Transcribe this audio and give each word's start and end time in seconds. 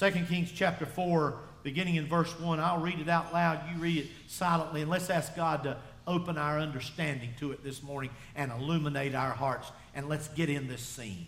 2 0.00 0.10
Kings 0.30 0.50
chapter 0.50 0.86
4, 0.86 1.38
beginning 1.62 1.96
in 1.96 2.06
verse 2.06 2.32
1. 2.40 2.58
I'll 2.58 2.80
read 2.80 3.00
it 3.00 3.08
out 3.10 3.34
loud. 3.34 3.60
You 3.70 3.78
read 3.78 3.98
it 3.98 4.06
silently. 4.28 4.80
And 4.80 4.90
let's 4.90 5.10
ask 5.10 5.36
God 5.36 5.62
to 5.64 5.76
open 6.06 6.38
our 6.38 6.58
understanding 6.58 7.28
to 7.38 7.52
it 7.52 7.62
this 7.62 7.82
morning 7.82 8.08
and 8.34 8.50
illuminate 8.50 9.14
our 9.14 9.32
hearts. 9.32 9.70
And 9.94 10.08
let's 10.08 10.28
get 10.28 10.48
in 10.48 10.68
this 10.68 10.80
scene. 10.80 11.26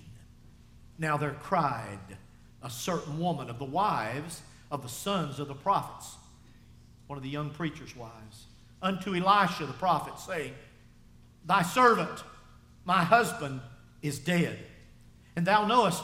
Now 0.96 1.19
there 1.19 1.37
cried 1.43 1.98
a 2.62 2.71
certain 2.71 3.19
woman 3.19 3.50
of 3.50 3.58
the 3.58 3.66
wives 3.66 4.40
of 4.71 4.83
the 4.83 4.89
sons 4.89 5.39
of 5.39 5.49
the 5.49 5.54
prophets, 5.54 6.17
one 7.09 7.19
of 7.19 7.23
the 7.23 7.29
young 7.29 7.51
preacher's 7.51 7.95
wives, 7.95 8.47
unto 8.81 9.15
Elisha 9.15 9.67
the 9.67 9.75
prophet, 9.75 10.19
saying, 10.19 10.54
Thy 11.45 11.61
servant, 11.61 12.25
my 12.87 13.04
husband, 13.04 13.61
is 14.01 14.19
dead. 14.19 14.59
And 15.37 15.47
thou 15.47 15.67
knowest 15.67 16.02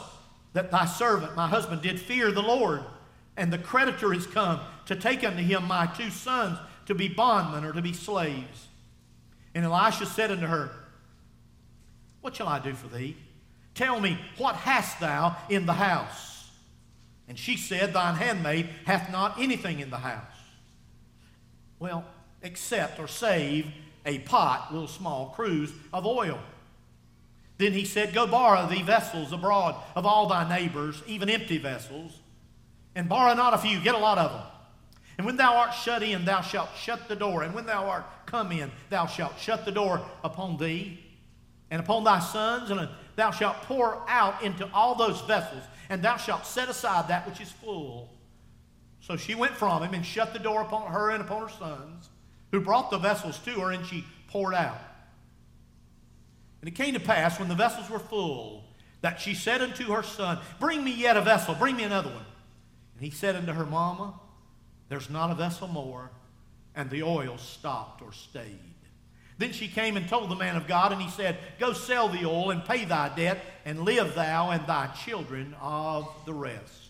that 0.53 0.71
thy 0.71 0.85
servant, 0.85 1.35
my 1.35 1.47
husband, 1.47 1.81
did 1.81 1.99
fear 1.99 2.31
the 2.31 2.41
Lord, 2.41 2.83
and 3.37 3.53
the 3.53 3.57
creditor 3.57 4.13
is 4.13 4.25
come 4.27 4.59
to 4.85 4.95
take 4.95 5.23
unto 5.23 5.41
him 5.41 5.65
my 5.65 5.85
two 5.87 6.09
sons 6.09 6.57
to 6.87 6.95
be 6.95 7.07
bondmen 7.07 7.63
or 7.63 7.73
to 7.73 7.81
be 7.81 7.93
slaves. 7.93 8.67
And 9.53 9.65
Elisha 9.65 10.05
said 10.05 10.31
unto 10.31 10.47
her, 10.47 10.71
What 12.21 12.35
shall 12.35 12.47
I 12.47 12.59
do 12.59 12.73
for 12.73 12.87
thee? 12.87 13.15
Tell 13.75 13.99
me, 13.99 14.17
what 14.37 14.55
hast 14.55 14.99
thou 14.99 15.37
in 15.49 15.65
the 15.65 15.73
house? 15.73 16.49
And 17.27 17.37
she 17.37 17.57
said, 17.57 17.93
Thine 17.93 18.15
handmaid 18.15 18.69
hath 18.85 19.11
not 19.11 19.39
anything 19.39 19.79
in 19.79 19.89
the 19.89 19.97
house. 19.97 20.23
Well, 21.77 22.03
except 22.41 22.99
or 22.99 23.07
save 23.07 23.67
a 24.05 24.19
pot, 24.19 24.73
little 24.73 24.87
small 24.87 25.27
cruse 25.35 25.71
of 25.93 26.05
oil. 26.05 26.39
Then 27.59 27.73
he 27.73 27.83
said, 27.83 28.13
Go 28.13 28.25
borrow 28.25 28.67
thee 28.67 28.81
vessels 28.81 29.33
abroad 29.33 29.75
of 29.93 30.05
all 30.05 30.27
thy 30.27 30.47
neighbors, 30.47 31.03
even 31.05 31.29
empty 31.29 31.57
vessels, 31.57 32.17
and 32.95 33.07
borrow 33.07 33.33
not 33.33 33.53
a 33.53 33.57
few, 33.57 33.79
get 33.81 33.93
a 33.93 33.99
lot 33.99 34.17
of 34.17 34.31
them. 34.31 34.41
And 35.17 35.25
when 35.25 35.35
thou 35.35 35.57
art 35.57 35.73
shut 35.73 36.01
in, 36.01 36.23
thou 36.23 36.39
shalt 36.39 36.69
shut 36.81 37.09
the 37.09 37.15
door. 37.17 37.43
And 37.43 37.53
when 37.53 37.65
thou 37.65 37.89
art 37.89 38.05
come 38.25 38.53
in, 38.53 38.71
thou 38.89 39.05
shalt 39.05 39.37
shut 39.37 39.65
the 39.65 39.71
door 39.73 40.01
upon 40.23 40.55
thee 40.57 41.03
and 41.69 41.81
upon 41.81 42.05
thy 42.05 42.19
sons, 42.19 42.71
and 42.71 42.87
thou 43.17 43.29
shalt 43.29 43.57
pour 43.63 44.03
out 44.07 44.41
into 44.41 44.67
all 44.73 44.95
those 44.95 45.19
vessels, 45.21 45.63
and 45.89 46.01
thou 46.01 46.15
shalt 46.15 46.45
set 46.45 46.69
aside 46.69 47.09
that 47.09 47.27
which 47.27 47.41
is 47.41 47.51
full. 47.51 48.09
So 49.01 49.17
she 49.17 49.35
went 49.35 49.53
from 49.53 49.83
him 49.83 49.93
and 49.93 50.05
shut 50.05 50.31
the 50.31 50.39
door 50.39 50.61
upon 50.61 50.91
her 50.91 51.09
and 51.11 51.21
upon 51.21 51.41
her 51.41 51.49
sons, 51.49 52.09
who 52.51 52.61
brought 52.61 52.89
the 52.89 52.97
vessels 52.97 53.37
to 53.39 53.51
her, 53.59 53.71
and 53.71 53.85
she 53.85 54.05
poured 54.29 54.53
out. 54.53 54.79
And 56.61 56.67
it 56.67 56.75
came 56.75 56.93
to 56.93 56.99
pass 56.99 57.39
when 57.39 57.49
the 57.49 57.55
vessels 57.55 57.89
were 57.89 57.99
full 57.99 58.65
that 59.01 59.21
she 59.21 59.33
said 59.33 59.61
unto 59.61 59.93
her 59.93 60.03
son, 60.03 60.39
Bring 60.59 60.83
me 60.83 60.91
yet 60.91 61.17
a 61.17 61.21
vessel, 61.21 61.55
bring 61.55 61.75
me 61.75 61.83
another 61.83 62.09
one. 62.09 62.25
And 62.95 63.03
he 63.03 63.11
said 63.11 63.35
unto 63.35 63.53
her, 63.53 63.65
Mama, 63.65 64.13
there's 64.89 65.09
not 65.09 65.31
a 65.31 65.35
vessel 65.35 65.67
more. 65.67 66.11
And 66.75 66.89
the 66.89 67.03
oil 67.03 67.37
stopped 67.37 68.01
or 68.01 68.11
stayed. 68.11 68.59
Then 69.37 69.53
she 69.53 69.69
came 69.69 69.95
and 69.95 70.07
told 70.07 70.29
the 70.29 70.35
man 70.35 70.57
of 70.57 70.67
God, 70.67 70.91
and 70.91 71.01
he 71.01 71.09
said, 71.09 71.37
Go 71.59 71.71
sell 71.71 72.09
the 72.09 72.25
oil 72.25 72.51
and 72.51 72.63
pay 72.63 72.83
thy 72.83 73.15
debt, 73.15 73.41
and 73.63 73.85
live 73.85 74.13
thou 74.15 74.49
and 74.49 74.67
thy 74.67 74.87
children 74.87 75.55
of 75.61 76.09
the 76.25 76.33
rest. 76.33 76.89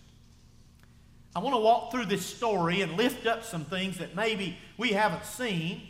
I 1.35 1.39
want 1.39 1.55
to 1.55 1.59
walk 1.61 1.91
through 1.91 2.05
this 2.05 2.25
story 2.25 2.81
and 2.81 2.97
lift 2.97 3.27
up 3.27 3.43
some 3.43 3.65
things 3.65 3.99
that 3.99 4.15
maybe 4.15 4.57
we 4.77 4.93
haven't 4.93 5.25
seen 5.25 5.88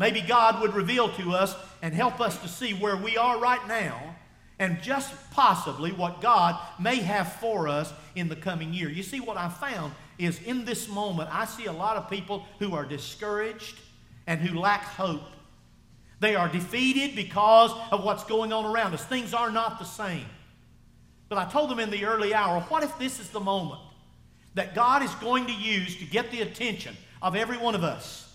Maybe 0.00 0.22
God 0.22 0.62
would 0.62 0.72
reveal 0.72 1.10
to 1.10 1.32
us 1.32 1.54
and 1.82 1.92
help 1.92 2.22
us 2.22 2.38
to 2.38 2.48
see 2.48 2.72
where 2.72 2.96
we 2.96 3.18
are 3.18 3.38
right 3.38 3.68
now 3.68 4.16
and 4.58 4.80
just 4.80 5.12
possibly 5.30 5.92
what 5.92 6.22
God 6.22 6.58
may 6.78 6.96
have 7.00 7.34
for 7.34 7.68
us 7.68 7.92
in 8.14 8.26
the 8.26 8.34
coming 8.34 8.72
year. 8.72 8.88
You 8.88 9.02
see, 9.02 9.20
what 9.20 9.36
I 9.36 9.50
found 9.50 9.92
is 10.18 10.42
in 10.42 10.64
this 10.64 10.88
moment, 10.88 11.28
I 11.30 11.44
see 11.44 11.66
a 11.66 11.72
lot 11.72 11.98
of 11.98 12.08
people 12.08 12.46
who 12.58 12.74
are 12.74 12.86
discouraged 12.86 13.78
and 14.26 14.40
who 14.40 14.58
lack 14.58 14.84
hope. 14.84 15.20
They 16.18 16.34
are 16.34 16.48
defeated 16.48 17.14
because 17.14 17.70
of 17.92 18.02
what's 18.02 18.24
going 18.24 18.54
on 18.54 18.64
around 18.64 18.94
us. 18.94 19.04
Things 19.04 19.34
are 19.34 19.50
not 19.50 19.78
the 19.78 19.84
same. 19.84 20.24
But 21.28 21.36
I 21.36 21.44
told 21.44 21.68
them 21.68 21.78
in 21.78 21.90
the 21.90 22.06
early 22.06 22.32
hour, 22.32 22.62
what 22.70 22.82
if 22.82 22.98
this 22.98 23.20
is 23.20 23.28
the 23.28 23.40
moment 23.40 23.82
that 24.54 24.74
God 24.74 25.02
is 25.02 25.14
going 25.16 25.44
to 25.44 25.52
use 25.52 25.98
to 25.98 26.06
get 26.06 26.30
the 26.30 26.40
attention 26.40 26.96
of 27.20 27.36
every 27.36 27.58
one 27.58 27.74
of 27.74 27.84
us? 27.84 28.34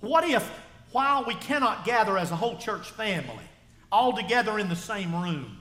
What 0.00 0.24
if 0.24 0.50
while 0.92 1.24
we 1.24 1.34
cannot 1.34 1.84
gather 1.84 2.16
as 2.16 2.30
a 2.30 2.36
whole 2.36 2.56
church 2.56 2.90
family, 2.90 3.44
all 3.90 4.12
together 4.12 4.58
in 4.58 4.68
the 4.68 4.76
same 4.76 5.14
room, 5.14 5.58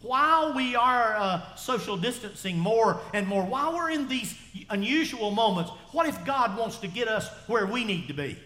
while 0.00 0.52
we 0.54 0.76
are 0.76 1.16
uh, 1.16 1.56
social 1.56 1.96
distancing 1.96 2.58
more 2.58 3.00
and 3.14 3.26
more, 3.26 3.42
while 3.42 3.74
we're 3.74 3.90
in 3.90 4.06
these 4.06 4.34
unusual 4.68 5.30
moments, 5.30 5.70
what 5.92 6.06
if 6.06 6.24
God 6.26 6.58
wants 6.58 6.76
to 6.78 6.88
get 6.88 7.08
us 7.08 7.28
where 7.46 7.66
we 7.66 7.84
need 7.84 8.08
to 8.08 8.14
be? 8.14 8.38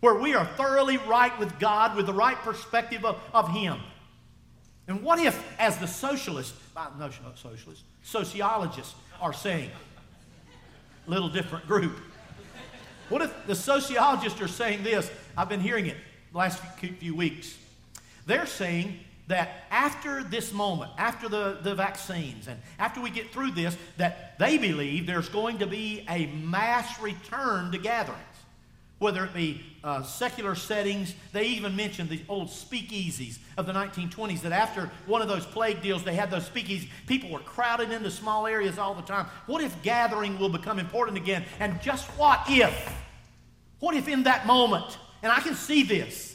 Where 0.00 0.14
we 0.16 0.34
are 0.34 0.44
thoroughly 0.44 0.98
right 0.98 1.36
with 1.38 1.58
God, 1.58 1.96
with 1.96 2.04
the 2.04 2.12
right 2.12 2.36
perspective 2.36 3.04
of, 3.06 3.18
of 3.32 3.48
Him. 3.48 3.80
And 4.88 5.02
what 5.02 5.18
if, 5.18 5.42
as 5.58 5.78
the 5.78 5.86
socialists, 5.86 6.52
uh, 6.76 6.88
no, 6.98 7.06
not 7.24 7.38
socialists, 7.38 7.82
sociologists 8.02 8.94
are 9.20 9.32
saying, 9.32 9.70
little 11.06 11.30
different 11.30 11.66
group. 11.66 11.98
What 13.08 13.22
if 13.22 13.46
the 13.46 13.54
sociologists 13.54 14.40
are 14.40 14.48
saying 14.48 14.82
this? 14.82 15.10
I've 15.36 15.48
been 15.48 15.60
hearing 15.60 15.86
it 15.86 15.96
the 16.32 16.38
last 16.38 16.62
few 16.78 17.14
weeks. 17.14 17.56
They're 18.26 18.46
saying 18.46 18.98
that 19.28 19.64
after 19.70 20.22
this 20.22 20.52
moment, 20.52 20.92
after 20.98 21.28
the, 21.28 21.58
the 21.62 21.74
vaccines, 21.74 22.46
and 22.48 22.58
after 22.78 23.00
we 23.00 23.10
get 23.10 23.32
through 23.32 23.50
this, 23.52 23.76
that 23.96 24.38
they 24.38 24.56
believe 24.56 25.06
there's 25.06 25.28
going 25.28 25.58
to 25.58 25.66
be 25.66 26.04
a 26.08 26.26
mass 26.26 27.00
return 27.00 27.72
to 27.72 27.78
gatherings. 27.78 28.22
Whether 28.98 29.24
it 29.26 29.34
be 29.34 29.60
uh, 29.84 30.02
secular 30.04 30.54
settings, 30.54 31.14
they 31.32 31.44
even 31.48 31.76
mentioned 31.76 32.08
the 32.08 32.22
old 32.30 32.48
speakeasies 32.48 33.38
of 33.58 33.66
the 33.66 33.72
1920s, 33.72 34.40
that 34.40 34.52
after 34.52 34.90
one 35.04 35.20
of 35.20 35.28
those 35.28 35.44
plague 35.44 35.82
deals, 35.82 36.02
they 36.02 36.14
had 36.14 36.30
those 36.30 36.48
speakeasies. 36.48 36.88
People 37.06 37.30
were 37.30 37.40
crowded 37.40 37.90
into 37.90 38.10
small 38.10 38.46
areas 38.46 38.78
all 38.78 38.94
the 38.94 39.02
time. 39.02 39.26
What 39.46 39.62
if 39.62 39.82
gathering 39.82 40.38
will 40.38 40.48
become 40.48 40.78
important 40.78 41.18
again? 41.18 41.44
And 41.60 41.80
just 41.82 42.06
what 42.16 42.42
if? 42.48 42.94
What 43.80 43.94
if 43.94 44.08
in 44.08 44.22
that 44.22 44.46
moment, 44.46 44.96
and 45.22 45.32
I 45.32 45.40
can 45.40 45.54
see 45.54 45.82
this, 45.82 46.34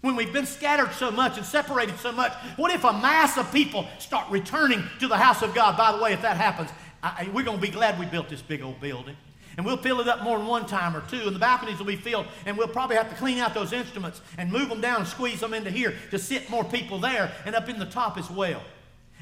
when 0.00 0.14
we've 0.14 0.32
been 0.32 0.46
scattered 0.46 0.92
so 0.92 1.10
much 1.10 1.36
and 1.36 1.44
separated 1.44 1.98
so 1.98 2.12
much, 2.12 2.32
what 2.56 2.72
if 2.72 2.84
a 2.84 2.92
mass 2.92 3.36
of 3.38 3.50
people 3.52 3.86
start 3.98 4.30
returning 4.30 4.84
to 5.00 5.08
the 5.08 5.16
house 5.16 5.42
of 5.42 5.54
God? 5.54 5.76
By 5.76 5.92
the 5.92 6.02
way, 6.02 6.12
if 6.12 6.22
that 6.22 6.36
happens, 6.36 6.70
I, 7.02 7.28
we're 7.32 7.44
going 7.44 7.58
to 7.58 7.62
be 7.62 7.70
glad 7.70 7.98
we 7.98 8.06
built 8.06 8.28
this 8.28 8.42
big 8.42 8.62
old 8.62 8.80
building. 8.80 9.16
And 9.56 9.64
we'll 9.64 9.78
fill 9.78 10.00
it 10.00 10.08
up 10.08 10.22
more 10.22 10.36
than 10.36 10.46
one 10.46 10.66
time 10.66 10.94
or 10.94 11.00
two, 11.08 11.26
and 11.26 11.34
the 11.34 11.40
balconies 11.40 11.78
will 11.78 11.86
be 11.86 11.96
filled, 11.96 12.26
and 12.44 12.58
we'll 12.58 12.68
probably 12.68 12.96
have 12.96 13.08
to 13.08 13.16
clean 13.16 13.38
out 13.38 13.54
those 13.54 13.72
instruments 13.72 14.20
and 14.36 14.52
move 14.52 14.68
them 14.68 14.82
down 14.82 14.98
and 14.98 15.08
squeeze 15.08 15.40
them 15.40 15.54
into 15.54 15.70
here 15.70 15.94
to 16.10 16.18
sit 16.18 16.50
more 16.50 16.62
people 16.62 16.98
there 16.98 17.32
and 17.46 17.54
up 17.54 17.68
in 17.68 17.78
the 17.78 17.86
top 17.86 18.18
as 18.18 18.30
well. 18.30 18.62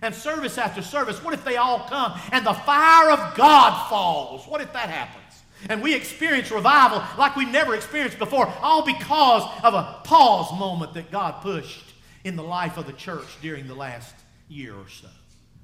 And 0.02 0.12
service 0.12 0.58
after 0.58 0.82
service, 0.82 1.22
what 1.22 1.34
if 1.34 1.44
they 1.44 1.56
all 1.56 1.86
come 1.88 2.18
and 2.32 2.44
the 2.44 2.52
fire 2.52 3.10
of 3.10 3.36
God 3.36 3.88
falls? 3.88 4.44
What 4.46 4.60
if 4.60 4.72
that 4.72 4.90
happens? 4.90 5.43
And 5.68 5.82
we 5.82 5.94
experience 5.94 6.50
revival 6.50 7.02
like 7.18 7.36
we've 7.36 7.50
never 7.50 7.74
experienced 7.74 8.18
before, 8.18 8.52
all 8.60 8.84
because 8.84 9.42
of 9.62 9.74
a 9.74 10.00
pause 10.04 10.52
moment 10.58 10.94
that 10.94 11.10
God 11.10 11.42
pushed 11.42 11.94
in 12.24 12.36
the 12.36 12.42
life 12.42 12.76
of 12.76 12.86
the 12.86 12.92
church 12.92 13.40
during 13.40 13.66
the 13.66 13.74
last 13.74 14.14
year 14.48 14.74
or 14.74 14.88
so. 14.88 15.08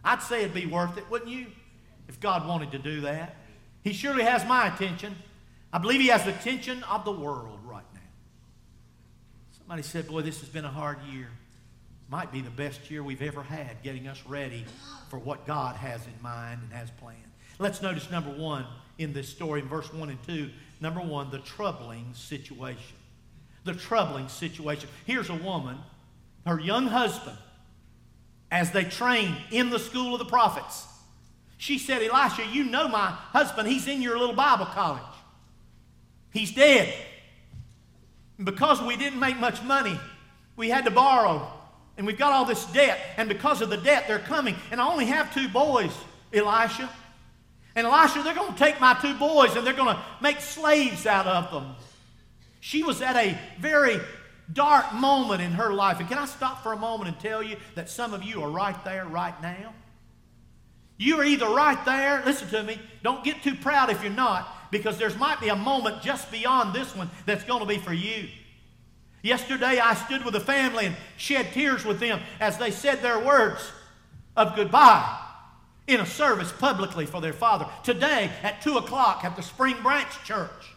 I'd 0.04 0.22
say 0.22 0.42
it'd 0.42 0.54
be 0.54 0.66
worth 0.66 0.96
it, 0.96 1.10
wouldn't 1.10 1.30
you? 1.30 1.46
If 2.08 2.20
God 2.20 2.46
wanted 2.48 2.72
to 2.72 2.78
do 2.78 3.02
that. 3.02 3.36
He 3.82 3.92
surely 3.92 4.24
has 4.24 4.44
my 4.46 4.74
attention. 4.74 5.14
I 5.72 5.78
believe 5.78 6.00
He 6.00 6.08
has 6.08 6.24
the 6.24 6.34
attention 6.34 6.82
of 6.84 7.04
the 7.04 7.12
world 7.12 7.60
right 7.64 7.84
now. 7.94 8.00
Somebody 9.58 9.82
said, 9.82 10.08
Boy, 10.08 10.22
this 10.22 10.40
has 10.40 10.48
been 10.48 10.64
a 10.64 10.70
hard 10.70 10.98
year. 11.12 11.28
Might 12.08 12.32
be 12.32 12.40
the 12.40 12.50
best 12.50 12.90
year 12.90 13.04
we've 13.04 13.22
ever 13.22 13.42
had 13.42 13.82
getting 13.82 14.08
us 14.08 14.20
ready 14.26 14.64
for 15.08 15.18
what 15.18 15.46
God 15.46 15.76
has 15.76 16.04
in 16.04 16.22
mind 16.22 16.60
and 16.64 16.72
has 16.72 16.90
planned. 16.90 17.18
Let's 17.60 17.80
notice 17.80 18.10
number 18.10 18.30
one 18.30 18.66
in 19.00 19.15
this 19.15 19.28
story 19.28 19.61
in 19.61 19.66
verse 19.66 19.93
1 19.93 20.11
and 20.11 20.23
2. 20.26 20.50
Number 20.81 21.00
one, 21.00 21.31
the 21.31 21.38
troubling 21.38 22.12
situation. 22.14 22.97
The 23.64 23.75
troubling 23.75 24.29
situation. 24.29 24.88
Here's 25.06 25.31
a 25.31 25.35
woman, 25.35 25.79
her 26.47 26.61
young 26.61 26.87
husband, 26.87 27.37
as 28.50 28.70
they 28.73 28.85
train 28.85 29.35
in 29.50 29.70
the 29.70 29.79
school 29.79 30.14
of 30.14 30.19
the 30.19 30.26
prophets. 30.26 30.87
She 31.56 31.79
said, 31.79 32.02
Elisha, 32.02 32.47
you 32.47 32.64
know 32.64 32.88
my 32.88 33.08
husband. 33.08 33.69
He's 33.69 33.87
in 33.87 34.02
your 34.02 34.19
little 34.19 34.35
Bible 34.35 34.67
college. 34.67 35.03
He's 36.32 36.53
dead. 36.53 36.94
Because 38.43 38.81
we 38.82 38.96
didn't 38.96 39.20
make 39.20 39.38
much 39.38 39.62
money, 39.62 39.99
we 40.56 40.70
had 40.70 40.85
to 40.85 40.91
borrow. 40.91 41.50
And 41.99 42.06
we've 42.06 42.19
got 42.19 42.32
all 42.32 42.46
this 42.46 42.64
debt. 42.67 42.99
And 43.19 43.29
because 43.29 43.61
of 43.61 43.69
the 43.69 43.76
debt, 43.76 44.05
they're 44.08 44.19
coming. 44.19 44.56
And 44.70 44.81
I 44.81 44.91
only 44.91 45.06
have 45.06 45.35
two 45.35 45.49
boys, 45.49 45.93
Elisha. 46.32 46.88
And 47.75 47.87
Elisha, 47.87 48.22
they're 48.22 48.34
going 48.34 48.52
to 48.52 48.58
take 48.58 48.81
my 48.81 48.94
two 48.94 49.14
boys 49.14 49.55
and 49.55 49.67
they're 49.67 49.75
going 49.75 49.94
to 49.94 50.02
make 50.20 50.40
slaves 50.40 51.06
out 51.06 51.26
of 51.26 51.50
them. 51.50 51.75
She 52.61 52.82
was 52.82 53.00
at 53.00 53.17
a 53.17 53.38
very 53.58 53.99
dark 54.52 54.93
moment 54.93 55.40
in 55.40 55.52
her 55.52 55.72
life. 55.72 56.00
And 56.00 56.08
can 56.08 56.19
I 56.19 56.26
stop 56.26 56.62
for 56.62 56.72
a 56.72 56.76
moment 56.76 57.08
and 57.08 57.20
tell 57.20 57.43
you 57.43 57.56
that 57.76 57.88
some 57.88 58.12
of 58.12 58.25
you 58.25 58.43
are 58.43 58.50
right 58.50 58.84
there 58.84 59.06
right 59.06 59.40
now? 59.40 59.72
You're 60.99 61.25
either 61.25 61.49
right 61.49 61.82
there, 61.87 62.22
listen 62.26 62.49
to 62.50 62.62
me, 62.62 62.78
don't 63.02 63.25
get 63.25 63.43
too 63.43 63.55
proud 63.55 63.88
if 63.88 64.02
you're 64.02 64.12
not, 64.12 64.70
because 64.70 64.99
there 64.99 65.08
might 65.17 65.40
be 65.40 65.49
a 65.49 65.56
moment 65.56 66.02
just 66.02 66.31
beyond 66.31 66.75
this 66.75 66.94
one 66.94 67.08
that's 67.25 67.44
going 67.44 67.61
to 67.61 67.67
be 67.67 67.78
for 67.78 67.94
you. 67.94 68.28
Yesterday, 69.22 69.78
I 69.78 69.94
stood 69.94 70.25
with 70.25 70.34
a 70.34 70.40
family 70.40 70.87
and 70.87 70.96
shed 71.17 71.52
tears 71.52 71.87
with 71.87 72.00
them 72.00 72.20
as 72.38 72.58
they 72.58 72.70
said 72.70 73.00
their 73.00 73.19
words 73.19 73.72
of 74.37 74.56
goodbye 74.56 75.30
in 75.90 76.00
a 76.00 76.06
service 76.06 76.52
publicly 76.52 77.06
for 77.06 77.20
their 77.20 77.32
father. 77.32 77.66
Today, 77.82 78.31
at 78.42 78.62
2 78.62 78.78
o'clock 78.78 79.25
at 79.25 79.37
the 79.37 79.42
Spring 79.42 79.76
Branch 79.82 80.08
Church, 80.25 80.75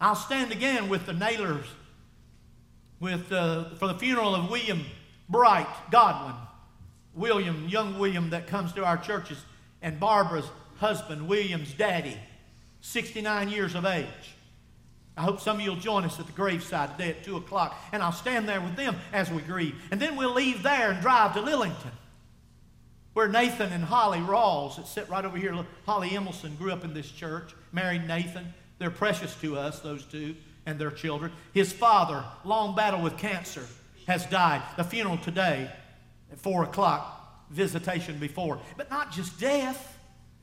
I'll 0.00 0.14
stand 0.14 0.50
again 0.50 0.88
with 0.88 1.06
the 1.06 1.12
Nailers 1.12 1.66
with, 3.00 3.30
uh, 3.30 3.70
for 3.76 3.86
the 3.86 3.94
funeral 3.94 4.34
of 4.34 4.50
William 4.50 4.84
Bright 5.28 5.68
Godwin. 5.90 6.34
William, 7.14 7.68
young 7.68 7.98
William 7.98 8.30
that 8.30 8.46
comes 8.46 8.72
to 8.72 8.84
our 8.84 8.96
churches, 8.96 9.38
and 9.82 10.00
Barbara's 10.00 10.48
husband, 10.78 11.28
William's 11.28 11.72
daddy, 11.74 12.16
69 12.80 13.50
years 13.50 13.74
of 13.74 13.84
age. 13.84 14.34
I 15.16 15.22
hope 15.22 15.40
some 15.40 15.56
of 15.58 15.62
you 15.62 15.70
will 15.70 15.78
join 15.78 16.04
us 16.04 16.18
at 16.18 16.26
the 16.26 16.32
graveside 16.32 16.92
today 16.92 17.10
at 17.10 17.22
2 17.22 17.36
o'clock, 17.36 17.76
and 17.92 18.02
I'll 18.02 18.10
stand 18.10 18.48
there 18.48 18.60
with 18.60 18.74
them 18.74 18.96
as 19.12 19.30
we 19.30 19.42
grieve. 19.42 19.80
And 19.90 20.00
then 20.00 20.16
we'll 20.16 20.34
leave 20.34 20.62
there 20.62 20.90
and 20.90 21.00
drive 21.00 21.34
to 21.34 21.40
Lillington, 21.40 21.92
where 23.14 23.28
Nathan 23.28 23.72
and 23.72 23.84
Holly 23.84 24.18
Rawls, 24.18 24.76
that 24.76 24.86
sit 24.86 25.08
right 25.08 25.24
over 25.24 25.38
here, 25.38 25.56
Holly 25.86 26.10
Emelson 26.10 26.58
grew 26.58 26.72
up 26.72 26.84
in 26.84 26.92
this 26.92 27.10
church, 27.10 27.54
married 27.72 28.06
Nathan. 28.06 28.52
They're 28.78 28.90
precious 28.90 29.34
to 29.36 29.56
us, 29.56 29.80
those 29.80 30.04
two, 30.04 30.34
and 30.66 30.78
their 30.78 30.90
children. 30.90 31.32
His 31.52 31.72
father, 31.72 32.24
long 32.44 32.74
battle 32.74 33.00
with 33.00 33.16
cancer, 33.16 33.64
has 34.06 34.26
died. 34.26 34.62
The 34.76 34.84
funeral 34.84 35.16
today 35.18 35.70
at 36.30 36.38
4 36.38 36.64
o'clock, 36.64 37.46
visitation 37.50 38.18
before. 38.18 38.58
But 38.76 38.90
not 38.90 39.12
just 39.12 39.38
death, 39.38 39.96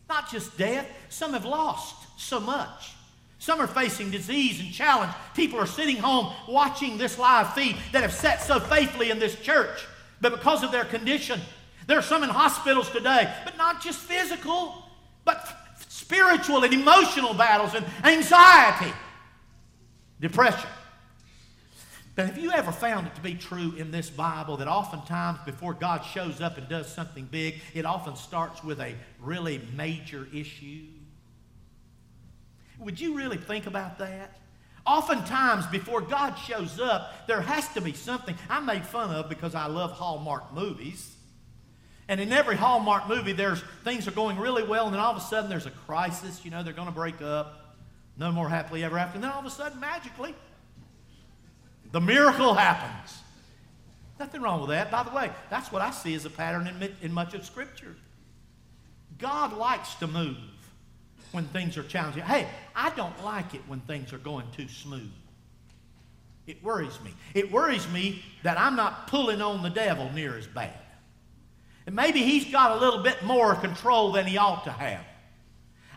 not 0.08 0.32
just 0.32 0.58
death. 0.58 0.88
Some 1.10 1.34
have 1.34 1.46
lost 1.46 1.96
so 2.18 2.40
much. 2.40 2.94
Some 3.38 3.60
are 3.60 3.68
facing 3.68 4.12
disease 4.12 4.60
and 4.60 4.72
challenge. 4.72 5.12
People 5.36 5.60
are 5.60 5.66
sitting 5.66 5.98
home 5.98 6.32
watching 6.48 6.98
this 6.98 7.18
live 7.18 7.54
feed 7.54 7.76
that 7.92 8.04
have 8.04 8.14
sat 8.14 8.42
so 8.42 8.60
faithfully 8.60 9.10
in 9.10 9.20
this 9.20 9.36
church. 9.36 9.86
But 10.22 10.32
because 10.32 10.64
of 10.64 10.72
their 10.72 10.86
condition, 10.86 11.42
there 11.88 11.98
are 11.98 12.04
some 12.04 12.24
in 12.24 12.30
hospitals 12.30 12.90
today, 12.90 13.34
but 13.44 13.58
not 13.58 13.82
just 13.82 14.00
physical, 14.00 14.86
but 15.26 15.48
spiritual 15.90 16.64
and 16.64 16.74
emotional 16.74 17.34
battles 17.34 17.74
and 17.74 17.86
anxiety, 18.04 18.94
depression. 20.20 20.70
But 22.16 22.26
have 22.26 22.38
you 22.38 22.52
ever 22.52 22.72
found 22.72 23.08
it 23.08 23.16
to 23.16 23.22
be 23.22 23.36
true 23.36 23.74
in 23.78 23.92
this 23.92 24.10
Bible 24.10 24.58
that 24.58 24.68
oftentimes 24.68 25.40
before 25.46 25.74
God 25.74 26.02
shows 26.02 26.42
up 26.42 26.58
and 26.58 26.68
does 26.68 26.92
something 26.94 27.26
big, 27.26 27.62
it 27.74 27.86
often 27.86 28.16
starts 28.16 28.64
with 28.64 28.82
a 28.82 28.96
really 29.20 29.62
major 29.76 30.28
issue? 30.34 30.84
Would 32.80 33.00
you 33.00 33.16
really 33.16 33.38
think 33.38 33.66
about 33.66 34.00
that? 34.00 34.38
Oftentimes, 34.86 35.68
before 35.68 36.02
God 36.02 36.34
shows 36.36 36.80
up, 36.80 37.28
there 37.28 37.42
has 37.42 37.68
to 37.76 37.82
be 37.82 37.94
something 37.94 38.36
I'm 38.50 38.66
made 38.66 38.86
fun 38.86 39.12
of 39.12 39.30
because 39.30 39.54
I 39.54 39.68
love 39.68 39.92
Hallmark 39.92 40.54
movies. 40.54 41.16
And 42.08 42.20
in 42.20 42.32
every 42.34 42.56
Hallmark 42.56 43.08
movie, 43.08 43.32
there's 43.32 43.62
things 43.84 44.08
are 44.08 44.12
going 44.12 44.38
really 44.38 44.64
well, 44.64 44.86
and 44.86 44.94
then 44.94 45.00
all 45.00 45.12
of 45.12 45.18
a 45.18 45.22
sudden 45.26 45.50
there's 45.50 45.66
a 45.66 45.72
crisis. 45.72 46.44
You 46.44 46.52
know, 46.52 46.64
they're 46.64 46.74
going 46.74 46.88
to 46.88 46.94
break 46.94 47.22
up. 47.22 47.76
No 48.18 48.32
more 48.32 48.50
happily 48.50 48.84
ever 48.84 48.98
after. 48.98 49.16
And 49.16 49.24
then 49.24 49.32
all 49.32 49.40
of 49.40 49.46
a 49.46 49.50
sudden, 49.50 49.80
magically, 49.80 50.36
the 51.92 52.02
miracle 52.02 52.54
happens. 52.54 53.18
Nothing 54.20 54.42
wrong 54.42 54.62
with 54.62 54.70
that. 54.70 54.92
By 54.92 55.04
the 55.04 55.12
way, 55.12 55.32
that's 55.50 55.72
what 55.72 55.82
I 55.82 55.92
see 55.92 56.14
as 56.14 56.26
a 56.26 56.30
pattern 56.30 56.68
in, 56.68 56.96
in 57.02 57.12
much 57.12 57.34
of 57.34 57.46
Scripture. 57.46 57.96
God 59.18 59.54
likes 59.54 59.96
to 59.96 60.08
move 60.08 60.38
when 61.32 61.46
things 61.46 61.78
are 61.78 61.84
challenging. 61.84 62.24
Hey, 62.24 62.48
I 62.76 62.90
don't 62.92 63.24
like 63.24 63.56
it 63.56 63.62
when 63.68 63.80
things 63.82 64.14
are 64.14 64.18
going 64.18 64.46
too 64.56 64.68
smooth. 64.68 65.12
It 66.48 66.62
worries 66.64 67.00
me. 67.04 67.14
It 67.34 67.52
worries 67.52 67.90
me 67.90 68.24
that 68.44 68.60
I'm 68.60 68.76
not 68.76 69.08
pulling 69.08 69.42
on 69.42 69.64
the 69.64 69.70
devil 69.70 70.12
near 70.14 70.38
as 70.38 70.48
bad. 70.48 70.74
And 71.86 71.96
maybe 71.96 72.22
he's 72.22 72.52
got 72.52 72.78
a 72.78 72.80
little 72.80 73.02
bit 73.04 73.24
more 73.24 73.56
control 73.56 74.12
than 74.12 74.26
he 74.26 74.38
ought 74.38 74.64
to 74.66 74.72
have. 74.72 75.04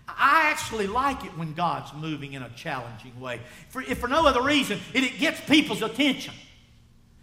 I 0.06 0.50
actually 0.50 0.86
like 0.86 1.24
it 1.24 1.36
when 1.36 1.54
God's 1.54 1.92
moving 1.94 2.34
in 2.34 2.42
a 2.42 2.50
challenging 2.50 3.18
way. 3.20 3.40
For, 3.70 3.82
if 3.82 3.98
for 3.98 4.08
no 4.08 4.26
other 4.26 4.42
reason, 4.42 4.78
it, 4.92 5.04
it 5.04 5.18
gets 5.18 5.40
people's 5.40 5.82
attention. 5.82 6.34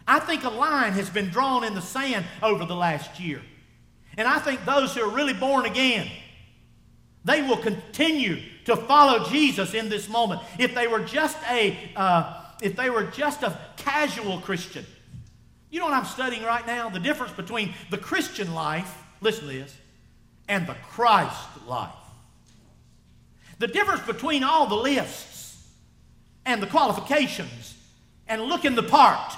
I 0.07 0.19
think 0.19 0.43
a 0.43 0.49
line 0.49 0.93
has 0.93 1.09
been 1.09 1.29
drawn 1.29 1.63
in 1.63 1.75
the 1.75 1.81
sand 1.81 2.25
over 2.41 2.65
the 2.65 2.75
last 2.75 3.19
year. 3.19 3.41
And 4.17 4.27
I 4.27 4.39
think 4.39 4.65
those 4.65 4.95
who 4.95 5.03
are 5.03 5.15
really 5.15 5.33
born 5.33 5.65
again, 5.65 6.09
they 7.23 7.41
will 7.41 7.57
continue 7.57 8.41
to 8.65 8.75
follow 8.75 9.29
Jesus 9.29 9.73
in 9.73 9.89
this 9.89 10.09
moment. 10.09 10.41
If 10.59 10.75
they 10.75 10.87
were 10.87 10.99
just 10.99 11.37
a, 11.49 11.77
uh, 11.95 12.43
if 12.61 12.75
they 12.75 12.89
were 12.89 13.05
just 13.05 13.43
a 13.43 13.57
casual 13.77 14.39
Christian, 14.39 14.85
you 15.71 15.79
know 15.79 15.85
what 15.85 15.93
I'm 15.93 16.05
studying 16.05 16.43
right 16.43 16.67
now? 16.67 16.89
The 16.89 16.99
difference 16.99 17.31
between 17.31 17.73
the 17.89 17.97
Christian 17.97 18.53
life, 18.53 18.93
listen 19.21 19.47
to 19.47 19.53
this, 19.53 19.75
and 20.47 20.67
the 20.67 20.75
Christ 20.89 21.47
life. 21.65 21.89
The 23.57 23.67
difference 23.67 24.01
between 24.01 24.43
all 24.43 24.67
the 24.67 24.75
lists 24.75 25.65
and 26.45 26.61
the 26.61 26.67
qualifications 26.67 27.75
and 28.27 28.41
looking 28.43 28.75
the 28.75 28.83
part. 28.83 29.33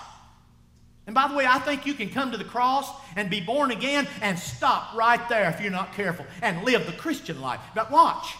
And 1.05 1.13
by 1.13 1.27
the 1.27 1.35
way, 1.35 1.45
I 1.45 1.59
think 1.59 1.85
you 1.85 1.93
can 1.93 2.09
come 2.09 2.31
to 2.31 2.37
the 2.37 2.43
cross 2.43 2.89
and 3.15 3.29
be 3.29 3.41
born 3.41 3.71
again 3.71 4.07
and 4.21 4.39
stop 4.39 4.95
right 4.95 5.27
there 5.29 5.49
if 5.49 5.61
you're 5.61 5.71
not 5.71 5.93
careful 5.93 6.25
and 6.41 6.63
live 6.63 6.85
the 6.85 6.93
Christian 6.93 7.41
life. 7.41 7.59
But 7.75 7.91
watch. 7.91 8.35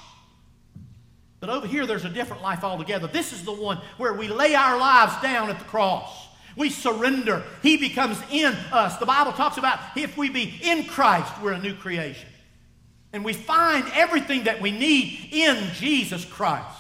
But 1.40 1.50
over 1.50 1.68
here, 1.68 1.86
there's 1.86 2.06
a 2.06 2.10
different 2.10 2.42
life 2.42 2.64
altogether. 2.64 3.06
This 3.06 3.34
is 3.34 3.44
the 3.44 3.52
one 3.52 3.80
where 3.98 4.14
we 4.14 4.30
lay 4.30 4.56
our 4.56 4.80
lives 4.80 5.22
down 5.22 5.50
at 5.50 5.60
the 5.60 5.66
cross. 5.66 6.30
We 6.56 6.70
surrender. 6.70 7.44
He 7.62 7.78
becomes 7.78 8.22
in 8.32 8.54
us. 8.72 8.98
The 8.98 9.06
Bible 9.06 9.34
talks 9.34 9.58
about 9.58 9.80
if 9.96 10.18
we 10.18 10.30
be 10.30 10.60
in 10.62 10.86
Christ, 10.86 11.34
we're 11.42 11.54
a 11.54 11.60
new 11.60 11.74
creation. 11.74 12.30
And 13.12 13.24
we 13.24 13.34
find 13.34 13.86
everything 13.94 14.46
that 14.46 14.62
we 14.62 14.72
need 14.72 15.30
in 15.32 15.72
Jesus 15.74 16.26
Christ. 16.26 16.78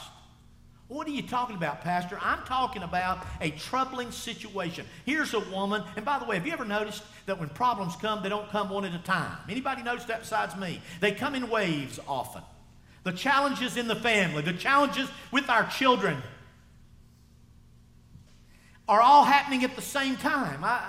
What 0.87 1.07
are 1.07 1.11
you 1.11 1.23
talking 1.23 1.55
about, 1.55 1.81
Pastor? 1.81 2.19
I'm 2.21 2.43
talking 2.43 2.83
about 2.83 3.25
a 3.41 3.49
troubling 3.51 4.11
situation. 4.11 4.85
Here's 5.05 5.33
a 5.33 5.39
woman, 5.39 5.83
and 5.95 6.05
by 6.05 6.19
the 6.19 6.25
way, 6.25 6.35
have 6.35 6.45
you 6.45 6.53
ever 6.53 6.65
noticed 6.65 7.03
that 7.25 7.39
when 7.39 7.49
problems 7.49 7.95
come, 7.95 8.21
they 8.21 8.29
don't 8.29 8.49
come 8.49 8.69
one 8.69 8.85
at 8.85 8.93
a 8.93 8.99
time? 8.99 9.37
Anybody 9.49 9.81
notice 9.81 10.05
that 10.05 10.19
besides 10.19 10.55
me? 10.55 10.81
They 10.99 11.11
come 11.11 11.33
in 11.33 11.49
waves 11.49 11.99
often. 12.07 12.43
The 13.03 13.11
challenges 13.11 13.75
in 13.75 13.87
the 13.87 13.95
family, 13.95 14.43
the 14.43 14.53
challenges 14.53 15.09
with 15.31 15.49
our 15.49 15.65
children 15.67 16.21
are 18.87 19.02
all 19.02 19.23
happening 19.23 19.63
at 19.63 19.75
the 19.75 19.81
same 19.81 20.18
time. 20.18 20.63
I, 20.63 20.81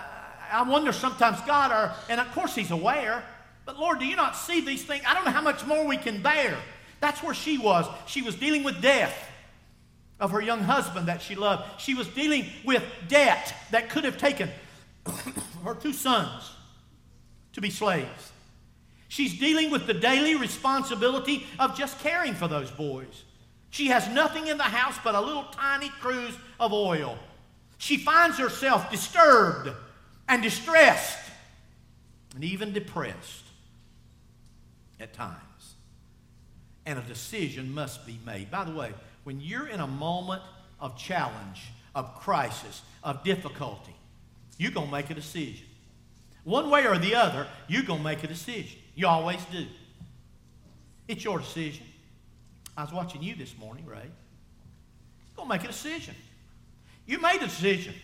I 0.52 0.62
wonder 0.62 0.92
sometimes, 0.92 1.40
God, 1.42 1.72
are, 1.72 1.94
and 2.08 2.20
of 2.20 2.30
course 2.32 2.54
He's 2.54 2.70
aware, 2.70 3.22
but 3.64 3.78
Lord, 3.78 3.98
do 3.98 4.06
you 4.06 4.16
not 4.16 4.36
see 4.36 4.60
these 4.60 4.84
things? 4.84 5.04
I 5.06 5.14
don't 5.14 5.24
know 5.24 5.30
how 5.30 5.42
much 5.42 5.64
more 5.66 5.86
we 5.86 5.96
can 5.96 6.22
bear. 6.22 6.56
That's 7.00 7.22
where 7.22 7.34
she 7.34 7.58
was. 7.58 7.86
She 8.06 8.22
was 8.22 8.34
dealing 8.34 8.62
with 8.62 8.80
death 8.80 9.30
of 10.20 10.30
her 10.30 10.40
young 10.40 10.60
husband 10.60 11.08
that 11.08 11.22
she 11.22 11.34
loved. 11.34 11.80
She 11.80 11.94
was 11.94 12.06
dealing 12.08 12.46
with 12.64 12.82
debt 13.08 13.54
that 13.70 13.90
could 13.90 14.04
have 14.04 14.18
taken 14.18 14.48
her 15.64 15.74
two 15.74 15.92
sons 15.92 16.50
to 17.52 17.60
be 17.60 17.70
slaves. 17.70 18.32
She's 19.08 19.38
dealing 19.38 19.70
with 19.70 19.86
the 19.86 19.94
daily 19.94 20.34
responsibility 20.34 21.46
of 21.58 21.76
just 21.76 21.98
caring 22.00 22.34
for 22.34 22.48
those 22.48 22.70
boys. 22.70 23.24
She 23.70 23.88
has 23.88 24.08
nothing 24.08 24.46
in 24.46 24.56
the 24.56 24.64
house 24.64 24.96
but 25.04 25.14
a 25.14 25.20
little 25.20 25.44
tiny 25.52 25.88
cruse 26.00 26.36
of 26.58 26.72
oil. 26.72 27.18
She 27.84 27.98
finds 27.98 28.38
herself 28.38 28.90
disturbed 28.90 29.70
and 30.26 30.42
distressed 30.42 31.18
and 32.34 32.42
even 32.42 32.72
depressed 32.72 33.44
at 34.98 35.12
times. 35.12 35.74
And 36.86 36.98
a 36.98 37.02
decision 37.02 37.74
must 37.74 38.06
be 38.06 38.18
made. 38.24 38.50
By 38.50 38.64
the 38.64 38.72
way, 38.72 38.94
when 39.24 39.38
you're 39.38 39.66
in 39.66 39.80
a 39.80 39.86
moment 39.86 40.40
of 40.80 40.96
challenge, 40.96 41.60
of 41.94 42.18
crisis, 42.20 42.80
of 43.02 43.22
difficulty, 43.22 43.94
you're 44.56 44.72
going 44.72 44.86
to 44.86 44.92
make 44.92 45.10
a 45.10 45.14
decision. 45.14 45.66
One 46.44 46.70
way 46.70 46.86
or 46.86 46.96
the 46.96 47.14
other, 47.14 47.46
you're 47.68 47.82
going 47.82 47.98
to 47.98 48.04
make 48.04 48.24
a 48.24 48.28
decision. 48.28 48.78
You 48.94 49.08
always 49.08 49.44
do. 49.52 49.66
It's 51.06 51.22
your 51.22 51.38
decision. 51.38 51.84
I 52.78 52.84
was 52.84 52.94
watching 52.94 53.22
you 53.22 53.34
this 53.34 53.54
morning, 53.58 53.84
Ray. 53.84 53.96
You're 53.98 55.36
going 55.36 55.50
to 55.50 55.54
make 55.54 55.64
a 55.64 55.66
decision. 55.66 56.14
You 57.06 57.20
made 57.20 57.42
a 57.42 57.46
decision. 57.46 57.94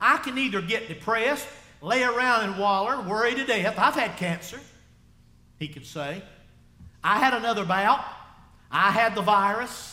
I 0.00 0.18
can 0.18 0.36
either 0.38 0.60
get 0.60 0.88
depressed, 0.88 1.46
lay 1.80 2.02
around 2.02 2.44
and 2.44 2.58
waller, 2.58 3.00
worry 3.00 3.34
to 3.34 3.44
death. 3.44 3.78
I've 3.78 3.94
had 3.94 4.16
cancer, 4.16 4.60
he 5.58 5.68
could 5.68 5.86
say. 5.86 6.22
I 7.02 7.18
had 7.18 7.34
another 7.34 7.64
bout. 7.64 8.04
I 8.70 8.90
had 8.90 9.14
the 9.14 9.22
virus. 9.22 9.92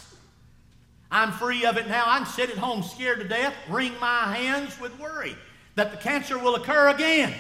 I'm 1.12 1.32
free 1.32 1.64
of 1.66 1.78
it 1.78 1.88
now. 1.88 2.04
I 2.08 2.18
can 2.18 2.26
sit 2.26 2.50
at 2.50 2.58
home 2.58 2.82
scared 2.82 3.20
to 3.20 3.28
death, 3.28 3.54
wring 3.70 3.94
my 4.02 4.34
hands 4.34 4.80
with 4.80 4.98
worry 5.00 5.36
that 5.76 5.92
the 5.92 5.98
cancer 5.98 6.38
will 6.40 6.56
occur 6.56 6.90
again. 6.90 7.34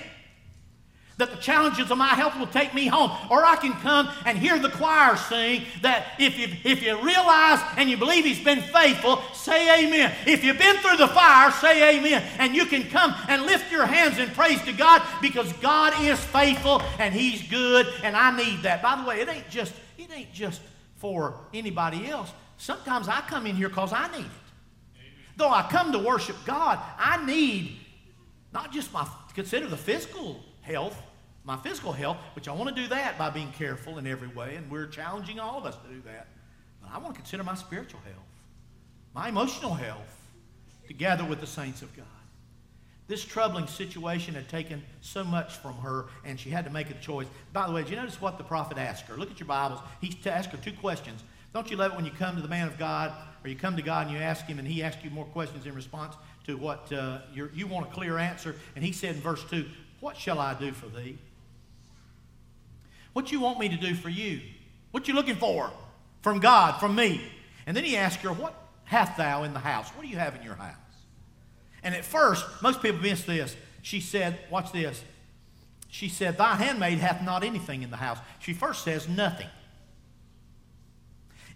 That 1.17 1.31
the 1.31 1.37
challenges 1.37 1.91
of 1.91 1.97
my 1.97 2.09
health 2.09 2.37
will 2.37 2.47
take 2.47 2.73
me 2.73 2.87
home. 2.87 3.11
Or 3.29 3.45
I 3.45 3.55
can 3.55 3.73
come 3.73 4.09
and 4.25 4.37
hear 4.37 4.57
the 4.57 4.69
choir 4.69 5.15
sing 5.15 5.63
that 5.81 6.07
if 6.19 6.37
you, 6.37 6.47
if 6.63 6.81
you 6.81 6.99
realize 7.01 7.59
and 7.77 7.89
you 7.89 7.97
believe 7.97 8.25
He's 8.25 8.43
been 8.43 8.61
faithful, 8.61 9.21
say 9.33 9.85
amen. 9.85 10.13
If 10.25 10.43
you've 10.43 10.57
been 10.57 10.77
through 10.77 10.97
the 10.97 11.07
fire, 11.07 11.51
say 11.51 11.97
amen. 11.97 12.23
And 12.39 12.55
you 12.55 12.65
can 12.65 12.83
come 12.89 13.13
and 13.27 13.43
lift 13.43 13.71
your 13.71 13.85
hands 13.85 14.17
in 14.17 14.29
praise 14.29 14.61
to 14.63 14.73
God 14.73 15.01
because 15.21 15.51
God 15.53 15.93
is 16.01 16.19
faithful 16.19 16.81
and 16.99 17.13
He's 17.13 17.47
good 17.47 17.87
and 18.03 18.15
I 18.15 18.35
need 18.35 18.63
that. 18.63 18.81
By 18.81 18.95
the 18.99 19.07
way, 19.07 19.21
it 19.21 19.29
ain't 19.29 19.49
just, 19.49 19.73
it 19.97 20.09
ain't 20.11 20.33
just 20.33 20.61
for 20.95 21.35
anybody 21.53 22.07
else. 22.07 22.31
Sometimes 22.57 23.07
I 23.07 23.21
come 23.21 23.45
in 23.45 23.55
here 23.55 23.69
because 23.69 23.93
I 23.93 24.09
need 24.15 24.25
it. 24.25 24.31
Though 25.35 25.49
I 25.49 25.63
come 25.63 25.91
to 25.91 25.99
worship 25.99 26.37
God, 26.45 26.79
I 26.97 27.23
need 27.25 27.77
not 28.53 28.71
just 28.71 28.93
my, 28.93 29.07
consider 29.33 29.67
the 29.67 29.77
physical 29.77 30.39
health, 30.63 30.99
my 31.43 31.57
physical 31.57 31.91
health, 31.91 32.17
which 32.35 32.47
I 32.47 32.53
want 32.53 32.75
to 32.75 32.81
do 32.81 32.87
that 32.89 33.17
by 33.17 33.29
being 33.29 33.51
careful 33.51 33.97
in 33.97 34.07
every 34.07 34.29
way, 34.29 34.55
and 34.55 34.69
we're 34.71 34.87
challenging 34.87 35.39
all 35.39 35.57
of 35.57 35.65
us 35.65 35.75
to 35.75 35.93
do 35.93 36.01
that. 36.05 36.27
But 36.81 36.91
I 36.91 36.97
want 36.97 37.13
to 37.13 37.19
consider 37.21 37.43
my 37.43 37.55
spiritual 37.55 37.99
health, 38.05 38.25
my 39.13 39.29
emotional 39.29 39.73
health, 39.73 40.21
together 40.87 41.23
with 41.23 41.39
the 41.39 41.47
saints 41.47 41.81
of 41.81 41.95
God. 41.95 42.05
This 43.07 43.25
troubling 43.25 43.67
situation 43.67 44.33
had 44.33 44.47
taken 44.47 44.81
so 45.01 45.23
much 45.23 45.57
from 45.57 45.75
her, 45.75 46.05
and 46.23 46.39
she 46.39 46.49
had 46.49 46.63
to 46.65 46.71
make 46.71 46.89
a 46.89 46.93
choice. 46.95 47.27
By 47.51 47.67
the 47.67 47.73
way, 47.73 47.83
did 47.83 47.91
you 47.91 47.95
notice 47.97 48.21
what 48.21 48.37
the 48.37 48.43
prophet 48.45 48.77
asked 48.77 49.05
her? 49.05 49.17
Look 49.17 49.29
at 49.29 49.39
your 49.39 49.47
Bibles. 49.47 49.81
He 49.99 50.17
asked 50.25 50.51
her 50.51 50.57
two 50.57 50.71
questions. 50.71 51.21
Don't 51.53 51.69
you 51.69 51.75
love 51.75 51.91
it 51.91 51.95
when 51.95 52.05
you 52.05 52.11
come 52.11 52.35
to 52.37 52.41
the 52.41 52.47
man 52.47 52.67
of 52.67 52.79
God, 52.79 53.11
or 53.43 53.49
you 53.49 53.55
come 53.57 53.75
to 53.75 53.83
God 53.83 54.07
and 54.07 54.15
you 54.15 54.21
ask 54.21 54.45
him, 54.45 54.57
and 54.57 54.67
he 54.67 54.81
asks 54.81 55.03
you 55.03 55.09
more 55.09 55.25
questions 55.25 55.65
in 55.65 55.75
response 55.75 56.15
to 56.45 56.57
what 56.57 56.91
uh, 56.93 57.19
you 57.33 57.67
want 57.67 57.87
a 57.87 57.89
clear 57.89 58.17
answer? 58.17 58.55
And 58.75 58.83
he 58.83 58.93
said 58.93 59.15
in 59.15 59.21
verse 59.21 59.43
2, 59.49 59.65
what 60.03 60.17
shall 60.17 60.37
I 60.37 60.53
do 60.53 60.73
for 60.73 60.87
thee? 60.87 61.17
What 63.13 63.31
you 63.31 63.39
want 63.39 63.57
me 63.57 63.69
to 63.69 63.77
do 63.77 63.95
for 63.95 64.09
you? 64.09 64.41
What 64.91 65.07
you 65.07 65.13
looking 65.13 65.37
for 65.37 65.71
from 66.21 66.41
God, 66.41 66.77
from 66.81 66.93
me? 66.93 67.21
And 67.65 67.75
then 67.77 67.85
he 67.85 67.95
asked 67.95 68.19
her, 68.19 68.33
What 68.33 68.53
hast 68.83 69.15
thou 69.15 69.43
in 69.43 69.53
the 69.53 69.59
house? 69.59 69.87
What 69.91 70.01
do 70.01 70.09
you 70.09 70.17
have 70.17 70.35
in 70.35 70.43
your 70.43 70.55
house? 70.55 70.75
And 71.83 71.95
at 71.95 72.03
first, 72.03 72.45
most 72.61 72.81
people 72.81 72.99
miss 72.99 73.23
this. 73.23 73.55
She 73.81 74.01
said, 74.01 74.39
Watch 74.51 74.73
this. 74.73 75.01
She 75.87 76.09
said, 76.09 76.37
Thy 76.37 76.55
handmaid 76.55 76.97
hath 76.97 77.23
not 77.23 77.45
anything 77.45 77.81
in 77.81 77.89
the 77.89 77.95
house. 77.95 78.17
She 78.39 78.53
first 78.53 78.83
says, 78.83 79.07
Nothing. 79.07 79.47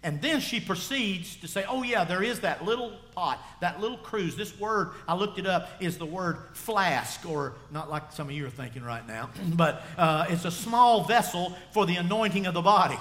And 0.08 0.22
then 0.22 0.40
she 0.40 0.62
proceeds 0.62 1.36
to 1.42 1.50
say, 1.50 1.66
oh, 1.68 1.84
yeah, 1.84 2.06
there 2.06 2.24
is 2.24 2.40
that 2.40 2.64
little 2.64 2.94
pot, 3.14 3.46
that 3.60 3.82
little 3.82 3.98
cruse. 3.98 4.38
This 4.38 4.58
word, 4.58 4.92
I 5.06 5.16
looked 5.16 5.38
it 5.38 5.46
up, 5.46 5.70
is 5.82 5.98
the 5.98 6.06
word 6.06 6.38
flask, 6.54 7.28
or 7.28 7.56
not 7.72 7.90
like 7.90 8.14
some 8.14 8.30
of 8.30 8.34
you 8.34 8.46
are 8.46 8.50
thinking 8.50 8.84
right 8.84 9.06
now, 9.06 9.30
but 9.56 9.84
uh, 9.98 10.28
it's 10.30 10.46
a 10.46 10.52
small 10.52 11.04
vessel 11.04 11.58
for 11.74 11.86
the 11.86 11.98
anointing 11.98 12.46
of 12.46 12.54
the 12.54 12.62
body. 12.62 12.98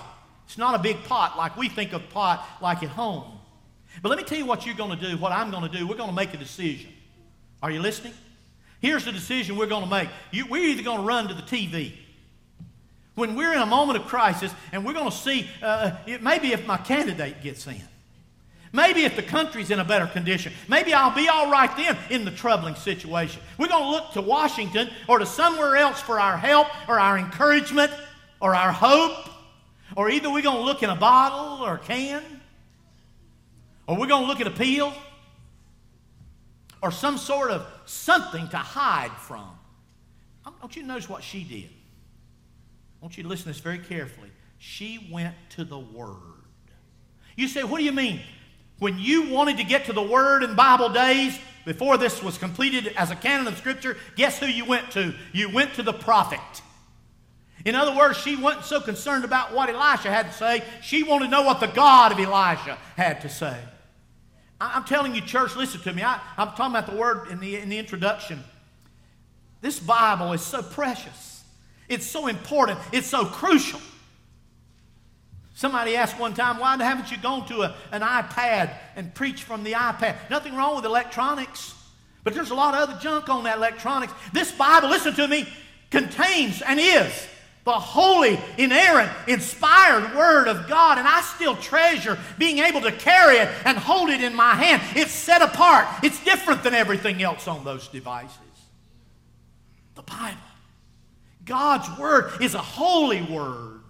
It's 0.46 0.58
not 0.58 0.74
a 0.74 0.80
big 0.80 1.00
pot 1.04 1.38
like 1.38 1.56
we 1.56 1.68
think 1.68 1.92
of 1.92 2.10
pot 2.10 2.44
like 2.60 2.82
at 2.82 2.88
home. 2.88 3.38
But 4.02 4.08
let 4.08 4.18
me 4.18 4.24
tell 4.24 4.38
you 4.38 4.46
what 4.46 4.66
you're 4.66 4.74
going 4.74 4.98
to 4.98 5.08
do, 5.08 5.16
what 5.16 5.30
I'm 5.30 5.52
going 5.52 5.62
to 5.62 5.78
do. 5.78 5.86
We're 5.86 5.94
going 5.94 6.10
to 6.10 6.16
make 6.16 6.34
a 6.34 6.38
decision. 6.38 6.90
Are 7.62 7.70
you 7.70 7.78
listening? 7.78 8.14
Here's 8.80 9.04
the 9.04 9.12
decision 9.12 9.56
we're 9.56 9.66
going 9.66 9.84
to 9.84 9.90
make. 9.90 10.08
You, 10.32 10.46
we're 10.46 10.64
either 10.64 10.82
going 10.82 11.02
to 11.02 11.06
run 11.06 11.28
to 11.28 11.34
the 11.34 11.42
TV 11.42 11.92
when 13.16 13.34
we're 13.34 13.52
in 13.52 13.60
a 13.60 13.66
moment 13.66 13.98
of 13.98 14.06
crisis 14.06 14.54
and 14.70 14.84
we're 14.84 14.92
going 14.92 15.10
to 15.10 15.16
see, 15.16 15.48
uh, 15.62 15.96
it, 16.06 16.22
maybe 16.22 16.52
if 16.52 16.64
my 16.66 16.76
candidate 16.76 17.42
gets 17.42 17.66
in, 17.66 17.82
maybe 18.72 19.04
if 19.04 19.16
the 19.16 19.22
country's 19.22 19.70
in 19.70 19.80
a 19.80 19.84
better 19.84 20.06
condition, 20.06 20.52
maybe 20.68 20.94
I'll 20.94 21.14
be 21.14 21.28
all 21.28 21.50
right 21.50 21.74
then 21.76 21.96
in 22.10 22.24
the 22.24 22.30
troubling 22.30 22.76
situation. 22.76 23.42
We're 23.58 23.68
going 23.68 23.82
to 23.82 23.90
look 23.90 24.12
to 24.12 24.20
Washington 24.20 24.90
or 25.08 25.18
to 25.18 25.26
somewhere 25.26 25.76
else 25.76 26.00
for 26.00 26.20
our 26.20 26.36
help 26.36 26.68
or 26.88 27.00
our 27.00 27.18
encouragement 27.18 27.90
or 28.40 28.54
our 28.54 28.70
hope. 28.70 29.30
Or 29.96 30.10
either 30.10 30.30
we're 30.30 30.42
going 30.42 30.58
to 30.58 30.64
look 30.64 30.82
in 30.82 30.90
a 30.90 30.96
bottle 30.96 31.64
or 31.64 31.76
a 31.76 31.78
can, 31.78 32.22
or 33.86 33.96
we're 33.96 34.08
going 34.08 34.22
to 34.22 34.28
look 34.28 34.40
at 34.40 34.46
a 34.46 34.50
pill, 34.50 34.92
or 36.82 36.90
some 36.90 37.16
sort 37.16 37.50
of 37.50 37.64
something 37.86 38.48
to 38.48 38.56
hide 38.56 39.12
from. 39.12 39.48
Don't 40.60 40.74
you 40.74 40.82
notice 40.82 41.08
what 41.08 41.22
she 41.22 41.44
did? 41.44 41.70
Want 43.06 43.16
you 43.16 43.22
to 43.22 43.28
listen 43.28 43.44
to 43.44 43.50
this 43.50 43.60
very 43.60 43.78
carefully. 43.78 44.32
She 44.58 45.08
went 45.12 45.36
to 45.50 45.64
the 45.64 45.78
Word. 45.78 46.42
You 47.36 47.46
say, 47.46 47.62
what 47.62 47.78
do 47.78 47.84
you 47.84 47.92
mean? 47.92 48.18
When 48.80 48.98
you 48.98 49.30
wanted 49.30 49.58
to 49.58 49.62
get 49.62 49.84
to 49.84 49.92
the 49.92 50.02
Word 50.02 50.42
in 50.42 50.56
Bible 50.56 50.88
days, 50.88 51.38
before 51.64 51.98
this 51.98 52.20
was 52.20 52.36
completed 52.36 52.88
as 52.96 53.12
a 53.12 53.14
canon 53.14 53.46
of 53.46 53.56
Scripture, 53.58 53.96
guess 54.16 54.40
who 54.40 54.46
you 54.46 54.64
went 54.64 54.90
to? 54.90 55.14
You 55.32 55.48
went 55.54 55.74
to 55.74 55.84
the 55.84 55.92
prophet. 55.92 56.40
In 57.64 57.76
other 57.76 57.96
words, 57.96 58.18
she 58.18 58.34
wasn't 58.34 58.64
so 58.64 58.80
concerned 58.80 59.24
about 59.24 59.54
what 59.54 59.70
Elisha 59.70 60.10
had 60.10 60.26
to 60.26 60.32
say. 60.32 60.64
She 60.82 61.04
wanted 61.04 61.26
to 61.26 61.30
know 61.30 61.42
what 61.42 61.60
the 61.60 61.68
God 61.68 62.10
of 62.10 62.18
Elisha 62.18 62.76
had 62.96 63.20
to 63.20 63.28
say. 63.28 63.56
I'm 64.60 64.82
telling 64.82 65.14
you, 65.14 65.20
church, 65.20 65.54
listen 65.54 65.80
to 65.82 65.92
me. 65.92 66.02
I, 66.02 66.18
am 66.36 66.48
talking 66.56 66.74
about 66.74 66.90
the 66.90 66.96
word 66.96 67.28
in 67.30 67.38
the, 67.38 67.54
in 67.54 67.68
the 67.68 67.78
introduction. 67.78 68.42
This 69.60 69.78
Bible 69.78 70.32
is 70.32 70.42
so 70.42 70.60
precious. 70.60 71.35
It's 71.88 72.06
so 72.06 72.26
important, 72.26 72.78
it's 72.92 73.06
so 73.06 73.24
crucial. 73.24 73.80
Somebody 75.54 75.96
asked 75.96 76.20
one 76.20 76.34
time, 76.34 76.58
why 76.58 76.76
haven't 76.76 77.10
you 77.10 77.16
gone 77.16 77.46
to 77.48 77.62
a, 77.62 77.74
an 77.90 78.02
iPad 78.02 78.74
and 78.94 79.14
preached 79.14 79.44
from 79.44 79.64
the 79.64 79.72
iPad? 79.72 80.16
Nothing 80.28 80.54
wrong 80.54 80.76
with 80.76 80.84
electronics, 80.84 81.74
but 82.24 82.34
there's 82.34 82.50
a 82.50 82.54
lot 82.54 82.74
of 82.74 82.88
other 82.88 83.00
junk 83.00 83.30
on 83.30 83.44
that 83.44 83.56
electronics. 83.56 84.12
This 84.34 84.52
Bible, 84.52 84.90
listen 84.90 85.14
to 85.14 85.26
me, 85.26 85.48
contains 85.90 86.60
and 86.60 86.78
is 86.78 87.28
the 87.64 87.72
holy, 87.72 88.38
inerrant, 88.58 89.10
inspired 89.26 90.14
Word 90.14 90.46
of 90.46 90.68
God. 90.68 90.98
And 90.98 91.08
I 91.08 91.20
still 91.22 91.56
treasure 91.56 92.16
being 92.38 92.58
able 92.58 92.80
to 92.82 92.92
carry 92.92 93.38
it 93.38 93.48
and 93.64 93.76
hold 93.76 94.08
it 94.10 94.20
in 94.20 94.34
my 94.36 94.54
hand. 94.54 94.82
It's 94.94 95.10
set 95.10 95.42
apart, 95.42 95.86
it's 96.02 96.22
different 96.22 96.62
than 96.62 96.74
everything 96.74 97.22
else 97.22 97.48
on 97.48 97.64
those 97.64 97.88
devices. 97.88 98.38
The 99.96 100.02
Bible. 100.02 100.36
God's 101.46 101.98
word 101.98 102.32
is 102.42 102.54
a 102.54 102.58
holy 102.58 103.22
word. 103.22 103.80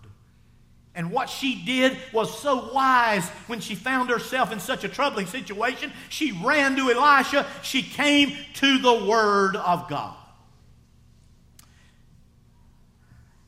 And 0.95 1.11
what 1.11 1.29
she 1.29 1.63
did 1.63 1.99
was 2.13 2.39
so 2.39 2.73
wise 2.73 3.29
when 3.49 3.61
she 3.61 3.75
found 3.75 4.09
herself 4.09 4.51
in 4.51 4.61
such 4.61 4.83
a 4.83 4.89
troubling 4.89 5.27
situation. 5.27 5.93
She 6.09 6.33
ran 6.33 6.75
to 6.77 6.91
Elisha. 6.91 7.47
She 7.63 7.83
came 7.83 8.35
to 8.55 8.79
the 8.79 9.05
Word 9.05 9.57
of 9.57 9.91
God. 9.91 10.17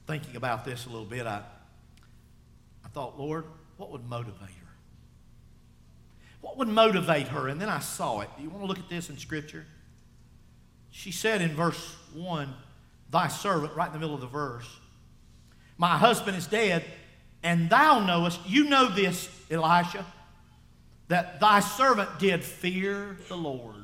Thinking 0.07 0.37
about 0.37 0.67
this 0.67 0.85
a 0.85 0.91
little 0.91 1.07
bit, 1.07 1.27
I, 1.27 1.43
I 2.85 2.89
thought, 2.89 3.19
Lord, 3.19 3.47
what 3.79 3.91
would 3.93 4.07
motivate 4.07 4.41
her? 4.41 4.75
What 6.43 6.59
would 6.59 6.69
motivate 6.69 7.29
her? 7.29 7.49
And 7.49 7.59
then 7.59 7.71
I 7.71 7.79
saw 7.79 8.21
it. 8.21 8.29
Do 8.37 8.43
you 8.43 8.51
want 8.51 8.63
to 8.63 8.67
look 8.67 8.79
at 8.79 8.91
this 8.91 9.09
in 9.09 9.17
Scripture? 9.17 9.65
She 10.91 11.13
said 11.13 11.41
in 11.41 11.55
verse 11.55 11.97
1 12.13 12.55
thy 13.11 13.29
servant, 13.29 13.75
right 13.75 13.87
in 13.87 13.93
the 13.93 13.99
middle 13.99 14.15
of 14.15 14.21
the 14.21 14.27
verse. 14.27 14.69
My 15.77 15.97
husband 15.97 16.37
is 16.37 16.47
dead, 16.47 16.85
and 17.43 17.71
thou 17.71 18.01
knowest, 18.01 18.41
you 18.47 18.65
know 18.65 18.89
this, 18.89 19.29
Elisha, 19.51 20.05
that 21.09 21.41
thy 21.41 21.61
servant 21.61 22.19
did 22.19 22.45
fear 22.45 23.17
the 23.29 23.37
Lord. 23.37 23.75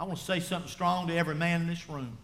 I 0.00 0.04
want 0.04 0.18
to 0.18 0.24
say 0.24 0.40
something 0.40 0.70
strong 0.70 1.06
to 1.08 1.16
every 1.16 1.36
man 1.36 1.60
in 1.60 1.66
this 1.68 1.88
room. 1.88 2.18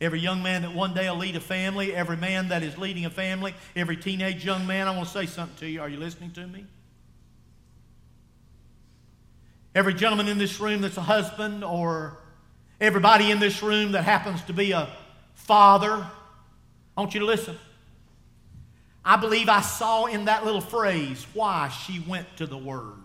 Every 0.00 0.20
young 0.20 0.42
man 0.42 0.62
that 0.62 0.74
one 0.74 0.94
day 0.94 1.08
will 1.08 1.16
lead 1.16 1.34
a 1.36 1.40
family, 1.40 1.94
every 1.94 2.16
man 2.16 2.50
that 2.50 2.62
is 2.62 2.76
leading 2.76 3.04
a 3.06 3.10
family, 3.10 3.54
every 3.74 3.96
teenage 3.96 4.44
young 4.44 4.66
man, 4.66 4.86
I 4.86 4.94
want 4.94 5.08
to 5.08 5.14
say 5.14 5.26
something 5.26 5.56
to 5.58 5.66
you. 5.66 5.80
Are 5.80 5.88
you 5.88 5.96
listening 5.96 6.30
to 6.32 6.46
me? 6.46 6.66
Every 9.74 9.94
gentleman 9.94 10.28
in 10.28 10.38
this 10.38 10.60
room 10.60 10.82
that's 10.82 10.96
a 10.96 11.02
husband 11.02 11.64
or 11.64 12.18
Everybody 12.80 13.30
in 13.30 13.40
this 13.40 13.62
room 13.62 13.92
that 13.92 14.04
happens 14.04 14.42
to 14.44 14.52
be 14.52 14.72
a 14.72 14.88
father, 15.34 16.06
I 16.96 17.00
want 17.00 17.14
you 17.14 17.20
to 17.20 17.26
listen. 17.26 17.58
I 19.04 19.16
believe 19.16 19.48
I 19.48 19.62
saw 19.62 20.06
in 20.06 20.26
that 20.26 20.44
little 20.44 20.60
phrase 20.60 21.26
why 21.32 21.68
she 21.68 21.98
went 22.00 22.36
to 22.36 22.46
the 22.46 22.58
Word, 22.58 22.98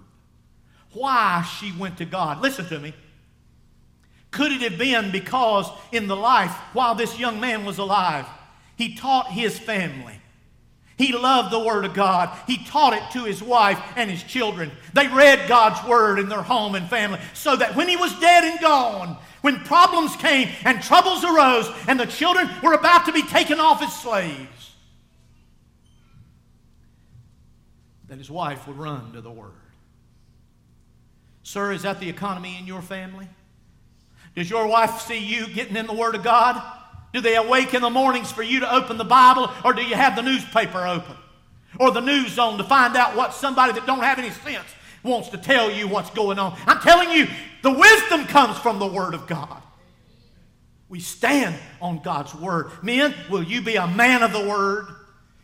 why 0.92 1.48
she 1.60 1.72
went 1.72 1.98
to 2.00 2.06
God. 2.06 2.42
Listen 2.42 2.66
to 2.68 2.80
me. 2.80 2.94
Could 4.30 4.52
it 4.52 4.62
have 4.62 4.78
been 4.78 5.12
because 5.12 5.70
in 5.92 6.08
the 6.08 6.16
life 6.16 6.52
while 6.74 6.96
this 6.96 7.20
young 7.20 7.40
man 7.40 7.66
was 7.66 7.78
alive, 7.78 8.26
he 8.76 8.96
taught 8.96 9.32
his 9.32 9.58
family? 9.58 10.20
He 11.04 11.12
loved 11.12 11.52
the 11.52 11.60
Word 11.60 11.84
of 11.84 11.94
God. 11.94 12.34
He 12.48 12.64
taught 12.64 12.94
it 12.94 13.04
to 13.12 13.26
his 13.26 13.44
wife 13.44 13.78
and 13.98 14.10
his 14.10 14.24
children. 14.24 14.72
They 14.94 15.10
read 15.10 15.50
God's 15.50 15.86
Word 15.86 16.18
in 16.18 16.30
their 16.30 16.42
home 16.42 16.76
and 16.76 16.90
family 16.90 17.20
so 17.34 17.58
that 17.58 17.76
when 17.76 17.90
he 17.90 17.98
was 17.98 18.18
dead 18.22 18.46
and 18.46 18.58
gone, 18.62 19.18
when 19.42 19.60
problems 19.66 20.16
came 20.16 20.48
and 20.64 20.82
troubles 20.82 21.26
arose 21.26 21.70
and 21.90 22.00
the 22.00 22.06
children 22.06 22.50
were 22.64 22.72
about 22.72 23.08
to 23.08 23.12
be 23.12 23.22
taken 23.22 23.60
off 23.60 23.82
as 23.82 23.94
slaves, 23.94 24.76
that 28.08 28.18
his 28.18 28.32
wife 28.32 28.66
would 28.66 28.78
run 28.78 29.12
to 29.12 29.20
the 29.20 29.30
Word. 29.30 29.52
Sir, 31.44 31.74
is 31.74 31.82
that 31.82 32.00
the 32.00 32.08
economy 32.08 32.58
in 32.58 32.66
your 32.66 32.82
family? 32.82 33.28
Does 34.38 34.50
your 34.50 34.68
wife 34.68 35.02
see 35.02 35.20
you 35.20 35.48
getting 35.48 35.76
in 35.76 35.86
the 35.86 35.94
Word 35.94 36.16
of 36.16 36.24
God? 36.24 36.64
Do 37.14 37.22
they 37.22 37.36
awake 37.36 37.74
in 37.74 37.82
the 37.82 37.90
mornings 37.90 38.32
for 38.32 38.44
you 38.44 38.60
to 38.62 38.76
open 38.76 38.98
the 38.98 39.04
Bible, 39.04 39.52
or 39.64 39.74
do 39.74 39.84
you 39.84 39.96
have 39.96 40.16
the 40.16 40.24
newspaper 40.24 40.86
open? 40.86 41.16
Or 41.80 41.92
the 41.92 42.02
news 42.02 42.38
on 42.38 42.58
to 42.58 42.64
find 42.64 42.96
out 42.96 43.16
what 43.16 43.34
somebody 43.34 43.74
that 43.74 43.86
don't 43.86 44.02
have 44.02 44.20
any 44.20 44.32
sense 44.32 44.68
wants 45.04 45.30
to 45.30 45.38
tell 45.38 45.70
you 45.72 45.88
what's 45.88 46.10
going 46.10 46.40
on. 46.40 46.58
I'm 46.66 46.80
telling 46.80 47.12
you, 47.12 47.28
the 47.62 47.72
wisdom 47.72 48.26
comes 48.26 48.58
from 48.58 48.80
the 48.80 48.88
Word 48.88 49.14
of 49.14 49.28
God. 49.28 49.62
We 50.90 51.00
stand 51.00 51.56
on 51.82 52.00
God's 52.00 52.34
Word. 52.34 52.72
Men, 52.82 53.14
will 53.30 53.44
you 53.44 53.62
be 53.62 53.76
a 53.76 53.88
man 53.88 54.24
of 54.24 54.34
the 54.34 54.48
Word? 54.48 54.88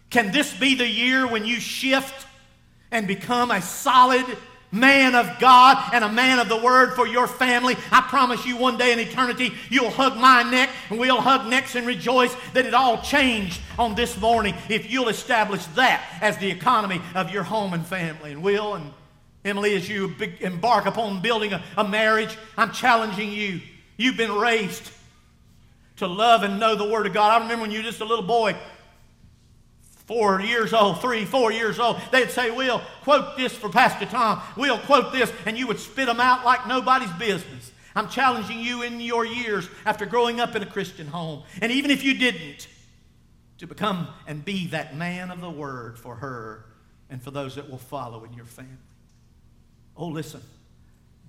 Can 0.09 0.31
this 0.31 0.53
be 0.57 0.75
the 0.75 0.87
year 0.87 1.27
when 1.27 1.45
you 1.45 1.59
shift 1.59 2.25
and 2.91 3.07
become 3.07 3.51
a 3.51 3.61
solid 3.61 4.25
man 4.71 5.15
of 5.15 5.39
God 5.39 5.93
and 5.93 6.03
a 6.03 6.11
man 6.11 6.39
of 6.39 6.49
the 6.49 6.57
Word 6.57 6.93
for 6.93 7.07
your 7.07 7.27
family. 7.27 7.75
I 7.91 8.01
promise 8.01 8.45
you 8.45 8.57
one 8.57 8.77
day 8.77 8.91
in 8.93 8.99
eternity, 8.99 9.51
you'll 9.69 9.89
hug 9.89 10.17
my 10.17 10.43
neck 10.43 10.69
and 10.89 10.99
we'll 10.99 11.21
hug 11.21 11.49
necks 11.49 11.75
and 11.75 11.87
rejoice 11.87 12.35
that 12.53 12.65
it 12.65 12.73
all 12.73 13.01
changed 13.01 13.61
on 13.77 13.95
this 13.95 14.19
morning 14.19 14.55
if 14.69 14.91
you'll 14.91 15.09
establish 15.09 15.65
that 15.67 16.03
as 16.21 16.37
the 16.37 16.49
economy 16.49 17.01
of 17.15 17.31
your 17.31 17.43
home 17.43 17.73
and 17.73 17.85
family. 17.85 18.31
And 18.31 18.43
Will 18.43 18.75
and 18.75 18.91
Emily, 19.43 19.75
as 19.75 19.87
you 19.89 20.13
embark 20.41 20.85
upon 20.85 21.21
building 21.21 21.53
a, 21.53 21.63
a 21.77 21.87
marriage, 21.87 22.37
I'm 22.57 22.71
challenging 22.71 23.31
you. 23.31 23.61
You've 23.97 24.17
been 24.17 24.33
raised 24.33 24.91
to 25.97 26.07
love 26.07 26.43
and 26.43 26.59
know 26.59 26.75
the 26.75 26.87
Word 26.87 27.07
of 27.07 27.13
God. 27.13 27.31
I 27.31 27.43
remember 27.43 27.63
when 27.63 27.71
you 27.71 27.79
were 27.79 27.83
just 27.83 28.01
a 28.01 28.05
little 28.05 28.25
boy, 28.25 28.55
four 30.09 30.41
years 30.41 30.73
old, 30.73 30.99
three, 31.01 31.23
four 31.23 31.51
years 31.51 31.77
old, 31.77 32.01
they'd 32.11 32.31
say, 32.31 32.49
We'll 32.49 32.81
quote 33.03 33.37
this 33.37 33.55
for 33.55 33.69
Pastor 33.69 34.07
Tom. 34.07 34.41
We'll 34.57 34.79
quote 34.79 35.13
this, 35.13 35.31
and 35.45 35.55
you 35.55 35.67
would 35.67 35.79
spit 35.79 36.07
them 36.07 36.19
out 36.19 36.43
like 36.43 36.65
nobody's 36.67 37.11
business. 37.11 37.71
I'm 37.95 38.09
challenging 38.09 38.59
you 38.59 38.81
in 38.81 38.99
your 38.99 39.23
years 39.23 39.69
after 39.85 40.07
growing 40.07 40.39
up 40.39 40.55
in 40.55 40.63
a 40.63 40.65
Christian 40.65 41.05
home, 41.05 41.43
and 41.61 41.71
even 41.71 41.91
if 41.91 42.03
you 42.03 42.17
didn't, 42.17 42.67
to 43.59 43.67
become 43.67 44.07
and 44.25 44.43
be 44.43 44.65
that 44.67 44.95
man 44.95 45.29
of 45.29 45.41
the 45.41 45.49
Word 45.49 45.99
for 45.99 46.15
her 46.15 46.65
and 47.11 47.21
for 47.21 47.29
those 47.29 47.53
that 47.55 47.69
will 47.69 47.77
follow 47.77 48.23
in 48.23 48.33
your 48.33 48.45
family. 48.45 48.71
Oh, 49.95 50.07
listen, 50.07 50.41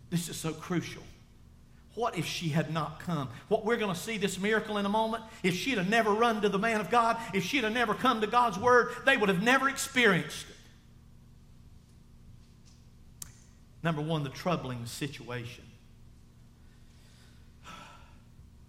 this 0.08 0.30
is 0.30 0.36
so 0.36 0.54
crucial. 0.54 1.02
What 1.94 2.16
if 2.16 2.24
she 2.24 2.48
had 2.48 2.72
not 2.72 3.00
come? 3.00 3.28
What 3.48 3.64
we're 3.64 3.76
going 3.76 3.92
to 3.92 4.00
see 4.00 4.16
this 4.16 4.38
miracle 4.38 4.78
in 4.78 4.86
a 4.86 4.88
moment. 4.90 5.24
If 5.42 5.54
she'd 5.54 5.78
have 5.78 5.88
never 5.88 6.12
run 6.12 6.40
to 6.42 6.48
the 6.48 6.58
man 6.58 6.80
of 6.80 6.90
God, 6.90 7.16
if 7.34 7.44
she'd 7.44 7.64
have 7.64 7.72
never 7.72 7.94
come 7.94 8.20
to 8.20 8.26
God's 8.26 8.58
word, 8.58 8.92
they 9.04 9.16
would 9.16 9.28
have 9.28 9.42
never 9.42 9.68
experienced 9.68 10.46
it. 10.48 10.56
Number 13.82 14.02
one, 14.02 14.22
the 14.22 14.30
troubling 14.30 14.86
situation. 14.86 15.64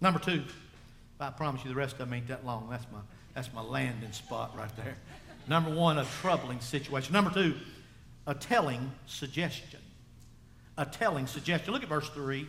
Number 0.00 0.18
two, 0.18 0.42
I 1.20 1.30
promise 1.30 1.62
you 1.62 1.70
the 1.70 1.76
rest 1.76 1.92
of 1.92 1.98
them 2.00 2.14
ain't 2.14 2.26
that 2.28 2.44
long. 2.44 2.68
That's 2.70 2.86
my, 2.90 2.98
that's 3.34 3.52
my 3.54 3.62
landing 3.62 4.10
spot 4.12 4.56
right 4.56 4.74
there. 4.76 4.96
Number 5.46 5.70
one, 5.70 5.98
a 5.98 6.04
troubling 6.20 6.60
situation. 6.60 7.12
Number 7.12 7.30
two, 7.30 7.54
a 8.26 8.34
telling 8.34 8.90
suggestion 9.06 9.78
a 10.78 10.86
telling 10.86 11.26
suggestion. 11.26 11.72
Look 11.72 11.82
at 11.82 11.88
verse 11.88 12.08
3. 12.10 12.46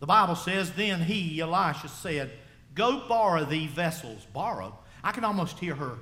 The 0.00 0.06
Bible 0.06 0.34
says, 0.34 0.72
Then 0.72 1.00
he, 1.00 1.40
Elisha, 1.40 1.88
said, 1.88 2.30
Go 2.74 3.06
borrow 3.08 3.44
thee 3.44 3.66
vessels. 3.66 4.26
Borrow. 4.32 4.76
I 5.04 5.12
can 5.12 5.24
almost 5.24 5.58
hear 5.58 5.74
her 5.74 5.98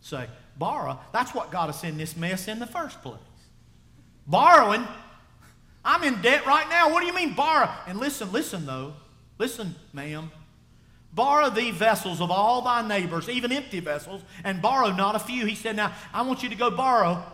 say, 0.00 0.26
Borrow. 0.56 0.98
That's 1.12 1.34
what 1.34 1.50
got 1.50 1.68
us 1.68 1.84
in 1.84 1.96
this 1.96 2.16
mess 2.16 2.48
in 2.48 2.58
the 2.58 2.66
first 2.66 3.02
place. 3.02 3.20
Borrowing. 4.26 4.86
I'm 5.84 6.02
in 6.02 6.20
debt 6.20 6.44
right 6.46 6.68
now. 6.68 6.90
What 6.90 7.00
do 7.00 7.06
you 7.06 7.14
mean 7.14 7.34
borrow? 7.34 7.70
And 7.86 7.98
listen, 7.98 8.32
listen 8.32 8.66
though. 8.66 8.94
Listen, 9.38 9.74
ma'am. 9.92 10.30
Borrow 11.14 11.48
thee 11.48 11.70
vessels 11.70 12.20
of 12.20 12.30
all 12.30 12.60
thy 12.62 12.86
neighbors, 12.86 13.28
even 13.28 13.52
empty 13.52 13.80
vessels, 13.80 14.20
and 14.44 14.60
borrow 14.60 14.90
not 14.92 15.16
a 15.16 15.18
few. 15.18 15.46
He 15.46 15.54
said, 15.54 15.76
Now, 15.76 15.92
I 16.12 16.22
want 16.22 16.42
you 16.42 16.48
to 16.48 16.54
go 16.54 16.70
borrow 16.70 17.24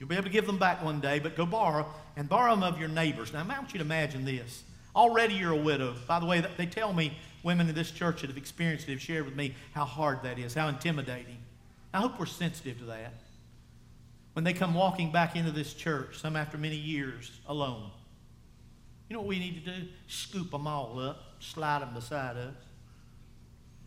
You'll 0.00 0.08
be 0.08 0.14
able 0.14 0.24
to 0.24 0.30
give 0.30 0.46
them 0.46 0.56
back 0.56 0.82
one 0.82 0.98
day, 0.98 1.18
but 1.18 1.36
go 1.36 1.44
borrow 1.44 1.86
and 2.16 2.28
borrow 2.28 2.54
them 2.54 2.62
of 2.62 2.78
your 2.78 2.88
neighbors. 2.88 3.32
Now, 3.32 3.40
I 3.40 3.58
want 3.58 3.72
you 3.72 3.78
to 3.78 3.84
imagine 3.84 4.24
this. 4.24 4.62
Already 4.94 5.34
you're 5.34 5.52
a 5.52 5.56
widow. 5.56 5.94
By 6.06 6.20
the 6.20 6.26
way, 6.26 6.44
they 6.56 6.66
tell 6.66 6.92
me 6.92 7.16
women 7.42 7.68
in 7.68 7.74
this 7.74 7.90
church 7.90 8.20
that 8.20 8.28
have 8.28 8.36
experienced 8.36 8.88
it 8.88 8.92
have 8.92 9.00
shared 9.00 9.24
with 9.24 9.36
me 9.36 9.54
how 9.72 9.84
hard 9.84 10.22
that 10.22 10.38
is, 10.38 10.54
how 10.54 10.68
intimidating. 10.68 11.38
I 11.94 11.98
hope 11.98 12.18
we're 12.18 12.26
sensitive 12.26 12.78
to 12.78 12.84
that. 12.86 13.14
When 14.34 14.44
they 14.44 14.52
come 14.52 14.74
walking 14.74 15.10
back 15.10 15.36
into 15.36 15.50
this 15.50 15.74
church, 15.74 16.18
some 16.18 16.36
after 16.36 16.56
many 16.56 16.76
years 16.76 17.30
alone, 17.46 17.90
you 19.08 19.14
know 19.14 19.20
what 19.20 19.28
we 19.28 19.38
need 19.38 19.64
to 19.64 19.80
do? 19.80 19.88
Scoop 20.06 20.52
them 20.52 20.66
all 20.66 21.00
up, 21.00 21.34
slide 21.40 21.82
them 21.82 21.94
beside 21.94 22.36
us, 22.36 22.54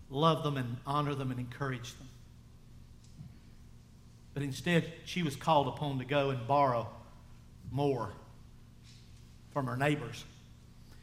love 0.09 0.43
them 0.43 0.57
and 0.57 0.77
honor 0.85 1.15
them 1.15 1.31
and 1.31 1.39
encourage 1.39 1.97
them. 1.97 2.09
But 4.33 4.43
instead, 4.43 4.91
she 5.05 5.23
was 5.23 5.35
called 5.35 5.67
upon 5.67 5.99
to 5.99 6.05
go 6.05 6.31
and 6.31 6.45
borrow 6.47 6.87
more 7.73 8.13
from 9.51 9.67
our 9.67 9.75
neighbors. 9.75 10.23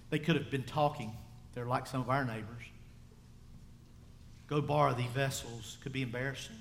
They 0.09 0.19
could 0.19 0.37
have 0.37 0.51
been 0.51 0.63
talking. 0.63 1.13
They're 1.55 1.67
like 1.67 1.87
some 1.87 2.01
of 2.01 2.09
our 2.09 2.25
neighbors. 2.25 2.63
Go 4.47 4.61
borrow 4.61 4.95
these 4.95 5.11
vessels 5.11 5.77
could 5.83 5.93
be 5.93 6.03
embarrassing. 6.03 6.57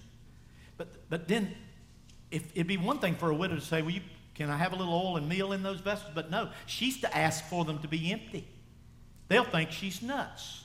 But, 0.77 1.09
but 1.09 1.27
then, 1.27 1.53
if, 2.29 2.51
it'd 2.53 2.67
be 2.67 2.77
one 2.77 2.99
thing 2.99 3.15
for 3.15 3.29
a 3.29 3.33
widow 3.33 3.55
to 3.55 3.61
say, 3.61 3.81
Well, 3.81 3.91
you, 3.91 4.01
can 4.35 4.49
I 4.49 4.57
have 4.57 4.73
a 4.73 4.75
little 4.75 4.93
oil 4.93 5.17
and 5.17 5.27
meal 5.27 5.53
in 5.53 5.63
those 5.63 5.79
vessels? 5.79 6.11
But 6.13 6.29
no, 6.29 6.49
she's 6.65 7.01
to 7.01 7.17
ask 7.17 7.45
for 7.45 7.65
them 7.65 7.79
to 7.79 7.87
be 7.87 8.11
empty. 8.11 8.47
They'll 9.27 9.43
think 9.43 9.71
she's 9.71 10.01
nuts. 10.01 10.63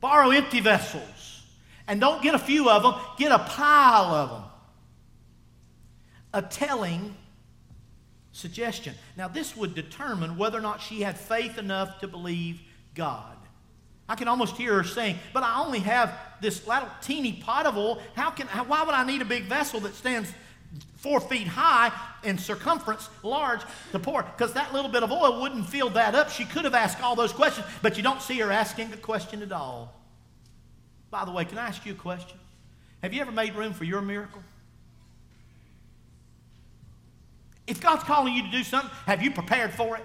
Borrow 0.00 0.30
empty 0.30 0.60
vessels. 0.60 1.42
And 1.86 2.00
don't 2.00 2.22
get 2.22 2.34
a 2.34 2.38
few 2.38 2.70
of 2.70 2.82
them, 2.82 2.94
get 3.18 3.32
a 3.32 3.38
pile 3.38 4.14
of 4.14 4.30
them 4.30 4.50
a 6.34 6.42
telling 6.42 7.14
suggestion. 8.34 8.94
Now, 9.16 9.28
this 9.28 9.56
would 9.56 9.74
determine 9.74 10.36
whether 10.36 10.58
or 10.58 10.60
not 10.60 10.82
she 10.82 11.00
had 11.00 11.18
faith 11.18 11.56
enough 11.56 12.00
to 12.00 12.08
believe 12.08 12.60
God. 12.94 13.36
I 14.08 14.16
can 14.16 14.28
almost 14.28 14.56
hear 14.56 14.74
her 14.74 14.84
saying, 14.84 15.18
But 15.32 15.44
I 15.44 15.60
only 15.60 15.78
have 15.78 16.18
this 16.40 16.66
little 16.66 16.88
teeny 17.00 17.34
pot 17.34 17.64
of 17.64 17.78
oil. 17.78 18.02
How 18.14 18.30
can, 18.30 18.48
how, 18.48 18.64
why 18.64 18.82
would 18.82 18.94
I 18.94 19.06
need 19.06 19.22
a 19.22 19.24
big 19.24 19.44
vessel 19.44 19.80
that 19.80 19.94
stands 19.94 20.30
four 20.96 21.20
feet 21.20 21.46
high 21.46 21.92
in 22.24 22.36
circumference, 22.36 23.08
large 23.22 23.60
to 23.92 23.98
pour? 23.98 24.24
Because 24.24 24.52
that 24.54 24.74
little 24.74 24.90
bit 24.90 25.04
of 25.04 25.12
oil 25.12 25.40
wouldn't 25.40 25.68
fill 25.68 25.90
that 25.90 26.14
up. 26.14 26.28
She 26.28 26.44
could 26.44 26.64
have 26.64 26.74
asked 26.74 27.00
all 27.02 27.14
those 27.14 27.32
questions, 27.32 27.66
but 27.82 27.96
you 27.96 28.02
don't 28.02 28.20
see 28.20 28.38
her 28.40 28.50
asking 28.50 28.92
a 28.92 28.96
question 28.96 29.42
at 29.42 29.52
all. 29.52 29.94
By 31.10 31.24
the 31.24 31.30
way, 31.30 31.44
can 31.44 31.56
I 31.56 31.68
ask 31.68 31.86
you 31.86 31.92
a 31.92 31.96
question? 31.96 32.38
Have 33.00 33.14
you 33.14 33.20
ever 33.20 33.32
made 33.32 33.54
room 33.54 33.72
for 33.72 33.84
your 33.84 34.02
miracle? 34.02 34.42
If 37.66 37.80
God's 37.80 38.04
calling 38.04 38.34
you 38.34 38.42
to 38.42 38.50
do 38.50 38.62
something, 38.62 38.90
have 39.06 39.22
you 39.22 39.30
prepared 39.30 39.72
for 39.72 39.96
it? 39.96 40.04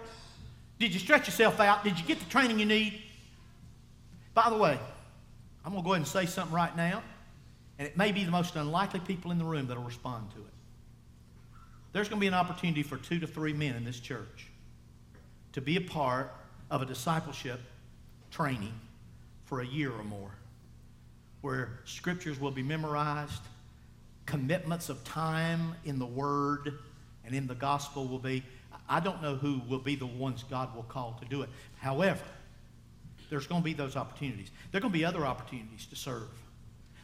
Did 0.79 0.93
you 0.93 0.99
stretch 0.99 1.27
yourself 1.27 1.59
out? 1.59 1.83
Did 1.83 1.99
you 1.99 2.05
get 2.05 2.19
the 2.19 2.29
training 2.29 2.59
you 2.59 2.65
need? 2.65 3.01
By 4.33 4.49
the 4.49 4.57
way, 4.57 4.79
I'm 5.65 5.71
going 5.71 5.83
to 5.83 5.85
go 5.85 5.93
ahead 5.93 6.01
and 6.01 6.07
say 6.07 6.25
something 6.25 6.55
right 6.55 6.75
now, 6.75 7.03
and 7.77 7.87
it 7.87 7.97
may 7.97 8.11
be 8.11 8.23
the 8.23 8.31
most 8.31 8.55
unlikely 8.55 9.01
people 9.01 9.31
in 9.31 9.37
the 9.37 9.43
room 9.43 9.67
that 9.67 9.77
will 9.77 9.83
respond 9.83 10.31
to 10.31 10.37
it. 10.37 10.53
There's 11.91 12.07
going 12.07 12.19
to 12.19 12.21
be 12.21 12.27
an 12.27 12.33
opportunity 12.33 12.83
for 12.83 12.97
two 12.97 13.19
to 13.19 13.27
three 13.27 13.53
men 13.53 13.75
in 13.75 13.83
this 13.83 13.99
church 13.99 14.47
to 15.51 15.61
be 15.61 15.75
a 15.75 15.81
part 15.81 16.33
of 16.71 16.81
a 16.81 16.85
discipleship 16.85 17.59
training 18.31 18.73
for 19.45 19.61
a 19.61 19.65
year 19.65 19.91
or 19.91 20.03
more 20.03 20.31
where 21.41 21.79
scriptures 21.85 22.39
will 22.39 22.51
be 22.51 22.61
memorized, 22.61 23.41
commitments 24.25 24.89
of 24.89 25.03
time 25.03 25.73
in 25.85 25.97
the 25.97 26.05
Word 26.05 26.77
and 27.29 27.37
in 27.37 27.45
the 27.45 27.53
gospel 27.53 28.07
will 28.07 28.17
be, 28.17 28.43
I 28.89 28.99
don't 28.99 29.21
know 29.21 29.35
who 29.35 29.61
will 29.69 29.77
be 29.77 29.95
the 29.95 30.07
ones 30.07 30.43
God 30.49 30.75
will 30.75 30.83
call 30.83 31.15
to 31.21 31.27
do 31.29 31.43
it. 31.43 31.49
However, 31.77 32.23
there's 33.29 33.45
going 33.45 33.61
to 33.61 33.65
be 33.65 33.73
those 33.73 33.95
opportunities. 33.95 34.49
There 34.71 34.79
are 34.79 34.81
going 34.81 34.91
to 34.91 34.97
be 34.97 35.05
other 35.05 35.27
opportunities 35.27 35.85
to 35.85 35.95
serve. 35.95 36.27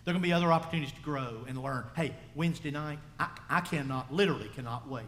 There 0.03 0.11
are 0.11 0.13
going 0.13 0.23
to 0.23 0.27
be 0.27 0.33
other 0.33 0.51
opportunities 0.51 0.93
to 0.93 1.01
grow 1.01 1.45
and 1.47 1.61
learn. 1.61 1.85
Hey, 1.95 2.15
Wednesday 2.33 2.71
night, 2.71 2.97
I, 3.19 3.29
I 3.47 3.61
cannot, 3.61 4.11
literally 4.11 4.49
cannot 4.55 4.89
wait. 4.89 5.05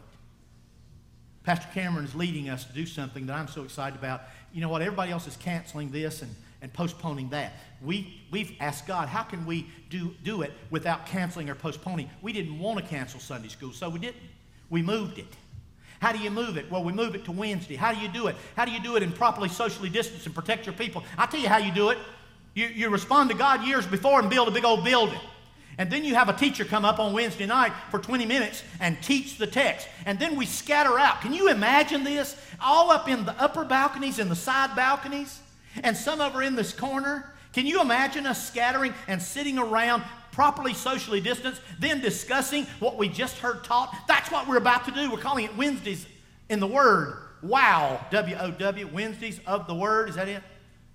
Pastor 1.43 1.67
Cameron 1.73 2.05
is 2.05 2.13
leading 2.13 2.47
us 2.49 2.65
to 2.65 2.73
do 2.73 2.85
something 2.85 3.25
that 3.25 3.33
I'm 3.33 3.47
so 3.47 3.63
excited 3.63 3.97
about. 3.97 4.21
You 4.53 4.61
know 4.61 4.69
what? 4.69 4.83
Everybody 4.83 5.11
else 5.11 5.25
is 5.25 5.35
canceling 5.37 5.89
this 5.89 6.21
and, 6.21 6.35
and 6.61 6.71
postponing 6.71 7.29
that. 7.29 7.53
We, 7.81 8.21
we've 8.29 8.55
asked 8.59 8.85
God, 8.85 9.07
how 9.09 9.23
can 9.23 9.47
we 9.47 9.65
do, 9.89 10.13
do 10.23 10.43
it 10.43 10.51
without 10.69 11.07
canceling 11.07 11.49
or 11.49 11.55
postponing? 11.55 12.07
We 12.21 12.33
didn't 12.33 12.59
want 12.59 12.77
to 12.77 12.85
cancel 12.85 13.19
Sunday 13.19 13.47
school, 13.47 13.71
so 13.71 13.89
we 13.89 13.97
didn't. 13.97 14.17
We 14.69 14.81
moved 14.81 15.17
it. 15.17 15.33
How 15.99 16.11
do 16.11 16.19
you 16.19 16.29
move 16.29 16.57
it? 16.57 16.69
Well, 16.69 16.83
we 16.83 16.93
move 16.93 17.15
it 17.15 17.25
to 17.25 17.31
Wednesday. 17.31 17.75
How 17.75 17.91
do 17.91 17.99
you 17.99 18.07
do 18.07 18.27
it? 18.27 18.35
How 18.55 18.65
do 18.65 18.71
you 18.71 18.79
do 18.79 18.95
it 18.95 19.03
and 19.03 19.13
properly 19.15 19.49
socially 19.49 19.89
distance 19.89 20.25
and 20.25 20.35
protect 20.35 20.65
your 20.65 20.73
people? 20.73 21.03
I'll 21.17 21.27
tell 21.27 21.39
you 21.39 21.49
how 21.49 21.57
you 21.57 21.71
do 21.71 21.89
it. 21.89 21.97
You, 22.53 22.67
you 22.67 22.89
respond 22.89 23.29
to 23.31 23.35
God 23.35 23.63
years 23.65 23.85
before 23.87 24.19
and 24.19 24.29
build 24.29 24.47
a 24.47 24.51
big 24.51 24.65
old 24.65 24.83
building. 24.83 25.19
And 25.79 25.91
then 25.91 26.03
you 26.03 26.15
have 26.15 26.27
a 26.27 26.33
teacher 26.33 26.65
come 26.65 26.85
up 26.85 26.99
on 26.99 27.13
Wednesday 27.13 27.45
night 27.45 27.71
for 27.91 27.99
20 27.99 28.25
minutes 28.25 28.63
and 28.79 29.01
teach 29.01 29.37
the 29.37 29.45
text. 29.45 29.87
And 30.05 30.17
then 30.17 30.35
we 30.35 30.45
scatter 30.45 30.97
out. 30.97 31.21
Can 31.21 31.33
you 31.33 31.49
imagine 31.49 32.03
this? 32.03 32.35
All 32.59 32.89
up 32.89 33.07
in 33.07 33.25
the 33.25 33.39
upper 33.39 33.63
balconies 33.63 34.17
and 34.17 34.29
the 34.29 34.35
side 34.35 34.75
balconies. 34.75 35.39
And 35.83 35.95
some 35.95 36.19
of 36.19 36.35
are 36.35 36.41
in 36.41 36.55
this 36.55 36.73
corner. 36.73 37.31
Can 37.53 37.67
you 37.67 37.79
imagine 37.79 38.25
us 38.25 38.47
scattering 38.47 38.93
and 39.07 39.21
sitting 39.21 39.59
around 39.59 40.03
properly 40.37 40.75
socially 40.75 41.19
distanced, 41.19 41.59
then 41.79 41.99
discussing 41.99 42.63
what 42.79 42.95
we 42.95 43.09
just 43.09 43.39
heard 43.39 43.63
taught? 43.63 43.91
That's 44.07 44.29
what 44.29 44.47
we're 44.47 44.57
about 44.57 44.85
to 44.85 44.91
do. 44.91 45.09
We're 45.09 45.17
calling 45.17 45.45
it 45.45 45.57
Wednesdays 45.57 46.05
in 46.47 46.59
the 46.59 46.67
Word. 46.67 47.17
Wow, 47.41 48.05
W 48.11 48.37
O 48.39 48.51
W, 48.51 48.87
Wednesdays 48.93 49.39
of 49.47 49.65
the 49.65 49.73
Word. 49.73 50.09
Is 50.09 50.15
that 50.15 50.27
it? 50.27 50.43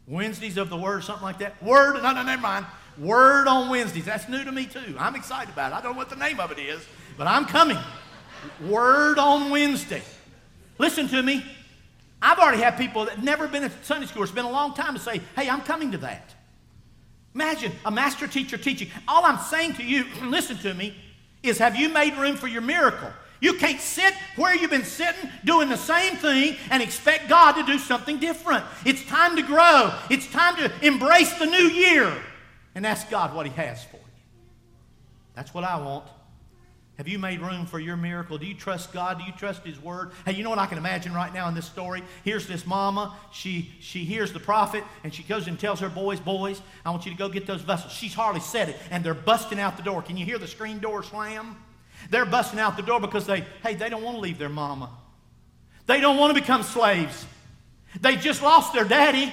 Wednesdays 0.06 0.58
of 0.58 0.70
the 0.70 0.76
Word, 0.76 1.02
something 1.02 1.24
like 1.24 1.40
that. 1.40 1.60
Word, 1.60 2.00
no, 2.04 2.12
no, 2.12 2.22
never 2.22 2.40
mind. 2.40 2.66
Word 2.96 3.48
on 3.48 3.68
Wednesdays. 3.68 4.04
That's 4.04 4.28
new 4.28 4.44
to 4.44 4.52
me 4.52 4.64
too. 4.64 4.94
I'm 4.96 5.16
excited 5.16 5.52
about 5.52 5.72
it. 5.72 5.74
I 5.74 5.80
don't 5.80 5.94
know 5.94 5.98
what 5.98 6.08
the 6.08 6.14
name 6.14 6.38
of 6.38 6.52
it 6.52 6.60
is, 6.60 6.80
but 7.18 7.26
I'm 7.26 7.44
coming. 7.44 7.78
Word 8.64 9.18
on 9.18 9.50
Wednesday. 9.50 10.02
Listen 10.78 11.08
to 11.08 11.20
me. 11.20 11.44
I've 12.22 12.38
already 12.38 12.62
had 12.62 12.78
people 12.78 13.06
that 13.06 13.20
never 13.24 13.48
been 13.48 13.64
at 13.64 13.72
Sunday 13.84 14.06
school. 14.06 14.22
It's 14.22 14.30
been 14.30 14.44
a 14.44 14.50
long 14.52 14.74
time 14.74 14.94
to 14.94 15.00
say, 15.00 15.20
hey, 15.34 15.50
I'm 15.50 15.62
coming 15.62 15.90
to 15.90 15.98
that. 15.98 16.31
Imagine 17.34 17.72
a 17.84 17.90
master 17.90 18.26
teacher 18.26 18.56
teaching. 18.58 18.90
All 19.08 19.24
I'm 19.24 19.38
saying 19.38 19.74
to 19.74 19.82
you, 19.82 20.04
listen 20.22 20.58
to 20.58 20.74
me, 20.74 20.94
is 21.42 21.58
have 21.58 21.76
you 21.76 21.88
made 21.88 22.16
room 22.16 22.36
for 22.36 22.46
your 22.46 22.62
miracle? 22.62 23.10
You 23.40 23.54
can't 23.54 23.80
sit 23.80 24.14
where 24.36 24.54
you've 24.54 24.70
been 24.70 24.84
sitting 24.84 25.28
doing 25.44 25.68
the 25.68 25.76
same 25.76 26.14
thing 26.16 26.56
and 26.70 26.80
expect 26.80 27.28
God 27.28 27.52
to 27.54 27.64
do 27.64 27.76
something 27.76 28.18
different. 28.18 28.64
It's 28.86 29.04
time 29.06 29.34
to 29.34 29.42
grow. 29.42 29.92
It's 30.10 30.30
time 30.30 30.54
to 30.56 30.70
embrace 30.86 31.32
the 31.38 31.46
new 31.46 31.68
year 31.68 32.12
and 32.76 32.86
ask 32.86 33.10
God 33.10 33.34
what 33.34 33.46
He 33.46 33.52
has 33.54 33.82
for 33.82 33.96
you. 33.96 34.02
That's 35.34 35.52
what 35.52 35.64
I 35.64 35.76
want. 35.76 36.04
Have 37.02 37.08
you 37.08 37.18
made 37.18 37.40
room 37.40 37.66
for 37.66 37.80
your 37.80 37.96
miracle? 37.96 38.38
Do 38.38 38.46
you 38.46 38.54
trust 38.54 38.92
God? 38.92 39.18
Do 39.18 39.24
you 39.24 39.32
trust 39.32 39.66
His 39.66 39.76
Word? 39.82 40.12
Hey, 40.24 40.34
you 40.34 40.44
know 40.44 40.50
what 40.50 40.60
I 40.60 40.66
can 40.66 40.78
imagine 40.78 41.12
right 41.12 41.34
now 41.34 41.48
in 41.48 41.54
this 41.56 41.66
story? 41.66 42.00
Here's 42.24 42.46
this 42.46 42.64
mama. 42.64 43.16
She, 43.32 43.72
she 43.80 44.04
hears 44.04 44.32
the 44.32 44.38
prophet 44.38 44.84
and 45.02 45.12
she 45.12 45.24
goes 45.24 45.48
and 45.48 45.58
tells 45.58 45.80
her 45.80 45.88
boys, 45.88 46.20
Boys, 46.20 46.62
I 46.84 46.90
want 46.90 47.04
you 47.04 47.10
to 47.10 47.18
go 47.18 47.28
get 47.28 47.44
those 47.44 47.62
vessels. 47.62 47.92
She's 47.92 48.14
hardly 48.14 48.40
said 48.40 48.68
it 48.68 48.76
and 48.92 49.02
they're 49.02 49.14
busting 49.14 49.58
out 49.58 49.76
the 49.76 49.82
door. 49.82 50.00
Can 50.00 50.16
you 50.16 50.24
hear 50.24 50.38
the 50.38 50.46
screen 50.46 50.78
door 50.78 51.02
slam? 51.02 51.56
They're 52.10 52.24
busting 52.24 52.60
out 52.60 52.76
the 52.76 52.84
door 52.84 53.00
because 53.00 53.26
they, 53.26 53.44
hey, 53.64 53.74
they 53.74 53.88
don't 53.88 54.04
want 54.04 54.18
to 54.18 54.20
leave 54.20 54.38
their 54.38 54.48
mama. 54.48 54.88
They 55.86 55.98
don't 55.98 56.18
want 56.18 56.32
to 56.32 56.40
become 56.40 56.62
slaves. 56.62 57.26
They 58.00 58.14
just 58.14 58.44
lost 58.44 58.74
their 58.74 58.84
daddy. 58.84 59.32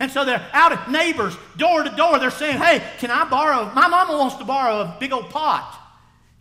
And 0.00 0.10
so 0.10 0.24
they're 0.24 0.44
out 0.52 0.72
at 0.72 0.90
neighbors, 0.90 1.36
door 1.56 1.84
to 1.84 1.90
door. 1.90 2.18
They're 2.18 2.32
saying, 2.32 2.58
hey, 2.58 2.82
can 2.98 3.12
I 3.12 3.28
borrow? 3.30 3.72
My 3.76 3.86
mama 3.86 4.18
wants 4.18 4.34
to 4.38 4.44
borrow 4.44 4.80
a 4.80 4.96
big 4.98 5.12
old 5.12 5.30
pot. 5.30 5.78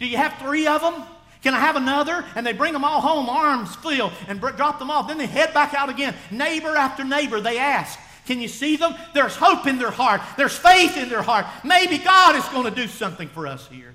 Do 0.02 0.08
you 0.08 0.18
have 0.18 0.34
three 0.40 0.66
of 0.66 0.82
them? 0.82 0.96
Can 1.44 1.54
I 1.54 1.60
have 1.60 1.76
another? 1.76 2.26
And 2.36 2.46
they 2.46 2.54
bring 2.54 2.74
them 2.74 2.84
all 2.84 3.02
home, 3.02 3.30
arms 3.30 3.76
filled, 3.76 4.12
and 4.28 4.42
drop 4.42 4.80
them 4.80 4.90
off. 4.90 5.08
Then 5.08 5.20
they 5.20 5.28
head 5.28 5.54
back 5.54 5.76
out 5.76 5.90
again. 5.90 6.16
Neighbor 6.32 6.76
after 6.76 7.04
neighbor, 7.04 7.40
they 7.40 7.60
ask, 7.60 8.00
Can 8.26 8.42
you 8.42 8.48
see 8.48 8.78
them? 8.78 8.96
There's 9.14 9.36
hope 9.36 9.68
in 9.68 9.78
their 9.78 9.92
heart, 9.92 10.22
there's 10.38 10.58
faith 10.58 10.98
in 10.98 11.08
their 11.10 11.22
heart. 11.22 11.46
Maybe 11.64 12.00
God 12.00 12.36
is 12.36 12.44
going 12.50 12.66
to 12.66 12.72
do 12.72 12.88
something 12.88 13.28
for 13.28 13.46
us 13.46 13.68
here. 13.68 13.94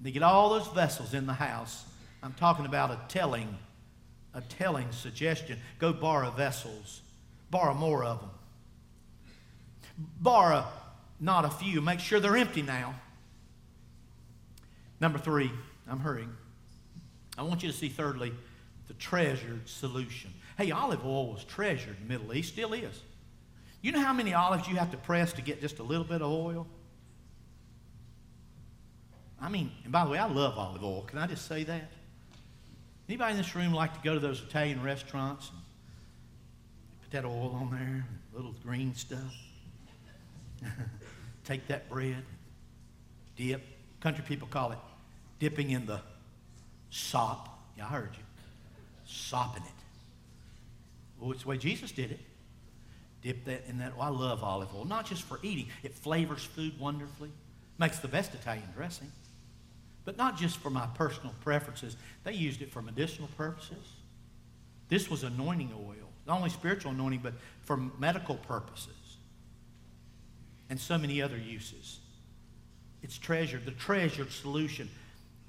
They 0.00 0.12
get 0.12 0.22
all 0.22 0.50
those 0.50 0.68
vessels 0.68 1.12
in 1.12 1.26
the 1.26 1.32
house. 1.32 1.84
I'm 2.22 2.34
talking 2.34 2.66
about 2.66 2.92
a 2.92 3.00
telling, 3.08 3.58
a 4.32 4.42
telling 4.42 4.92
suggestion. 4.92 5.58
Go 5.80 5.92
borrow 5.92 6.30
vessels, 6.30 7.02
borrow 7.50 7.74
more 7.74 8.04
of 8.04 8.20
them. 8.20 8.30
Borrow 10.20 10.64
not 11.18 11.44
a 11.44 11.50
few. 11.50 11.80
Make 11.80 11.98
sure 11.98 12.20
they're 12.20 12.36
empty 12.36 12.62
now. 12.62 12.94
Number 15.00 15.18
three, 15.18 15.50
I'm 15.88 16.00
hurrying. 16.00 16.32
I 17.38 17.42
want 17.42 17.62
you 17.62 17.70
to 17.70 17.76
see, 17.76 17.88
thirdly, 17.88 18.32
the 18.88 18.94
treasured 18.94 19.68
solution. 19.68 20.32
Hey, 20.56 20.70
olive 20.70 21.04
oil 21.04 21.32
was 21.32 21.44
treasured 21.44 21.96
in 22.00 22.08
the 22.08 22.18
Middle 22.18 22.34
East, 22.34 22.52
still 22.52 22.72
is. 22.72 23.02
You 23.82 23.92
know 23.92 24.00
how 24.00 24.12
many 24.12 24.32
olives 24.32 24.68
you 24.68 24.76
have 24.76 24.90
to 24.92 24.96
press 24.96 25.32
to 25.34 25.42
get 25.42 25.60
just 25.60 25.78
a 25.78 25.82
little 25.82 26.04
bit 26.04 26.22
of 26.22 26.30
oil? 26.30 26.66
I 29.40 29.48
mean, 29.50 29.70
and 29.84 29.92
by 29.92 30.04
the 30.04 30.10
way, 30.10 30.18
I 30.18 30.26
love 30.26 30.56
olive 30.56 30.82
oil. 30.82 31.02
Can 31.02 31.18
I 31.18 31.26
just 31.26 31.46
say 31.46 31.64
that? 31.64 31.90
Anybody 33.08 33.32
in 33.32 33.38
this 33.38 33.54
room 33.54 33.72
like 33.72 33.94
to 33.94 34.00
go 34.02 34.14
to 34.14 34.20
those 34.20 34.40
Italian 34.40 34.82
restaurants 34.82 35.50
and 35.50 35.58
put 37.02 37.10
that 37.12 37.24
oil 37.24 37.56
on 37.60 37.70
there, 37.70 38.06
little 38.32 38.54
green 38.64 38.94
stuff? 38.94 39.34
Take 41.44 41.66
that 41.68 41.88
bread, 41.88 42.24
dip, 43.36 43.62
Country 44.06 44.22
people 44.24 44.46
call 44.46 44.70
it 44.70 44.78
dipping 45.40 45.72
in 45.72 45.84
the 45.84 46.00
sop. 46.90 47.58
Yeah, 47.76 47.86
I 47.86 47.88
heard 47.88 48.10
you. 48.12 48.22
Sopping 49.04 49.64
it. 49.64 49.68
Well, 51.18 51.32
it's 51.32 51.42
the 51.42 51.48
way 51.48 51.58
Jesus 51.58 51.90
did 51.90 52.12
it. 52.12 52.20
Dip 53.20 53.44
that 53.46 53.64
in 53.68 53.78
that. 53.78 53.94
Oh, 53.98 54.02
I 54.02 54.08
love 54.10 54.44
olive 54.44 54.68
oil. 54.76 54.84
Not 54.84 55.06
just 55.06 55.24
for 55.24 55.40
eating, 55.42 55.66
it 55.82 55.92
flavors 55.92 56.44
food 56.44 56.78
wonderfully, 56.78 57.32
makes 57.78 57.98
the 57.98 58.06
best 58.06 58.32
Italian 58.32 58.68
dressing. 58.76 59.10
But 60.04 60.16
not 60.16 60.38
just 60.38 60.58
for 60.58 60.70
my 60.70 60.86
personal 60.94 61.34
preferences, 61.42 61.96
they 62.22 62.32
used 62.32 62.62
it 62.62 62.70
for 62.70 62.82
medicinal 62.82 63.28
purposes. 63.36 63.92
This 64.88 65.10
was 65.10 65.24
anointing 65.24 65.72
oil, 65.76 66.12
not 66.28 66.36
only 66.36 66.50
spiritual 66.50 66.92
anointing, 66.92 67.22
but 67.24 67.32
for 67.64 67.76
medical 67.98 68.36
purposes 68.36 69.16
and 70.70 70.78
so 70.78 70.96
many 70.96 71.20
other 71.20 71.36
uses. 71.36 71.98
It's 73.02 73.18
treasured, 73.18 73.64
the 73.64 73.72
treasured 73.72 74.32
solution. 74.32 74.88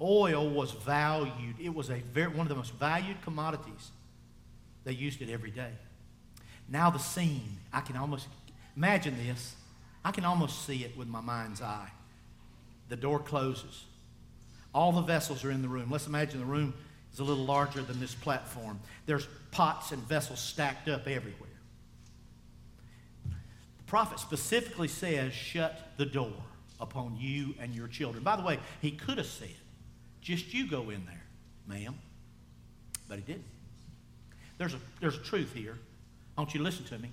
Oil 0.00 0.48
was 0.48 0.72
valued. 0.72 1.56
It 1.60 1.74
was 1.74 1.90
a 1.90 1.96
very, 2.12 2.28
one 2.28 2.40
of 2.40 2.48
the 2.48 2.54
most 2.54 2.74
valued 2.74 3.20
commodities. 3.22 3.90
They 4.84 4.92
used 4.92 5.20
it 5.22 5.30
every 5.30 5.50
day. 5.50 5.72
Now 6.68 6.90
the 6.90 6.98
scene, 6.98 7.58
I 7.72 7.80
can 7.80 7.96
almost 7.96 8.28
imagine 8.76 9.16
this. 9.26 9.56
I 10.04 10.12
can 10.12 10.24
almost 10.24 10.66
see 10.66 10.84
it 10.84 10.96
with 10.96 11.08
my 11.08 11.20
mind's 11.20 11.60
eye. 11.60 11.90
The 12.88 12.96
door 12.96 13.18
closes. 13.18 13.84
All 14.74 14.92
the 14.92 15.02
vessels 15.02 15.44
are 15.44 15.50
in 15.50 15.62
the 15.62 15.68
room. 15.68 15.90
Let's 15.90 16.06
imagine 16.06 16.40
the 16.40 16.46
room 16.46 16.74
is 17.12 17.18
a 17.18 17.24
little 17.24 17.44
larger 17.44 17.82
than 17.82 17.98
this 17.98 18.14
platform. 18.14 18.78
There's 19.06 19.26
pots 19.50 19.92
and 19.92 20.02
vessels 20.02 20.40
stacked 20.40 20.88
up 20.88 21.08
everywhere. 21.08 21.48
The 23.24 23.84
prophet 23.86 24.20
specifically 24.20 24.88
says, 24.88 25.32
shut 25.32 25.92
the 25.96 26.06
door 26.06 26.34
upon 26.80 27.16
you 27.18 27.54
and 27.60 27.74
your 27.74 27.88
children. 27.88 28.22
By 28.22 28.36
the 28.36 28.42
way, 28.42 28.58
he 28.80 28.90
could 28.92 29.18
have 29.18 29.26
said, 29.26 29.48
just 30.20 30.52
you 30.52 30.68
go 30.68 30.90
in 30.90 31.04
there, 31.06 31.24
ma'am. 31.66 31.98
But 33.08 33.16
he 33.16 33.22
didn't. 33.22 33.44
There's 34.58 34.74
a, 34.74 34.78
there's 35.00 35.16
a 35.16 35.22
truth 35.22 35.52
here. 35.54 35.78
I 36.36 36.40
want 36.40 36.54
you 36.54 36.58
to 36.58 36.64
listen 36.64 36.84
to 36.86 36.98
me. 36.98 37.10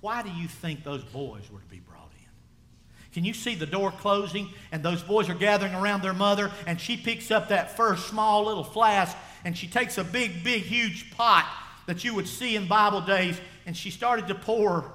Why 0.00 0.22
do 0.22 0.30
you 0.30 0.48
think 0.48 0.84
those 0.84 1.04
boys 1.04 1.42
were 1.50 1.60
to 1.60 1.66
be 1.66 1.78
brought 1.78 2.10
in? 2.18 3.12
Can 3.12 3.24
you 3.24 3.34
see 3.34 3.54
the 3.54 3.66
door 3.66 3.92
closing 3.92 4.48
and 4.72 4.82
those 4.82 5.02
boys 5.02 5.28
are 5.28 5.34
gathering 5.34 5.74
around 5.74 6.02
their 6.02 6.12
mother 6.12 6.50
and 6.66 6.80
she 6.80 6.96
picks 6.96 7.30
up 7.30 7.48
that 7.48 7.76
first 7.76 8.08
small 8.08 8.44
little 8.46 8.64
flask 8.64 9.16
and 9.44 9.56
she 9.56 9.68
takes 9.68 9.98
a 9.98 10.04
big, 10.04 10.42
big, 10.42 10.62
huge 10.62 11.12
pot 11.12 11.46
that 11.86 12.04
you 12.04 12.14
would 12.14 12.26
see 12.26 12.56
in 12.56 12.66
Bible 12.66 13.00
days 13.00 13.40
and 13.66 13.76
she 13.76 13.90
started 13.90 14.26
to 14.28 14.34
pour 14.34 14.92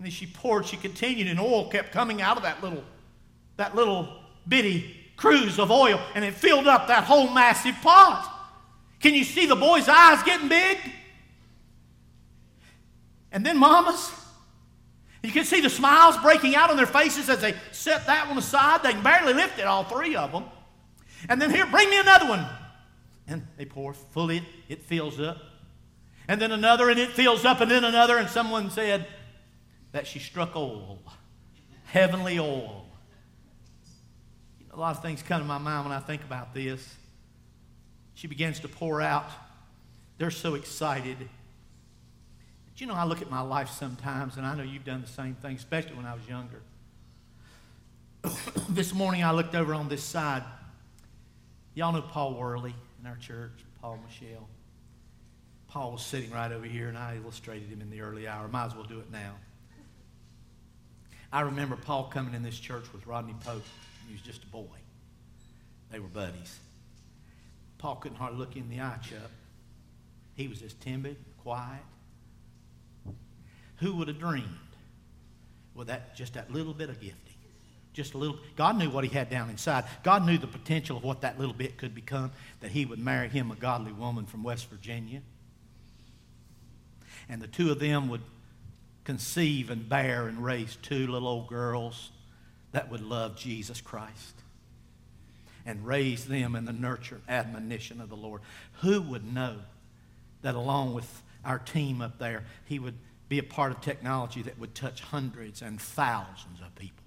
and 0.00 0.06
as 0.06 0.14
she 0.14 0.26
poured, 0.26 0.64
she 0.64 0.78
continued, 0.78 1.28
and 1.28 1.38
oil 1.38 1.68
kept 1.68 1.92
coming 1.92 2.22
out 2.22 2.38
of 2.38 2.42
that 2.44 2.62
little, 2.62 2.82
that 3.58 3.74
little 3.74 4.08
bitty 4.48 4.96
cruse 5.14 5.58
of 5.58 5.70
oil, 5.70 6.00
and 6.14 6.24
it 6.24 6.32
filled 6.32 6.66
up 6.66 6.88
that 6.88 7.04
whole 7.04 7.28
massive 7.28 7.74
pot. 7.82 8.26
Can 8.98 9.12
you 9.12 9.24
see 9.24 9.44
the 9.44 9.56
boy's 9.56 9.90
eyes 9.90 10.22
getting 10.22 10.48
big? 10.48 10.78
And 13.30 13.44
then 13.44 13.58
mama's. 13.58 14.10
You 15.22 15.32
can 15.32 15.44
see 15.44 15.60
the 15.60 15.68
smiles 15.68 16.16
breaking 16.16 16.56
out 16.56 16.70
on 16.70 16.78
their 16.78 16.86
faces 16.86 17.28
as 17.28 17.42
they 17.42 17.54
set 17.70 18.06
that 18.06 18.26
one 18.26 18.38
aside. 18.38 18.82
They 18.82 18.92
can 18.92 19.02
barely 19.02 19.34
lift 19.34 19.58
it, 19.58 19.66
all 19.66 19.84
three 19.84 20.16
of 20.16 20.32
them. 20.32 20.44
And 21.28 21.42
then 21.42 21.50
here, 21.50 21.66
bring 21.66 21.90
me 21.90 22.00
another 22.00 22.26
one. 22.26 22.46
And 23.28 23.46
they 23.58 23.66
pour 23.66 23.92
fully, 23.92 24.42
it 24.70 24.82
fills 24.82 25.20
up. 25.20 25.36
And 26.26 26.40
then 26.40 26.52
another, 26.52 26.88
and 26.88 26.98
it 26.98 27.10
fills 27.10 27.44
up, 27.44 27.60
and 27.60 27.70
then 27.70 27.84
another. 27.84 28.16
And 28.16 28.30
someone 28.30 28.70
said, 28.70 29.06
that 29.92 30.06
she 30.06 30.18
struck 30.18 30.54
oil, 30.56 30.98
heavenly 31.84 32.38
oil. 32.38 32.86
You 34.60 34.66
know, 34.68 34.74
a 34.74 34.80
lot 34.80 34.96
of 34.96 35.02
things 35.02 35.22
come 35.22 35.40
to 35.40 35.46
my 35.46 35.58
mind 35.58 35.88
when 35.88 35.96
I 35.96 36.00
think 36.00 36.22
about 36.22 36.54
this. 36.54 36.96
She 38.14 38.26
begins 38.26 38.60
to 38.60 38.68
pour 38.68 39.00
out. 39.00 39.26
They're 40.18 40.30
so 40.30 40.54
excited. 40.54 41.16
But 42.66 42.80
you 42.80 42.86
know, 42.86 42.94
I 42.94 43.04
look 43.04 43.22
at 43.22 43.30
my 43.30 43.40
life 43.40 43.70
sometimes, 43.70 44.36
and 44.36 44.46
I 44.46 44.54
know 44.54 44.62
you've 44.62 44.84
done 44.84 45.00
the 45.00 45.08
same 45.08 45.34
thing, 45.34 45.56
especially 45.56 45.94
when 45.94 46.06
I 46.06 46.14
was 46.14 46.26
younger. 46.28 46.62
this 48.68 48.92
morning 48.92 49.24
I 49.24 49.32
looked 49.32 49.54
over 49.54 49.74
on 49.74 49.88
this 49.88 50.04
side. 50.04 50.44
Y'all 51.74 51.92
know 51.92 52.02
Paul 52.02 52.34
Worley 52.34 52.74
in 53.00 53.06
our 53.06 53.16
church, 53.16 53.52
Paul 53.80 53.98
Michelle. 54.06 54.46
Paul 55.68 55.92
was 55.92 56.02
sitting 56.02 56.30
right 56.30 56.50
over 56.50 56.66
here, 56.66 56.88
and 56.88 56.98
I 56.98 57.16
illustrated 57.16 57.68
him 57.68 57.80
in 57.80 57.90
the 57.90 58.00
early 58.00 58.26
hour. 58.26 58.48
Might 58.48 58.66
as 58.66 58.74
well 58.74 58.84
do 58.84 58.98
it 58.98 59.10
now. 59.10 59.34
I 61.32 61.42
remember 61.42 61.76
Paul 61.76 62.04
coming 62.04 62.34
in 62.34 62.42
this 62.42 62.58
church 62.58 62.84
with 62.92 63.06
Rodney 63.06 63.34
Pope. 63.44 63.64
He 64.06 64.12
was 64.12 64.22
just 64.22 64.42
a 64.42 64.46
boy. 64.48 64.66
They 65.90 66.00
were 66.00 66.08
buddies. 66.08 66.58
Paul 67.78 67.96
couldn't 67.96 68.18
hardly 68.18 68.38
look 68.38 68.56
in 68.56 68.68
the 68.68 68.80
eye, 68.80 68.98
Chuck. 69.02 69.30
He 70.34 70.48
was 70.48 70.62
as 70.62 70.74
timid, 70.74 71.16
quiet. 71.42 71.82
Who 73.76 73.94
would 73.96 74.08
have 74.08 74.18
dreamed? 74.18 74.48
Well, 75.74 75.86
that 75.86 76.14
just 76.16 76.34
that 76.34 76.52
little 76.52 76.74
bit 76.74 76.90
of 76.90 77.00
gifting. 77.00 77.34
Just 77.92 78.14
a 78.14 78.18
little. 78.18 78.38
God 78.56 78.76
knew 78.76 78.90
what 78.90 79.04
he 79.04 79.10
had 79.10 79.30
down 79.30 79.50
inside. 79.50 79.84
God 80.02 80.26
knew 80.26 80.38
the 80.38 80.46
potential 80.46 80.96
of 80.96 81.04
what 81.04 81.22
that 81.22 81.38
little 81.38 81.54
bit 81.54 81.78
could 81.78 81.94
become, 81.94 82.32
that 82.60 82.70
he 82.70 82.84
would 82.84 82.98
marry 82.98 83.28
him, 83.28 83.50
a 83.50 83.56
godly 83.56 83.92
woman 83.92 84.26
from 84.26 84.42
West 84.42 84.68
Virginia. 84.68 85.22
And 87.28 87.40
the 87.40 87.46
two 87.46 87.70
of 87.70 87.78
them 87.78 88.08
would 88.08 88.22
conceive 89.04 89.70
and 89.70 89.88
bear 89.88 90.28
and 90.28 90.44
raise 90.44 90.76
two 90.82 91.06
little 91.06 91.28
old 91.28 91.48
girls 91.48 92.10
that 92.72 92.90
would 92.90 93.02
love 93.02 93.36
Jesus 93.36 93.80
Christ 93.80 94.34
and 95.66 95.86
raise 95.86 96.26
them 96.26 96.54
in 96.54 96.64
the 96.64 96.72
nurture 96.72 97.20
and 97.28 97.46
admonition 97.46 98.00
of 98.00 98.08
the 98.08 98.16
Lord. 98.16 98.40
Who 98.80 99.02
would 99.02 99.32
know 99.32 99.56
that 100.42 100.54
along 100.54 100.94
with 100.94 101.22
our 101.44 101.58
team 101.58 102.00
up 102.00 102.18
there, 102.18 102.44
he 102.64 102.78
would 102.78 102.94
be 103.28 103.38
a 103.38 103.42
part 103.42 103.72
of 103.72 103.80
technology 103.80 104.42
that 104.42 104.58
would 104.58 104.74
touch 104.74 105.00
hundreds 105.00 105.62
and 105.62 105.80
thousands 105.80 106.60
of 106.60 106.74
people 106.74 107.04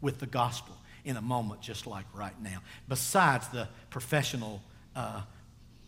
with 0.00 0.18
the 0.18 0.26
gospel 0.26 0.76
in 1.04 1.16
a 1.16 1.22
moment 1.22 1.60
just 1.60 1.86
like 1.86 2.06
right 2.14 2.40
now, 2.42 2.60
besides 2.88 3.48
the 3.48 3.68
professional 3.90 4.62
uh, 4.94 5.22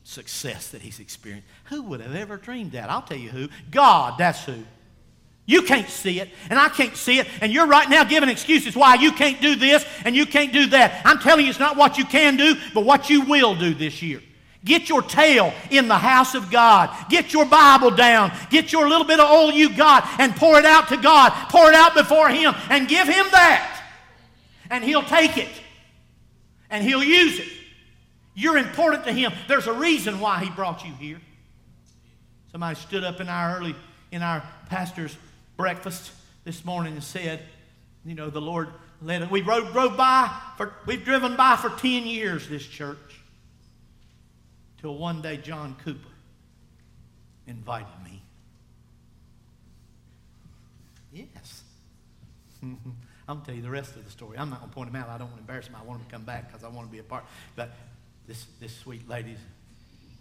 success 0.04 0.68
that 0.68 0.82
he's 0.82 1.00
experienced. 1.00 1.46
Who 1.64 1.82
would 1.82 2.00
have 2.00 2.14
ever 2.14 2.36
dreamed 2.36 2.72
that? 2.72 2.90
I'll 2.90 3.02
tell 3.02 3.18
you 3.18 3.28
who. 3.28 3.48
God, 3.70 4.18
that's 4.18 4.44
who. 4.44 4.64
You 5.50 5.62
can't 5.62 5.88
see 5.88 6.20
it, 6.20 6.28
and 6.48 6.60
I 6.60 6.68
can't 6.68 6.96
see 6.96 7.18
it, 7.18 7.26
and 7.40 7.52
you're 7.52 7.66
right 7.66 7.90
now 7.90 8.04
giving 8.04 8.28
excuses 8.28 8.76
why 8.76 8.94
you 8.94 9.10
can't 9.10 9.40
do 9.40 9.56
this 9.56 9.84
and 10.04 10.14
you 10.14 10.24
can't 10.24 10.52
do 10.52 10.66
that. 10.66 11.02
I'm 11.04 11.18
telling 11.18 11.44
you, 11.44 11.50
it's 11.50 11.58
not 11.58 11.76
what 11.76 11.98
you 11.98 12.04
can 12.04 12.36
do, 12.36 12.54
but 12.72 12.84
what 12.84 13.10
you 13.10 13.22
will 13.22 13.56
do 13.56 13.74
this 13.74 14.00
year. 14.00 14.22
Get 14.64 14.88
your 14.88 15.02
tail 15.02 15.52
in 15.72 15.88
the 15.88 15.98
house 15.98 16.36
of 16.36 16.52
God. 16.52 16.96
Get 17.08 17.32
your 17.32 17.46
Bible 17.46 17.90
down. 17.90 18.30
Get 18.48 18.70
your 18.72 18.88
little 18.88 19.04
bit 19.04 19.18
of 19.18 19.28
oil 19.28 19.50
you 19.50 19.74
got 19.74 20.20
and 20.20 20.36
pour 20.36 20.56
it 20.56 20.64
out 20.64 20.86
to 20.90 20.96
God. 20.96 21.32
Pour 21.48 21.68
it 21.68 21.74
out 21.74 21.94
before 21.94 22.28
Him 22.28 22.54
and 22.68 22.86
give 22.86 23.08
Him 23.08 23.26
that. 23.32 23.82
And 24.70 24.84
He'll 24.84 25.02
take 25.02 25.36
it 25.36 25.48
and 26.70 26.84
He'll 26.84 27.02
use 27.02 27.40
it. 27.40 27.48
You're 28.36 28.58
important 28.58 29.02
to 29.06 29.12
Him. 29.12 29.32
There's 29.48 29.66
a 29.66 29.72
reason 29.72 30.20
why 30.20 30.44
He 30.44 30.50
brought 30.50 30.84
you 30.84 30.92
here. 30.92 31.20
Somebody 32.52 32.76
stood 32.76 33.02
up 33.02 33.20
in 33.20 33.28
our 33.28 33.56
early, 33.56 33.74
in 34.12 34.22
our 34.22 34.44
pastor's 34.68 35.16
breakfast 35.60 36.10
this 36.44 36.64
morning 36.64 36.94
and 36.94 37.04
said, 37.04 37.42
you 38.06 38.14
know, 38.14 38.30
the 38.30 38.40
Lord 38.40 38.68
led 39.02 39.20
it. 39.20 39.30
We 39.30 39.42
rode, 39.42 39.74
rode 39.74 39.94
by, 39.94 40.34
for, 40.56 40.72
we've 40.86 41.04
driven 41.04 41.36
by 41.36 41.56
for 41.56 41.68
10 41.68 42.06
years, 42.06 42.48
this 42.48 42.66
church, 42.66 43.20
till 44.80 44.96
one 44.96 45.20
day 45.20 45.36
John 45.36 45.76
Cooper 45.84 46.08
invited 47.46 47.92
me. 48.02 48.22
Yes. 51.12 51.62
I'm 52.62 52.78
going 53.26 53.40
to 53.40 53.46
tell 53.46 53.54
you 53.54 53.62
the 53.62 53.68
rest 53.68 53.96
of 53.96 54.04
the 54.06 54.10
story. 54.10 54.38
I'm 54.38 54.48
not 54.48 54.60
going 54.60 54.70
to 54.70 54.74
point 54.74 54.88
him 54.88 54.96
out. 54.96 55.10
I 55.10 55.18
don't 55.18 55.28
want 55.28 55.36
to 55.36 55.40
embarrass 55.42 55.66
him. 55.66 55.76
I 55.78 55.84
want 55.84 56.00
him 56.00 56.06
to 56.06 56.12
come 56.12 56.24
back 56.24 56.48
because 56.48 56.64
I 56.64 56.68
want 56.68 56.88
to 56.88 56.92
be 56.92 57.00
a 57.00 57.02
part. 57.02 57.24
But 57.54 57.72
this, 58.26 58.46
this 58.60 58.74
sweet 58.74 59.06
lady, 59.10 59.36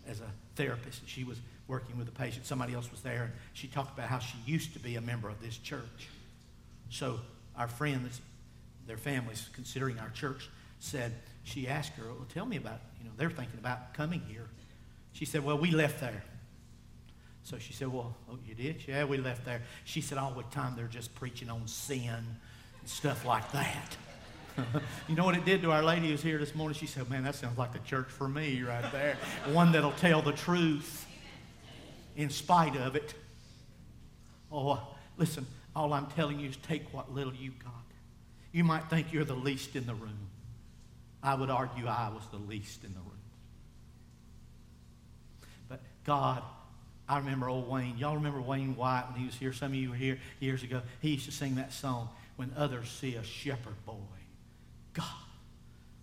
as 0.05 0.19
a 0.19 0.29
therapist, 0.57 1.07
she 1.07 1.23
was 1.23 1.39
working 1.69 1.97
with 1.97 2.09
a 2.09 2.11
patient. 2.11 2.45
Somebody 2.45 2.73
else 2.73 2.91
was 2.91 3.01
there, 3.01 3.23
and 3.23 3.31
she 3.53 3.67
talked 3.67 3.97
about 3.97 4.09
how 4.09 4.19
she 4.19 4.35
used 4.45 4.73
to 4.73 4.79
be 4.79 4.95
a 4.95 5.01
member 5.01 5.29
of 5.29 5.39
this 5.41 5.57
church. 5.57 6.09
So 6.89 7.19
our 7.55 7.67
friends, 7.67 8.19
their 8.87 8.97
families, 8.97 9.47
considering 9.53 9.99
our 9.99 10.09
church, 10.09 10.49
said, 10.79 11.13
she 11.43 11.67
asked 11.67 11.93
her, 11.93 12.05
well, 12.05 12.25
tell 12.33 12.45
me 12.45 12.57
about, 12.57 12.81
you 12.99 13.05
know, 13.05 13.11
they're 13.17 13.29
thinking 13.29 13.59
about 13.59 13.93
coming 13.93 14.21
here. 14.27 14.47
She 15.13 15.25
said, 15.25 15.45
well, 15.45 15.57
we 15.57 15.71
left 15.71 16.01
there. 16.01 16.23
So 17.43 17.57
she 17.57 17.73
said, 17.73 17.87
well, 17.87 18.15
oh, 18.29 18.37
you 18.45 18.55
did? 18.55 18.87
Yeah, 18.87 19.05
we 19.05 19.17
left 19.17 19.45
there. 19.45 19.61
She 19.85 20.01
said, 20.01 20.17
all 20.17 20.31
the 20.31 20.43
time 20.55 20.73
they're 20.75 20.87
just 20.87 21.13
preaching 21.15 21.49
on 21.49 21.67
sin 21.67 22.09
and 22.09 22.89
stuff 22.89 23.25
like 23.25 23.51
that. 23.51 23.97
you 25.07 25.15
know 25.15 25.23
what 25.23 25.35
it 25.35 25.45
did 25.45 25.61
to 25.61 25.71
our 25.71 25.83
lady 25.83 26.09
who's 26.09 26.21
here 26.21 26.37
this 26.37 26.53
morning? 26.53 26.77
She 26.77 26.85
said, 26.85 27.09
man, 27.09 27.23
that 27.23 27.35
sounds 27.35 27.57
like 27.57 27.73
the 27.73 27.79
church 27.79 28.07
for 28.07 28.27
me 28.27 28.61
right 28.61 28.91
there. 28.91 29.17
One 29.51 29.71
that'll 29.71 29.91
tell 29.93 30.21
the 30.21 30.33
truth 30.33 31.05
in 32.19 32.29
spite 32.29 32.75
of 32.75 32.97
it. 32.97 33.13
Oh, 34.51 34.85
listen, 35.15 35.47
all 35.73 35.93
I'm 35.93 36.07
telling 36.07 36.37
you 36.37 36.49
is 36.49 36.57
take 36.57 36.93
what 36.93 37.13
little 37.13 37.33
you 37.33 37.51
got. 37.63 37.73
You 38.51 38.65
might 38.65 38.89
think 38.89 39.13
you're 39.13 39.23
the 39.23 39.35
least 39.35 39.77
in 39.77 39.85
the 39.87 39.95
room. 39.95 40.27
I 41.23 41.35
would 41.35 41.49
argue 41.49 41.87
I 41.87 42.09
was 42.09 42.23
the 42.29 42.37
least 42.37 42.83
in 42.83 42.93
the 42.93 42.99
room. 42.99 43.05
But 45.69 45.79
God, 46.03 46.43
I 47.07 47.19
remember 47.19 47.47
old 47.47 47.69
Wayne. 47.69 47.97
Y'all 47.97 48.15
remember 48.15 48.41
Wayne 48.41 48.75
White 48.75 49.05
when 49.11 49.21
he 49.21 49.25
was 49.25 49.35
here? 49.35 49.53
Some 49.53 49.71
of 49.71 49.75
you 49.75 49.91
were 49.91 49.95
here 49.95 50.19
years 50.41 50.61
ago. 50.61 50.81
He 51.01 51.11
used 51.11 51.25
to 51.25 51.31
sing 51.31 51.55
that 51.55 51.71
song, 51.71 52.09
When 52.35 52.51
Others 52.57 52.89
See 52.89 53.15
a 53.15 53.23
Shepherd 53.23 53.85
Boy, 53.85 53.93
God 54.91 55.05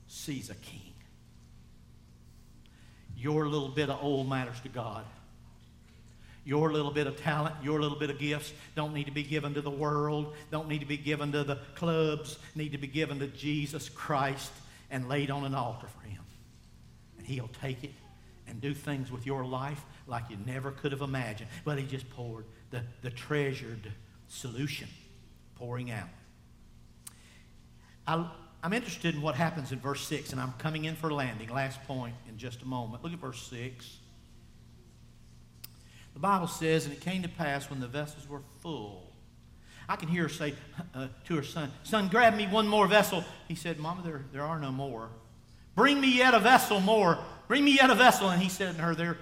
sees 0.07 0.49
a 0.49 0.55
king. 0.55 0.95
Your 3.19 3.47
little 3.47 3.69
bit 3.69 3.91
of 3.91 4.03
old 4.03 4.31
matters 4.31 4.61
to 4.61 4.71
God. 4.71 5.05
Your 6.47 6.73
little 6.73 6.93
bit 6.93 7.09
of 7.09 7.17
talent, 7.21 7.57
your 7.61 7.81
little 7.81 7.99
bit 7.99 8.09
of 8.09 8.21
gifts 8.21 8.53
don't 8.77 8.95
need 8.95 9.07
to 9.07 9.13
be 9.13 9.25
given 9.25 9.53
to 9.55 9.61
the 9.61 9.71
world, 9.71 10.33
don't 10.53 10.69
need 10.69 10.79
to 10.79 10.87
be 10.87 10.97
given 10.97 11.33
to 11.33 11.43
the 11.43 11.59
clubs, 11.75 12.39
need 12.55 12.71
to 12.71 12.79
be 12.79 12.87
given 12.87 13.19
to 13.19 13.27
Jesus 13.27 13.89
Christ 13.89 14.53
and 14.89 15.09
laid 15.09 15.29
on 15.33 15.45
an 15.45 15.57
altar 15.57 15.89
for 15.89 16.07
Him. 16.07 16.23
And 17.19 17.27
He'll 17.27 17.51
take 17.61 17.83
it 17.83 17.91
and 18.47 18.61
do 18.61 18.75
things 18.75 19.11
with 19.11 19.27
your 19.27 19.45
life 19.45 19.85
like 20.07 20.31
you 20.31 20.39
never 20.47 20.71
could 20.71 20.93
have 20.93 21.03
imagined. 21.03 21.51
But 21.65 21.81
He 21.81 21.85
just 21.85 22.09
poured 22.11 22.45
the, 22.71 22.83
the 23.03 23.11
treasured 23.11 23.91
solution 24.29 24.87
pouring 25.57 25.91
out. 25.91 26.09
I, 28.07 28.25
I'm 28.63 28.73
interested 28.73 29.17
in 29.17 29.21
what 29.21 29.35
happens 29.35 29.73
in 29.73 29.81
verse 29.81 30.07
6, 30.07 30.31
and 30.31 30.41
I'm 30.41 30.53
coming 30.59 30.85
in 30.85 30.95
for 30.95 31.13
landing. 31.13 31.49
Last 31.49 31.83
point 31.89 32.15
in 32.29 32.39
just 32.39 32.63
a 32.63 32.67
moment. 32.67 33.03
Look 33.03 33.13
at 33.13 33.19
verse 33.19 33.43
6. 33.51 33.99
The 36.17 36.21
Bible 36.21 36.47
says, 36.47 36.87
and 36.87 36.95
it 36.95 37.03
came 37.03 37.21
to 37.25 37.29
pass 37.29 37.69
when 37.69 37.79
the 37.79 37.87
vessels 37.87 38.27
were 38.27 38.41
full. 38.63 39.13
I 39.87 39.97
can 39.97 40.09
hear 40.09 40.23
her 40.23 40.29
say 40.31 40.55
uh, 40.95 41.09
to 41.27 41.37
her 41.37 41.43
son, 41.43 41.71
Son, 41.83 42.09
grab 42.09 42.35
me 42.35 42.47
one 42.47 42.67
more 42.67 42.87
vessel. 42.87 43.23
He 43.49 43.55
said, 43.55 43.79
Mama, 43.79 44.01
there, 44.03 44.25
there 44.33 44.43
are 44.43 44.59
no 44.59 44.73
more. 44.73 45.11
Bring 45.75 46.01
me 46.01 46.17
yet 46.17 46.33
a 46.33 46.41
vessel 46.41 46.81
more. 46.81 47.19
Bring 47.49 47.67
me 47.67 47.73
yet 47.73 47.91
a 47.91 47.95
vessel. 47.95 48.31
And 48.31 48.41
he 48.43 48.49
said 48.49 48.77
to 48.77 48.81
her, 48.81 48.95
There, 48.95 49.19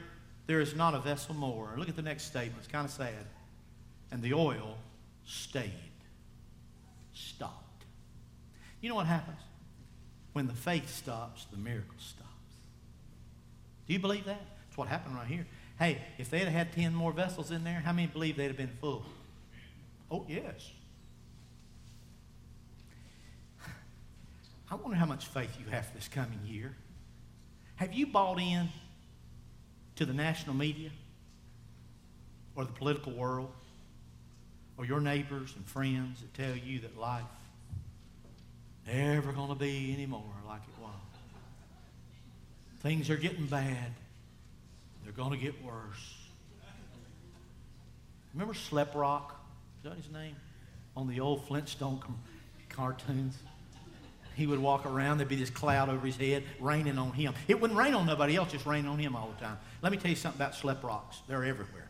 there 0.46 0.60
is 0.60 0.76
not 0.76 0.94
a 0.94 1.00
vessel 1.00 1.34
more. 1.34 1.74
Look 1.76 1.88
at 1.88 1.96
the 1.96 2.02
next 2.02 2.26
statement. 2.26 2.58
It's 2.60 2.68
kind 2.68 2.84
of 2.84 2.92
sad. 2.92 3.26
And 4.12 4.22
the 4.22 4.34
oil 4.34 4.78
stayed, 5.24 5.72
stopped. 7.12 7.86
You 8.80 8.88
know 8.88 8.94
what 8.94 9.06
happens? 9.06 9.40
When 10.32 10.46
the 10.46 10.54
faith 10.54 10.94
stops, 10.94 11.46
the 11.46 11.58
miracle 11.58 11.98
stops. 11.98 12.30
Do 13.88 13.94
you 13.94 13.98
believe 13.98 14.26
that? 14.26 14.42
That's 14.68 14.78
what 14.78 14.86
happened 14.86 15.16
right 15.16 15.26
here. 15.26 15.44
Hey, 15.78 16.00
if 16.18 16.30
they'd 16.30 16.44
have 16.44 16.52
had 16.52 16.72
10 16.72 16.94
more 16.94 17.12
vessels 17.12 17.50
in 17.50 17.64
there, 17.64 17.80
how 17.80 17.92
many 17.92 18.06
believe 18.06 18.36
they'd 18.36 18.46
have 18.46 18.56
been 18.56 18.76
full? 18.80 19.04
Oh, 20.10 20.24
yes. 20.28 20.70
I 24.70 24.76
wonder 24.76 24.96
how 24.96 25.06
much 25.06 25.26
faith 25.26 25.56
you 25.58 25.70
have 25.70 25.86
for 25.86 25.94
this 25.94 26.08
coming 26.08 26.38
year. 26.44 26.74
Have 27.76 27.92
you 27.92 28.06
bought 28.06 28.40
in 28.40 28.68
to 29.96 30.06
the 30.06 30.12
national 30.12 30.54
media 30.54 30.90
or 32.54 32.64
the 32.64 32.72
political 32.72 33.12
world 33.12 33.52
or 34.76 34.84
your 34.84 35.00
neighbors 35.00 35.52
and 35.56 35.66
friends 35.66 36.20
that 36.20 36.34
tell 36.34 36.56
you 36.56 36.80
that 36.80 36.96
life 36.96 37.22
never 38.86 39.32
going 39.32 39.48
to 39.48 39.54
be 39.54 39.92
anymore 39.92 40.22
like 40.46 40.62
it 40.62 40.82
was? 40.82 40.92
Things 42.80 43.10
are 43.10 43.16
getting 43.16 43.46
bad. 43.46 43.92
They're 45.04 45.12
going 45.12 45.30
to 45.30 45.36
get 45.36 45.62
worse. 45.62 46.16
Remember 48.32 48.54
Schleprock? 48.54 49.30
Is 49.78 49.84
that 49.84 49.94
his 49.94 50.10
name? 50.10 50.34
On 50.96 51.06
the 51.06 51.20
old 51.20 51.46
Flintstone 51.46 52.00
cartoons. 52.68 53.36
He 54.34 54.48
would 54.48 54.58
walk 54.58 54.84
around, 54.84 55.18
there'd 55.18 55.28
be 55.28 55.36
this 55.36 55.50
cloud 55.50 55.88
over 55.88 56.04
his 56.04 56.16
head 56.16 56.42
raining 56.58 56.98
on 56.98 57.12
him. 57.12 57.34
It 57.46 57.60
wouldn't 57.60 57.78
rain 57.78 57.94
on 57.94 58.04
nobody 58.06 58.34
else, 58.34 58.50
just 58.50 58.66
rain 58.66 58.86
on 58.86 58.98
him 58.98 59.14
all 59.14 59.28
the 59.28 59.44
time. 59.44 59.58
Let 59.80 59.92
me 59.92 59.98
tell 59.98 60.10
you 60.10 60.16
something 60.16 60.40
about 60.40 60.54
Schleprocks. 60.54 61.18
They're 61.28 61.44
everywhere. 61.44 61.88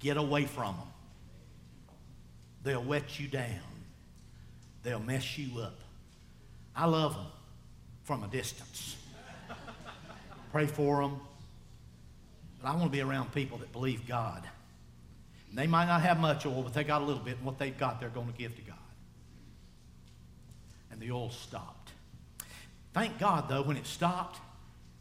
Get 0.00 0.16
away 0.16 0.46
from 0.46 0.74
them. 0.74 0.88
They'll 2.64 2.82
wet 2.82 3.20
you 3.20 3.28
down. 3.28 3.60
They'll 4.82 4.98
mess 4.98 5.38
you 5.38 5.60
up. 5.60 5.78
I 6.74 6.86
love 6.86 7.14
them 7.14 7.26
from 8.02 8.24
a 8.24 8.28
distance. 8.28 8.96
Pray 10.50 10.66
for 10.66 11.02
them, 11.02 11.20
but 12.62 12.68
I 12.68 12.72
want 12.72 12.84
to 12.84 12.90
be 12.90 13.00
around 13.00 13.32
people 13.32 13.58
that 13.58 13.72
believe 13.72 14.06
God. 14.06 14.48
And 15.50 15.58
they 15.58 15.66
might 15.66 15.86
not 15.86 16.02
have 16.02 16.18
much 16.18 16.46
oil, 16.46 16.62
but 16.62 16.72
they 16.72 16.84
got 16.84 17.02
a 17.02 17.04
little 17.04 17.22
bit, 17.22 17.36
and 17.36 17.44
what 17.44 17.58
they've 17.58 17.76
got, 17.76 18.00
they're 18.00 18.08
going 18.08 18.30
to 18.30 18.38
give 18.38 18.54
to 18.56 18.62
God. 18.62 18.76
And 20.90 21.00
the 21.00 21.10
oil 21.10 21.30
stopped. 21.30 21.90
Thank 22.92 23.18
God, 23.18 23.48
though, 23.48 23.62
when 23.62 23.76
it 23.76 23.86
stopped, 23.86 24.38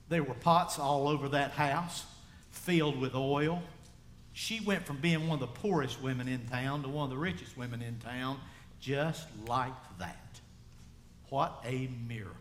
there 0.10 0.24
were 0.24 0.34
pots 0.34 0.80
all 0.80 1.08
over 1.08 1.30
that 1.30 1.52
house 1.52 2.06
filled 2.50 3.00
with 3.00 3.16
oil. 3.16 3.62
She 4.34 4.60
went 4.60 4.86
from 4.86 4.98
being 4.98 5.28
one 5.28 5.36
of 5.36 5.40
the 5.40 5.48
poorest 5.48 6.02
women 6.02 6.28
in 6.28 6.46
town 6.48 6.84
to 6.84 6.90
one 6.90 7.06
of 7.06 7.10
the 7.10 7.18
richest 7.18 7.58
women 7.58 7.82
in 7.82 7.98
town 8.00 8.40
just 8.80 9.28
like 9.48 9.74
that. 10.00 10.40
What 11.30 11.62
a 11.66 11.90
miracle. 12.08 12.36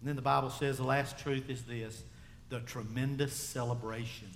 And 0.00 0.08
then 0.08 0.16
the 0.16 0.22
Bible 0.22 0.50
says 0.50 0.78
the 0.78 0.84
last 0.84 1.18
truth 1.18 1.50
is 1.50 1.62
this 1.64 2.02
the 2.50 2.60
tremendous 2.60 3.32
celebration. 3.32 4.28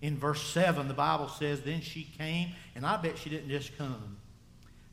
In 0.00 0.16
verse 0.16 0.42
7, 0.42 0.88
the 0.88 0.94
Bible 0.94 1.28
says, 1.28 1.60
Then 1.60 1.80
she 1.80 2.04
came, 2.04 2.50
and 2.74 2.86
I 2.86 2.96
bet 2.96 3.18
she 3.18 3.30
didn't 3.30 3.48
just 3.48 3.76
come. 3.76 4.16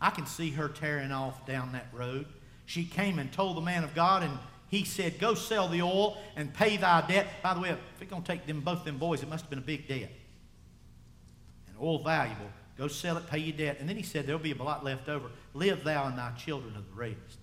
I 0.02 0.10
can 0.10 0.26
see 0.26 0.52
her 0.52 0.68
tearing 0.68 1.12
off 1.12 1.46
down 1.46 1.72
that 1.74 1.88
road. 1.94 2.26
She 2.66 2.84
came 2.84 3.20
and 3.20 3.32
told 3.32 3.58
the 3.58 3.62
man 3.62 3.84
of 3.84 3.94
God, 3.94 4.24
and 4.24 4.38
he 4.70 4.84
said, 4.84 5.20
Go 5.20 5.36
sell 5.36 5.68
the 5.68 5.82
oil 5.82 6.18
and 6.36 6.54
pay 6.54 6.78
thy 6.78 7.06
debt. 7.08 7.28
By 7.44 7.54
the 7.54 7.62
way, 7.62 7.70
if 7.70 7.78
it's 8.02 8.10
going 8.10 8.24
to 8.24 8.28
take 8.28 8.46
them 8.48 8.62
both 8.62 8.84
them 8.86 8.98
boys, 8.98 9.22
it 9.22 9.30
must 9.30 9.44
have 9.44 9.50
been 9.50 9.60
a 9.60 9.62
big 9.62 9.88
debt. 9.88 10.12
And 11.68 11.78
oil 11.80 12.04
valuable. 12.04 12.50
Go 12.78 12.88
sell 12.88 13.18
it, 13.18 13.28
pay 13.28 13.38
your 13.38 13.56
debt. 13.56 13.78
And 13.80 13.88
then 13.88 13.98
he 13.98 14.04
said, 14.04 14.26
There'll 14.26 14.42
be 14.42 14.52
a 14.52 14.64
lot 14.64 14.84
left 14.84 15.10
over. 15.10 15.30
Live 15.54 15.84
thou 15.84 16.08
and 16.08 16.18
thy 16.18 16.32
children 16.32 16.76
of 16.76 16.88
the 16.88 16.96
rest. 16.96 17.38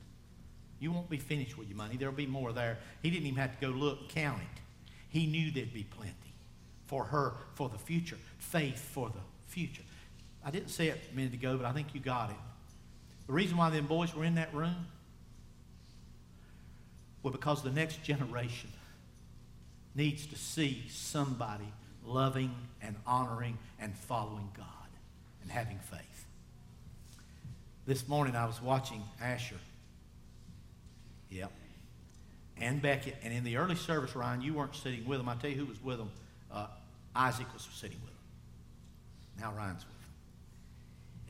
You 0.81 0.91
won't 0.91 1.11
be 1.11 1.19
finished 1.19 1.57
with 1.57 1.69
your 1.69 1.77
money. 1.77 1.97
There'll 1.97 2.15
be 2.15 2.27
more 2.27 2.53
there. 2.53 2.79
He 3.03 3.11
didn't 3.11 3.27
even 3.27 3.39
have 3.39 3.59
to 3.61 3.67
go 3.67 3.73
look 3.73 4.01
and 4.01 4.09
count 4.09 4.41
it. 4.41 4.61
He 5.11 5.27
knew 5.27 5.51
there'd 5.51 5.75
be 5.75 5.85
plenty 5.85 6.15
for 6.87 7.05
her 7.05 7.35
for 7.55 7.69
the 7.69 7.79
future. 7.79 8.17
Faith 8.39 8.79
for 8.79 9.11
the 9.11 9.21
future. 9.47 9.83
I 10.45 10.51
didn't 10.51 10.71
say 10.71 10.89
it 10.89 10.99
a 11.13 11.17
minute 11.17 11.35
ago, 11.35 11.57
but 11.57 11.67
I 11.67 11.73
think 11.73 11.95
you 11.95 12.01
got 12.01 12.31
it. 12.31 12.37
The 13.27 13.33
reason 13.33 13.57
why 13.57 13.71
them 13.71 13.87
boys 13.87 14.15
were 14.15 14.25
in 14.25 14.37
that 14.37 14.53
room 14.55 14.87
well, 17.23 17.33
because 17.33 17.63
the 17.63 17.71
next 17.71 18.03
generation 18.03 18.71
needs 19.95 20.27
to 20.27 20.37
see 20.37 20.85
somebody 20.89 21.71
loving 22.05 22.55
and 22.81 22.97
honoring 23.07 23.59
and 23.79 23.95
following 23.95 24.51
God 24.57 24.67
and 25.43 25.51
having 25.51 25.79
faith. 25.79 26.27
This 27.87 28.09
morning 28.09 28.37
I 28.37 28.47
was 28.47 28.63
watching 28.63 29.03
Asher. 29.21 29.59
Yep. 31.31 31.53
And 32.61 32.83
Beckett. 32.83 33.17
And 33.23 33.33
in 33.33 33.45
the 33.45 33.57
early 33.57 33.75
service, 33.75 34.15
Ryan, 34.15 34.43
you 34.43 34.55
weren't 34.55 34.75
sitting 34.77 35.07
with 35.07 35.19
them. 35.19 35.29
I 35.29 35.35
tell 35.35 35.51
you 35.51 35.57
who 35.57 35.67
was 35.67 35.83
with 35.83 35.99
them. 35.99 36.11
Uh, 36.53 36.67
Isaac 37.15 37.47
was 37.53 37.67
sitting 37.75 37.99
with 38.01 38.11
them. 38.11 38.19
Now 39.41 39.57
Ryan's 39.57 39.85
with 39.85 40.01
them. 40.01 40.01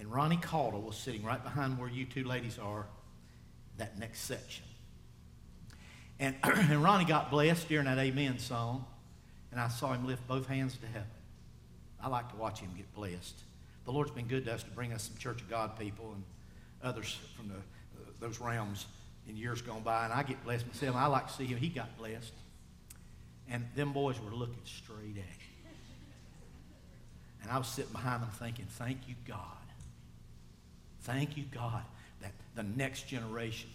And 0.01 0.13
Ronnie 0.13 0.39
Calder 0.39 0.79
was 0.79 0.97
sitting 0.97 1.23
right 1.23 1.43
behind 1.43 1.79
where 1.79 1.89
you 1.89 2.05
two 2.05 2.25
ladies 2.25 2.59
are, 2.59 2.87
that 3.77 3.99
next 3.99 4.23
section. 4.23 4.65
And, 6.19 6.37
and 6.43 6.83
Ronnie 6.83 7.05
got 7.05 7.31
blessed 7.31 7.69
during 7.69 7.87
that 7.87 7.99
Amen 7.99 8.39
song, 8.39 8.85
and 9.51 9.61
I 9.61 9.69
saw 9.69 9.93
him 9.93 10.07
lift 10.07 10.27
both 10.27 10.47
hands 10.47 10.77
to 10.79 10.87
heaven. 10.87 11.09
I 12.03 12.09
like 12.09 12.31
to 12.31 12.37
watch 12.37 12.61
him 12.61 12.71
get 12.77 12.93
blessed. 12.95 13.39
The 13.85 13.93
Lord's 13.93 14.11
been 14.11 14.27
good 14.27 14.45
to 14.47 14.55
us 14.55 14.63
to 14.63 14.71
bring 14.71 14.93
us 14.93 15.05
some 15.05 15.17
Church 15.19 15.41
of 15.41 15.51
God 15.51 15.79
people 15.79 16.13
and 16.15 16.23
others 16.83 17.19
from 17.37 17.49
the, 17.49 17.55
uh, 17.55 18.11
those 18.21 18.41
realms 18.41 18.87
in 19.29 19.37
years 19.37 19.63
gone 19.63 19.83
by, 19.83 20.05
and 20.05 20.13
I 20.13 20.23
get 20.23 20.43
blessed 20.45 20.67
myself. 20.67 20.97
I 20.97 21.07
like 21.07 21.29
to 21.29 21.33
see 21.33 21.47
him. 21.47 21.59
He 21.59 21.69
got 21.69 21.97
blessed. 21.99 22.33
And 23.49 23.65
them 23.75 23.93
boys 23.93 24.21
were 24.21 24.35
looking 24.35 24.63
straight 24.65 25.17
at 25.17 25.25
him. 25.25 25.51
And 27.43 27.51
I 27.51 27.59
was 27.59 27.69
sitting 27.69 27.93
behind 27.93 28.23
them 28.23 28.31
thinking, 28.39 28.67
thank 28.71 29.09
you, 29.09 29.15
God. 29.27 29.39
Thank 31.03 31.37
you, 31.37 31.45
God, 31.51 31.83
that 32.21 32.33
the 32.55 32.63
next 32.63 33.09
generation 33.09 33.71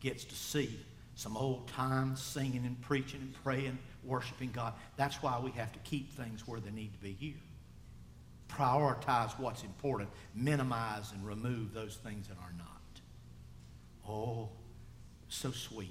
gets 0.00 0.24
to 0.24 0.34
see 0.34 0.80
some 1.14 1.36
old 1.36 1.68
times 1.68 2.22
singing 2.22 2.64
and 2.64 2.80
preaching 2.80 3.20
and 3.20 3.34
praying, 3.44 3.78
worshiping 4.04 4.50
God. 4.52 4.72
That's 4.96 5.22
why 5.22 5.38
we 5.38 5.50
have 5.52 5.72
to 5.72 5.78
keep 5.80 6.12
things 6.12 6.48
where 6.48 6.60
they 6.60 6.70
need 6.70 6.92
to 6.94 6.98
be 6.98 7.12
here. 7.12 7.34
Prioritize 8.48 9.38
what's 9.38 9.62
important, 9.62 10.08
minimize 10.34 11.12
and 11.12 11.24
remove 11.26 11.74
those 11.74 11.96
things 11.96 12.26
that 12.28 12.38
are 12.38 12.54
not. 12.56 12.66
Oh, 14.08 14.48
so 15.30 15.50
sweet. 15.52 15.90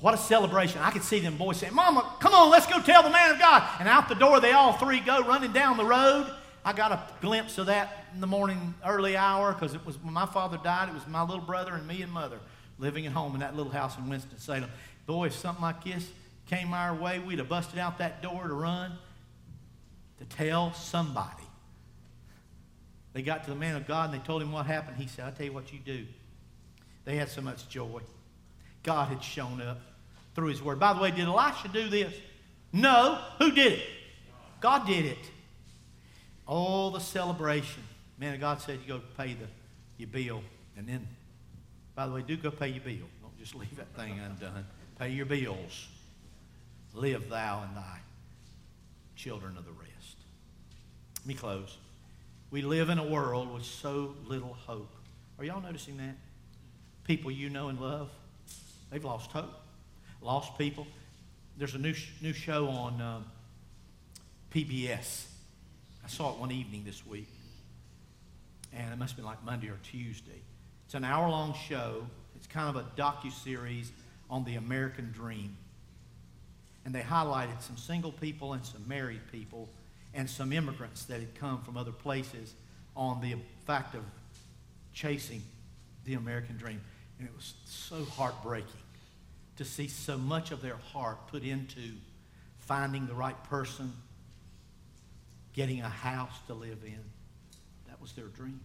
What 0.00 0.12
a 0.12 0.18
celebration. 0.18 0.80
I 0.82 0.90
could 0.90 1.04
see 1.04 1.20
them 1.20 1.38
boys 1.38 1.58
saying, 1.58 1.74
Mama, 1.74 2.16
come 2.20 2.34
on, 2.34 2.50
let's 2.50 2.66
go 2.66 2.80
tell 2.80 3.02
the 3.02 3.10
man 3.10 3.30
of 3.30 3.38
God. 3.38 3.66
And 3.78 3.88
out 3.88 4.08
the 4.08 4.14
door, 4.14 4.40
they 4.40 4.52
all 4.52 4.74
three 4.74 5.00
go 5.00 5.22
running 5.22 5.52
down 5.52 5.76
the 5.76 5.84
road. 5.84 6.30
I 6.64 6.72
got 6.72 6.92
a 6.92 7.02
glimpse 7.20 7.58
of 7.58 7.66
that 7.66 8.06
in 8.12 8.20
the 8.20 8.26
morning 8.26 8.74
early 8.84 9.16
hour 9.16 9.52
because 9.52 9.74
it 9.74 9.84
was 9.86 9.96
when 10.02 10.12
my 10.12 10.26
father 10.26 10.58
died, 10.62 10.88
it 10.88 10.94
was 10.94 11.06
my 11.06 11.22
little 11.22 11.44
brother 11.44 11.74
and 11.74 11.86
me 11.86 12.02
and 12.02 12.12
mother 12.12 12.38
living 12.78 13.06
at 13.06 13.12
home 13.12 13.34
in 13.34 13.40
that 13.40 13.54
little 13.56 13.72
house 13.72 13.96
in 13.96 14.08
Winston-Salem. 14.08 14.70
Boy, 15.06 15.26
if 15.26 15.34
something 15.34 15.62
like 15.62 15.84
this 15.84 16.08
came 16.46 16.72
our 16.72 16.94
way, 16.94 17.18
we'd 17.18 17.38
have 17.38 17.48
busted 17.48 17.78
out 17.78 17.98
that 17.98 18.22
door 18.22 18.48
to 18.48 18.54
run 18.54 18.92
to 20.18 20.24
tell 20.24 20.72
somebody. 20.74 21.44
They 23.12 23.22
got 23.22 23.44
to 23.44 23.50
the 23.50 23.56
man 23.56 23.76
of 23.76 23.86
God 23.86 24.12
and 24.12 24.20
they 24.20 24.26
told 24.26 24.42
him 24.42 24.50
what 24.50 24.66
happened. 24.66 24.96
He 24.96 25.06
said, 25.06 25.26
I'll 25.26 25.32
tell 25.32 25.46
you 25.46 25.52
what 25.52 25.72
you 25.72 25.78
do. 25.78 26.04
They 27.04 27.16
had 27.16 27.28
so 27.28 27.40
much 27.40 27.68
joy. 27.68 28.00
God 28.82 29.08
had 29.08 29.22
shown 29.22 29.60
up 29.60 29.80
through 30.34 30.48
his 30.48 30.62
word. 30.62 30.78
By 30.78 30.92
the 30.92 31.00
way, 31.00 31.10
did 31.10 31.26
Elisha 31.26 31.68
do 31.68 31.88
this? 31.88 32.14
No. 32.72 33.18
Who 33.38 33.52
did 33.52 33.74
it? 33.74 33.82
God 34.60 34.86
did 34.86 35.06
it. 35.06 35.30
All 36.46 36.90
the 36.90 37.00
celebration. 37.00 37.82
Man 38.18 38.38
God 38.40 38.60
said 38.60 38.78
you 38.82 38.94
go 38.94 39.00
pay 39.16 39.34
the, 39.34 39.46
your 39.98 40.08
bill 40.08 40.42
and 40.76 40.86
then 40.86 41.06
by 41.94 42.06
the 42.06 42.12
way, 42.12 42.22
do 42.22 42.36
go 42.36 42.50
pay 42.50 42.68
your 42.68 42.82
bill. 42.82 43.06
Don't 43.22 43.38
just 43.38 43.54
leave 43.54 43.76
that 43.76 43.94
thing 43.94 44.18
undone. 44.18 44.66
Pay 44.98 45.10
your 45.10 45.26
bills. 45.26 45.88
Live 46.92 47.28
thou 47.28 47.64
and 47.66 47.76
thy 47.76 47.98
children 49.16 49.56
of 49.56 49.64
the 49.64 49.72
rest. 49.72 50.16
Let 51.20 51.26
me 51.26 51.34
close. 51.34 51.76
We 52.50 52.62
live 52.62 52.88
in 52.88 52.98
a 52.98 53.06
world 53.06 53.52
with 53.52 53.64
so 53.64 54.14
little 54.26 54.54
hope. 54.66 54.94
Are 55.38 55.44
y'all 55.44 55.60
noticing 55.60 55.96
that? 55.96 56.14
People 57.04 57.30
you 57.30 57.50
know 57.50 57.68
and 57.68 57.80
love, 57.80 58.10
they've 58.90 59.04
lost 59.04 59.30
hope. 59.30 59.52
Lost 60.22 60.56
people. 60.56 60.86
There's 61.58 61.74
a 61.74 61.78
new, 61.78 61.94
new 62.22 62.32
show 62.32 62.66
on 62.68 63.00
um, 63.00 63.24
PBS. 64.52 65.26
I 66.02 66.08
saw 66.08 66.32
it 66.32 66.38
one 66.38 66.50
evening 66.50 66.82
this 66.84 67.06
week. 67.06 67.28
And 68.72 68.92
it 68.92 68.96
must 68.96 69.12
have 69.12 69.16
been 69.18 69.26
like 69.26 69.44
Monday 69.44 69.68
or 69.68 69.78
Tuesday. 69.82 70.40
It's 70.86 70.94
an 70.94 71.04
hour 71.04 71.28
long 71.28 71.54
show. 71.68 72.06
It's 72.34 72.46
kind 72.46 72.74
of 72.74 72.82
a 72.82 72.88
docu-series 73.00 73.92
on 74.30 74.44
the 74.44 74.56
American 74.56 75.12
dream. 75.12 75.56
And 76.84 76.94
they 76.94 77.02
highlighted 77.02 77.60
some 77.60 77.76
single 77.76 78.12
people 78.12 78.54
and 78.54 78.64
some 78.64 78.86
married 78.88 79.20
people 79.30 79.68
and 80.14 80.28
some 80.28 80.52
immigrants 80.52 81.04
that 81.04 81.20
had 81.20 81.34
come 81.34 81.62
from 81.62 81.76
other 81.76 81.92
places 81.92 82.54
on 82.96 83.20
the 83.20 83.36
fact 83.66 83.94
of 83.94 84.02
chasing 84.92 85.42
the 86.04 86.14
American 86.14 86.56
dream. 86.56 86.80
And 87.18 87.28
it 87.28 87.34
was 87.34 87.54
so 87.64 88.04
heartbreaking 88.04 88.70
to 89.56 89.64
see 89.64 89.88
so 89.88 90.18
much 90.18 90.50
of 90.50 90.62
their 90.62 90.76
heart 90.92 91.28
put 91.28 91.44
into 91.44 91.92
finding 92.58 93.06
the 93.06 93.14
right 93.14 93.42
person, 93.44 93.92
getting 95.52 95.80
a 95.80 95.88
house 95.88 96.34
to 96.48 96.54
live 96.54 96.78
in. 96.84 96.98
That 97.88 98.00
was 98.00 98.12
their 98.12 98.26
dream. 98.26 98.60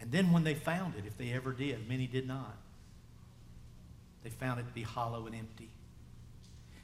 And 0.00 0.10
then 0.10 0.32
when 0.32 0.44
they 0.44 0.54
found 0.54 0.94
it, 0.96 1.04
if 1.06 1.18
they 1.18 1.32
ever 1.32 1.52
did, 1.52 1.88
many 1.88 2.06
did 2.06 2.26
not, 2.26 2.56
they 4.22 4.30
found 4.30 4.60
it 4.60 4.66
to 4.66 4.72
be 4.72 4.82
hollow 4.82 5.26
and 5.26 5.34
empty. 5.34 5.68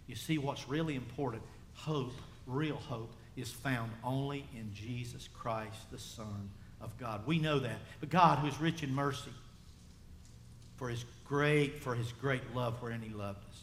You 0.06 0.14
see, 0.14 0.38
what's 0.38 0.68
really 0.68 0.94
important, 0.94 1.42
hope, 1.74 2.12
real 2.46 2.76
hope, 2.76 3.12
is 3.36 3.50
found 3.50 3.90
only 4.04 4.46
in 4.54 4.72
Jesus 4.72 5.28
Christ, 5.34 5.90
the 5.90 5.98
Son 5.98 6.50
of 6.80 6.96
God. 6.98 7.26
We 7.26 7.38
know 7.38 7.58
that. 7.58 7.78
But 8.00 8.10
God, 8.10 8.38
who 8.38 8.48
is 8.48 8.58
rich 8.60 8.82
in 8.82 8.94
mercy, 8.94 9.30
for 10.76 10.88
his 10.88 11.04
great, 11.24 11.82
for 11.82 11.94
his 11.94 12.12
great 12.12 12.54
love 12.54 12.80
wherein 12.80 13.00
he 13.00 13.10
loved 13.10 13.44
us. 13.48 13.60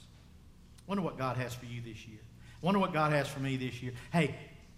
Wonder 0.87 1.03
what 1.03 1.17
God 1.17 1.37
has 1.37 1.53
for 1.53 1.65
you 1.65 1.81
this 1.81 2.07
year. 2.07 2.19
Wonder 2.61 2.79
what 2.79 2.93
God 2.93 3.13
has 3.13 3.27
for 3.27 3.39
me 3.39 3.57
this 3.57 3.81
year. 3.81 3.93
Hey, 4.11 4.35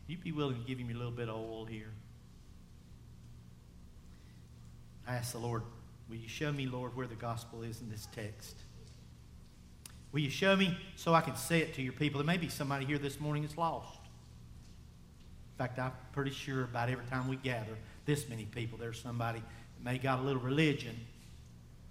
you 0.07 0.17
be 0.17 0.31
willing 0.31 0.61
to 0.61 0.67
give 0.67 0.77
him 0.77 0.89
a 0.89 0.93
little 0.93 1.11
bit 1.11 1.29
of 1.29 1.35
oil 1.35 1.65
here? 1.65 1.91
I 5.07 5.15
ask 5.15 5.31
the 5.31 5.39
Lord, 5.39 5.63
Will 6.09 6.17
you 6.17 6.27
show 6.27 6.51
me, 6.51 6.67
Lord, 6.67 6.95
where 6.95 7.07
the 7.07 7.15
gospel 7.15 7.63
is 7.63 7.81
in 7.81 7.89
this 7.89 8.07
text? 8.13 8.55
Will 10.11 10.19
you 10.19 10.29
show 10.29 10.55
me 10.55 10.77
so 10.95 11.13
I 11.13 11.21
can 11.21 11.35
say 11.35 11.59
it 11.59 11.73
to 11.75 11.81
your 11.81 11.93
people? 11.93 12.19
There 12.19 12.27
may 12.27 12.37
be 12.37 12.49
somebody 12.49 12.85
here 12.85 12.97
this 12.97 13.19
morning 13.19 13.43
that's 13.43 13.57
lost. 13.57 13.99
In 15.53 15.57
fact, 15.57 15.79
I'm 15.79 15.91
pretty 16.11 16.31
sure 16.31 16.63
about 16.63 16.89
every 16.89 17.05
time 17.05 17.27
we 17.27 17.37
gather 17.37 17.75
this 18.05 18.29
many 18.29 18.45
people, 18.45 18.77
there's 18.77 19.01
somebody 19.01 19.39
that 19.39 19.83
may 19.83 19.97
got 19.97 20.19
a 20.19 20.21
little 20.21 20.41
religion, 20.41 20.95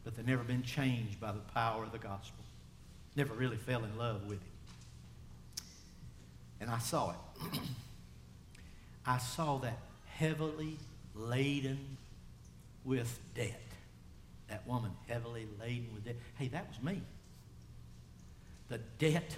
but 0.05 0.15
they've 0.15 0.27
never 0.27 0.45
been 0.45 0.63
changed 0.63 1.21
by 1.21 1.33
the 1.33 1.41
power 1.55 1.83
of 1.83 1.93
the 1.93 1.99
gospel. 1.99 2.45
Never 3.17 3.35
really 3.35 3.57
fell 3.57 3.85
in 3.85 3.97
love 3.97 4.27
with 4.27 4.39
it. 4.39 5.63
And 6.61 6.71
I 6.71 6.79
saw 6.79 7.11
it. 7.11 7.59
I 9.07 9.19
saw 9.19 9.59
that 9.59 9.79
heavily 10.07 10.77
laden 11.15 11.97
with 12.85 13.19
debt. 13.35 13.61
That 14.49 14.67
woman 14.67 14.91
heavily 15.09 15.47
laden 15.61 15.89
with 15.95 16.05
debt. 16.05 16.17
Hey, 16.39 16.49
that 16.49 16.69
was 16.69 16.83
me. 16.83 17.01
The 18.69 18.79
debt 18.99 19.37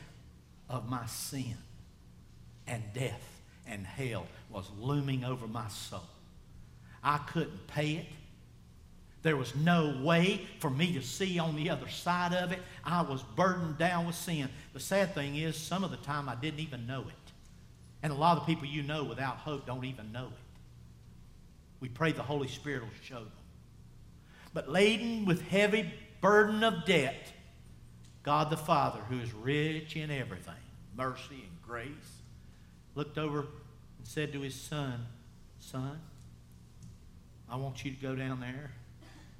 of 0.69 0.89
my 0.89 1.07
sin 1.07 1.57
and 2.67 2.83
death 2.93 3.23
and 3.67 3.87
hell 3.87 4.27
was 4.51 4.69
looming 4.79 5.25
over 5.25 5.47
my 5.47 5.69
soul. 5.69 6.03
I 7.03 7.19
couldn't 7.19 7.67
pay 7.69 7.93
it. 7.93 8.07
There 9.27 9.37
was 9.37 9.57
no 9.57 9.93
way 10.05 10.47
for 10.61 10.71
me 10.71 10.93
to 10.93 11.03
see 11.03 11.41
on 11.41 11.57
the 11.57 11.69
other 11.69 11.89
side 11.89 12.33
of 12.33 12.53
it. 12.53 12.61
I 12.85 13.03
was 13.03 13.25
burdened 13.35 13.77
down 13.77 14.07
with 14.07 14.15
sin. 14.15 14.49
The 14.73 14.79
sad 14.79 15.17
thing 15.17 15.35
is, 15.35 15.57
some 15.57 15.83
of 15.83 15.91
the 15.91 15.97
time 15.97 16.29
I 16.29 16.37
didn't 16.37 16.61
even 16.61 16.87
know 16.87 17.01
it. 17.01 17.33
And 18.05 18.13
a 18.13 18.15
lot 18.15 18.39
of 18.39 18.47
people 18.47 18.67
you 18.67 18.85
know 18.85 19.03
without 19.03 19.39
hope 19.39 19.67
don't 19.67 19.85
even 19.85 20.13
know 20.13 20.27
it. 20.27 20.61
We 21.81 21.89
pray 21.89 22.13
the 22.13 22.23
Holy 22.23 22.47
Spirit 22.47 22.83
will 22.83 22.91
show 23.03 23.17
them. 23.17 23.33
But 24.55 24.71
laden 24.71 25.25
with 25.25 25.43
heavy 25.43 25.93
burden 26.21 26.63
of 26.63 26.85
debt, 26.85 27.33
God 28.23 28.49
the 28.49 28.57
Father, 28.57 29.01
who 29.09 29.19
is 29.19 29.35
rich 29.35 29.97
in 29.97 30.13
everything, 30.13 30.55
mercy 30.97 31.43
and 31.43 31.63
grace, 31.67 31.89
looked 32.95 33.19
over 33.19 33.41
and 33.41 34.07
said 34.07 34.33
to 34.35 34.41
his 34.43 34.55
son, 34.55 35.05
Son, 35.59 35.99
I 37.51 37.57
want 37.57 37.85
you 37.85 37.91
to 37.91 38.01
go 38.01 38.15
down 38.15 38.39
there 38.39 38.71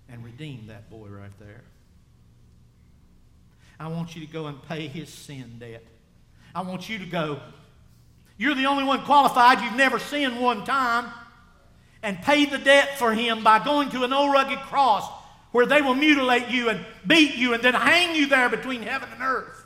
and 0.09 0.25
redeem 0.25 0.67
that 0.69 0.89
boy 0.91 1.09
right 1.09 1.37
there. 1.39 1.65
I 3.79 3.89
want 3.89 4.15
you 4.15 4.27
to 4.27 4.33
go 4.33 4.47
and 4.47 4.63
pay 4.63 4.87
his 4.87 5.09
sin 5.09 5.57
debt. 5.59 5.85
I 6.55 6.63
want 6.63 6.89
you 6.89 6.99
to 6.99 7.07
go. 7.07 7.41
You're 8.39 8.55
the 8.55 8.67
only 8.67 8.85
one 8.85 9.03
qualified. 9.05 9.61
You've 9.61 9.77
never 9.77 9.99
sinned 9.99 10.41
one 10.41 10.65
time. 10.65 11.13
And 12.03 12.21
pay 12.23 12.45
the 12.47 12.59
debt 12.59 12.99
for 12.99 13.13
him 13.13 13.43
by 13.43 13.63
going 13.63 13.91
to 13.91 14.05
an 14.05 14.13
old 14.13 14.33
rugged 14.33 14.61
cross 14.61 15.11
where 15.53 15.67
they 15.67 15.83
will 15.83 15.95
mutilate 15.95 16.49
you 16.49 16.69
and 16.69 16.85
beat 17.07 17.35
you 17.35 17.55
and 17.55 17.63
then 17.63 17.75
hang 17.75 18.15
you 18.15 18.27
there 18.27 18.49
between 18.49 18.83
heaven 18.83 19.09
and 19.13 19.23
earth. 19.23 19.65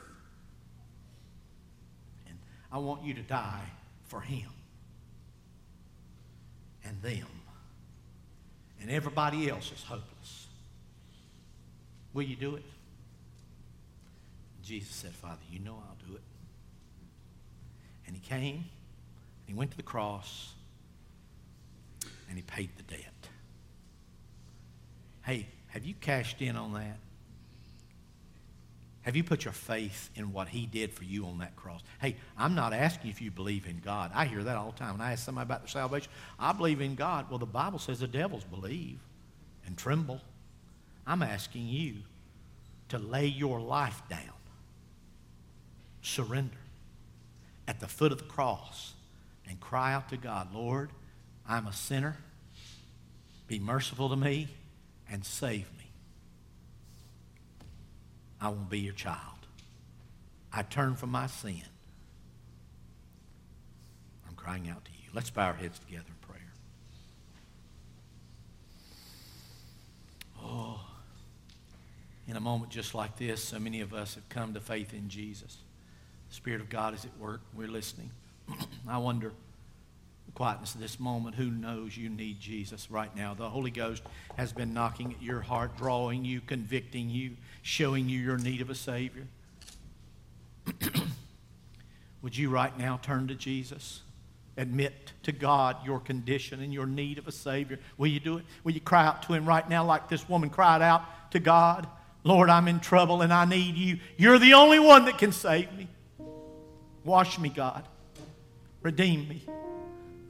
And 2.29 2.39
I 2.73 2.79
want 2.79 3.03
you 3.05 3.15
to 3.15 3.23
die 3.23 3.65
for 4.05 4.21
him 4.21 4.49
and 6.85 7.01
them. 7.03 7.27
And 8.81 8.91
everybody 8.91 9.49
else 9.49 9.73
is 9.73 9.83
hopeless. 9.83 10.47
Will 12.13 12.23
you 12.23 12.37
do 12.37 12.57
it? 12.57 12.65
Jesus 14.63 14.95
said, 14.95 15.13
Father, 15.13 15.41
you 15.51 15.59
know 15.59 15.75
I'll 15.75 16.09
do 16.09 16.15
it. 16.15 16.23
And 18.07 18.17
he 18.17 18.21
came, 18.21 18.57
and 18.57 19.47
he 19.47 19.55
went 19.55 19.71
to 19.73 19.77
the 19.77 19.83
cross, 19.83 20.53
and 22.29 22.37
he 22.37 22.43
paid 22.43 22.71
the 22.77 22.83
debt. 22.85 23.29
Hey, 25.23 25.47
have 25.69 25.85
you 25.85 25.95
cashed 26.01 26.41
in 26.41 26.57
on 26.57 26.73
that? 26.75 26.99
Have 29.03 29.17
you 29.17 29.25
put 29.25 29.45
your 29.45 29.53
faith 29.53 30.11
in 30.15 30.33
what 30.33 30.49
he 30.49 30.67
did 30.67 30.93
for 30.93 31.05
you 31.05 31.25
on 31.25 31.39
that 31.39 31.57
cross? 31.57 31.81
Hey, 32.01 32.17
I'm 32.37 32.55
not 32.55 32.75
asking 32.75 33.11
if 33.11 33.23
you 33.23 33.31
believe 33.31 33.67
in 33.67 33.81
God. 33.83 34.11
I 34.15 34.27
hear 34.27 34.43
that 34.45 34.57
all 34.57 34.73
the 34.73 34.79
time. 34.79 34.99
When 34.99 35.01
I 35.01 35.13
ask 35.13 35.25
somebody 35.25 35.47
about 35.47 35.63
their 35.63 35.69
salvation, 35.69 36.13
I 36.39 36.53
believe 36.53 36.83
in 36.83 36.97
God. 36.97 37.31
Well, 37.31 37.39
the 37.39 37.47
Bible 37.47 37.79
says 37.79 38.01
the 38.01 38.07
devils 38.07 38.45
believe 38.45 38.99
and 39.67 39.77
tremble. 39.77 40.21
I'm 41.07 41.23
asking 41.23 41.67
you 41.69 41.95
to 42.91 42.99
lay 42.99 43.27
your 43.27 43.59
life 43.59 44.03
down, 44.11 44.21
surrender 46.03 46.59
at 47.67 47.81
the 47.81 47.89
foot 47.89 48.13
of 48.13 48.19
the 48.19 48.25
cross, 48.25 48.95
and 49.49 49.59
cry 49.61 49.95
out 49.95 50.11
to 50.11 50.17
God, 50.17 50.55
Lord, 50.55 50.91
I'm 51.49 51.67
a 51.67 51.73
sinner. 51.73 52.17
Be 53.49 53.59
merciful 53.59 54.09
to 54.11 54.17
me 54.17 54.49
and 55.11 55.25
save 55.25 55.67
me. 55.79 55.80
I 58.41 58.49
want 58.49 58.65
to 58.65 58.71
be 58.71 58.81
your 58.81 58.95
child. 58.95 59.19
I 60.53 60.63
turn 60.63 60.95
from 60.97 61.11
my 61.11 61.27
sin. 61.27 61.63
I'm 64.29 64.35
crying 64.35 64.69
out 64.69 64.85
to 64.85 64.91
you. 64.93 65.09
Let's 65.13 65.31
bow 65.31 65.47
our 65.47 65.53
heads 65.53 65.79
together 65.79 66.05
in 66.09 66.27
prayer. 66.27 66.53
Oh, 70.43 70.81
in 72.27 72.37
a 72.37 72.41
moment 72.41 72.71
just 72.71 72.95
like 72.95 73.17
this, 73.17 73.45
so 73.45 73.59
many 73.59 73.81
of 73.81 73.93
us 73.93 74.15
have 74.15 74.29
come 74.29 74.55
to 74.55 74.61
faith 74.61 74.95
in 74.95 75.09
Jesus. 75.09 75.59
The 76.29 76.35
Spirit 76.35 76.61
of 76.61 76.71
God 76.71 76.95
is 76.95 77.05
at 77.05 77.17
work. 77.19 77.41
We're 77.55 77.69
listening. 77.69 78.11
I 78.89 78.99
wonder 78.99 79.33
quietness 80.35 80.75
of 80.75 80.81
this 80.81 81.01
moment, 81.01 81.35
who 81.37 81.51
knows 81.51 81.97
you 81.97 82.09
need 82.09 82.41
Jesus 82.41 82.91
right 82.91 83.15
now? 83.17 83.35
The 83.35 83.49
Holy 83.49 83.71
Ghost 83.71 84.03
has 84.37 84.53
been 84.53 84.73
knocking 84.73 85.13
at 85.13 85.23
your 85.23 85.41
heart, 85.41 85.77
drawing 85.77 86.25
you, 86.25 86.41
convicting 86.41 87.11
you, 87.11 87.37
showing 87.63 88.09
you 88.09 88.19
your 88.21 88.39
need 88.39 88.61
of 88.61 88.71
a 88.71 88.75
Savior. 88.75 89.27
Would 92.23 92.37
you 92.37 92.51
right 92.51 92.77
now 92.79 92.99
turn 93.03 93.29
to 93.29 93.35
Jesus? 93.35 94.03
Admit 94.57 95.13
to 95.23 95.33
God 95.33 95.77
your 95.85 96.01
condition 96.01 96.61
and 96.61 96.73
your 96.73 96.87
need 96.87 97.19
of 97.19 97.27
a 97.27 97.33
Savior. 97.33 97.79
Will 97.97 98.09
you 98.09 98.21
do 98.21 98.37
it? 98.39 98.45
Will 98.63 98.73
you 98.73 98.81
cry 98.81 99.07
out 99.07 99.23
to 99.25 99.33
Him 99.33 99.47
right 99.47 99.67
now, 99.69 99.85
like 99.85 100.09
this 100.09 100.29
woman 100.29 100.51
cried 100.51 100.83
out 100.83 101.31
to 101.31 101.41
God? 101.41 101.87
Lord, 102.25 102.51
I'm 102.51 102.69
in 102.69 102.81
trouble 102.81 103.23
and 103.23 103.33
I 103.33 103.47
need 103.47 103.77
you. 103.77 103.99
You're 104.17 104.39
the 104.39 104.55
only 104.55 104.79
one 104.79 105.07
that 105.07 105.19
can 105.19 105.33
save 105.33 105.73
me. 105.73 105.89
Wash 107.05 107.39
me, 107.39 107.49
God. 107.49 107.85
Redeem 108.83 109.29
me. 109.29 109.47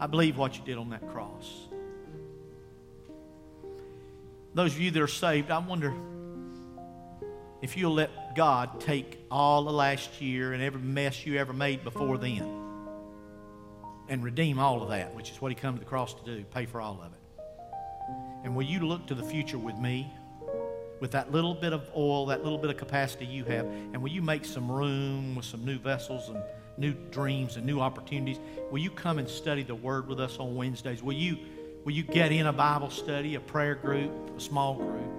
I 0.00 0.06
believe 0.06 0.38
what 0.38 0.56
you 0.58 0.64
did 0.64 0.78
on 0.78 0.90
that 0.90 1.06
cross. 1.10 1.68
Those 4.54 4.72
of 4.72 4.80
you 4.80 4.90
that 4.90 5.02
are 5.02 5.06
saved, 5.06 5.50
I 5.50 5.58
wonder 5.58 5.94
if 7.60 7.76
you'll 7.76 7.92
let 7.92 8.34
God 8.34 8.80
take 8.80 9.22
all 9.30 9.64
the 9.64 9.72
last 9.72 10.22
year 10.22 10.54
and 10.54 10.62
every 10.62 10.80
mess 10.80 11.26
you 11.26 11.36
ever 11.36 11.52
made 11.52 11.84
before 11.84 12.16
then 12.16 12.42
and 14.08 14.24
redeem 14.24 14.58
all 14.58 14.82
of 14.82 14.88
that, 14.88 15.14
which 15.14 15.30
is 15.30 15.40
what 15.40 15.52
He 15.52 15.54
come 15.54 15.74
to 15.74 15.78
the 15.78 15.86
cross 15.86 16.14
to 16.14 16.24
do, 16.24 16.44
pay 16.44 16.64
for 16.64 16.80
all 16.80 17.00
of 17.00 17.12
it. 17.12 17.44
And 18.42 18.56
will 18.56 18.64
you 18.64 18.80
look 18.80 19.06
to 19.08 19.14
the 19.14 19.22
future 19.22 19.58
with 19.58 19.76
me? 19.76 20.10
with 21.00 21.12
that 21.12 21.32
little 21.32 21.54
bit 21.54 21.72
of 21.72 21.90
oil, 21.96 22.26
that 22.26 22.44
little 22.44 22.58
bit 22.58 22.70
of 22.70 22.76
capacity 22.76 23.24
you 23.24 23.42
have, 23.44 23.64
and 23.64 24.02
will 24.02 24.10
you 24.10 24.22
make 24.22 24.44
some 24.44 24.70
room 24.70 25.34
with 25.34 25.46
some 25.46 25.64
new 25.64 25.78
vessels 25.78 26.28
and 26.28 26.42
new 26.80 26.94
dreams 27.10 27.56
and 27.56 27.66
new 27.66 27.78
opportunities. 27.78 28.40
Will 28.70 28.78
you 28.78 28.90
come 28.90 29.18
and 29.18 29.28
study 29.28 29.62
the 29.62 29.74
Word 29.74 30.08
with 30.08 30.18
us 30.18 30.38
on 30.38 30.56
Wednesdays? 30.56 31.02
Will 31.02 31.12
you, 31.12 31.36
will 31.84 31.92
you 31.92 32.02
get 32.02 32.32
in 32.32 32.46
a 32.46 32.52
Bible 32.52 32.90
study, 32.90 33.34
a 33.34 33.40
prayer 33.40 33.74
group, 33.74 34.10
a 34.36 34.40
small 34.40 34.74
group? 34.74 35.12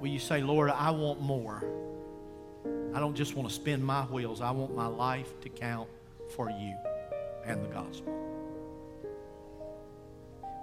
Will 0.00 0.08
you 0.08 0.18
say, 0.18 0.42
Lord, 0.42 0.70
I 0.70 0.90
want 0.90 1.20
more? 1.20 1.64
I 2.94 3.00
don't 3.00 3.14
just 3.14 3.34
want 3.34 3.48
to 3.48 3.54
spin 3.54 3.82
my 3.82 4.02
wheels. 4.04 4.40
I 4.40 4.50
want 4.50 4.76
my 4.76 4.86
life 4.86 5.40
to 5.40 5.48
count 5.48 5.88
for 6.34 6.50
you 6.50 6.76
and 7.44 7.64
the 7.64 7.68
gospel. 7.68 8.12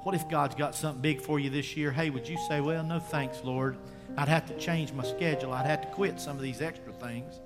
What 0.03 0.15
if 0.15 0.29
God's 0.29 0.55
got 0.55 0.75
something 0.75 1.01
big 1.01 1.21
for 1.21 1.39
you 1.39 1.49
this 1.49 1.75
year? 1.75 1.91
Hey, 1.91 2.09
would 2.09 2.27
you 2.27 2.37
say, 2.47 2.61
Well, 2.61 2.83
no 2.83 2.99
thanks, 2.99 3.41
Lord. 3.43 3.77
I'd 4.15 4.27
have 4.29 4.45
to 4.47 4.57
change 4.57 4.93
my 4.93 5.03
schedule. 5.03 5.53
I'd 5.53 5.65
have 5.65 5.81
to 5.81 5.87
quit 5.87 6.19
some 6.19 6.37
of 6.37 6.41
these 6.41 6.61
extra 6.61 6.93
things 6.93 7.39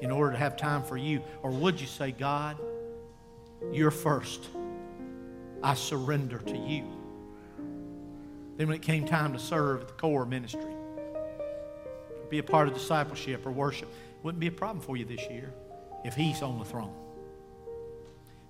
in 0.00 0.10
order 0.10 0.32
to 0.32 0.38
have 0.38 0.56
time 0.56 0.82
for 0.82 0.96
you? 0.96 1.22
Or 1.42 1.50
would 1.50 1.80
you 1.80 1.86
say, 1.86 2.12
God, 2.12 2.56
you're 3.72 3.90
first. 3.90 4.48
I 5.62 5.74
surrender 5.74 6.38
to 6.38 6.56
you. 6.56 6.84
Then, 8.56 8.68
when 8.68 8.76
it 8.76 8.82
came 8.82 9.06
time 9.06 9.32
to 9.32 9.38
serve 9.38 9.82
at 9.82 9.88
the 9.88 9.94
core 9.94 10.26
ministry, 10.26 10.74
be 12.28 12.38
a 12.38 12.42
part 12.42 12.68
of 12.68 12.74
discipleship 12.74 13.44
or 13.46 13.50
worship, 13.50 13.88
wouldn't 14.22 14.40
be 14.40 14.46
a 14.46 14.52
problem 14.52 14.80
for 14.80 14.96
you 14.96 15.04
this 15.04 15.28
year 15.30 15.52
if 16.04 16.14
He's 16.14 16.42
on 16.42 16.58
the 16.58 16.64
throne. 16.64 16.94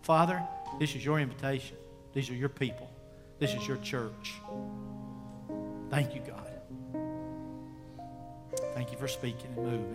Father, 0.02 0.42
this 0.78 0.94
is 0.94 1.04
your 1.04 1.18
invitation. 1.20 1.76
These 2.12 2.30
are 2.30 2.34
your 2.34 2.48
people. 2.48 2.90
This 3.38 3.54
is 3.54 3.66
your 3.66 3.78
church. 3.78 4.34
Thank 5.90 6.14
you, 6.14 6.20
God. 6.20 6.46
Thank 8.74 8.92
you 8.92 8.98
for 8.98 9.08
speaking 9.08 9.46
and 9.56 9.64
moving. 9.64 9.88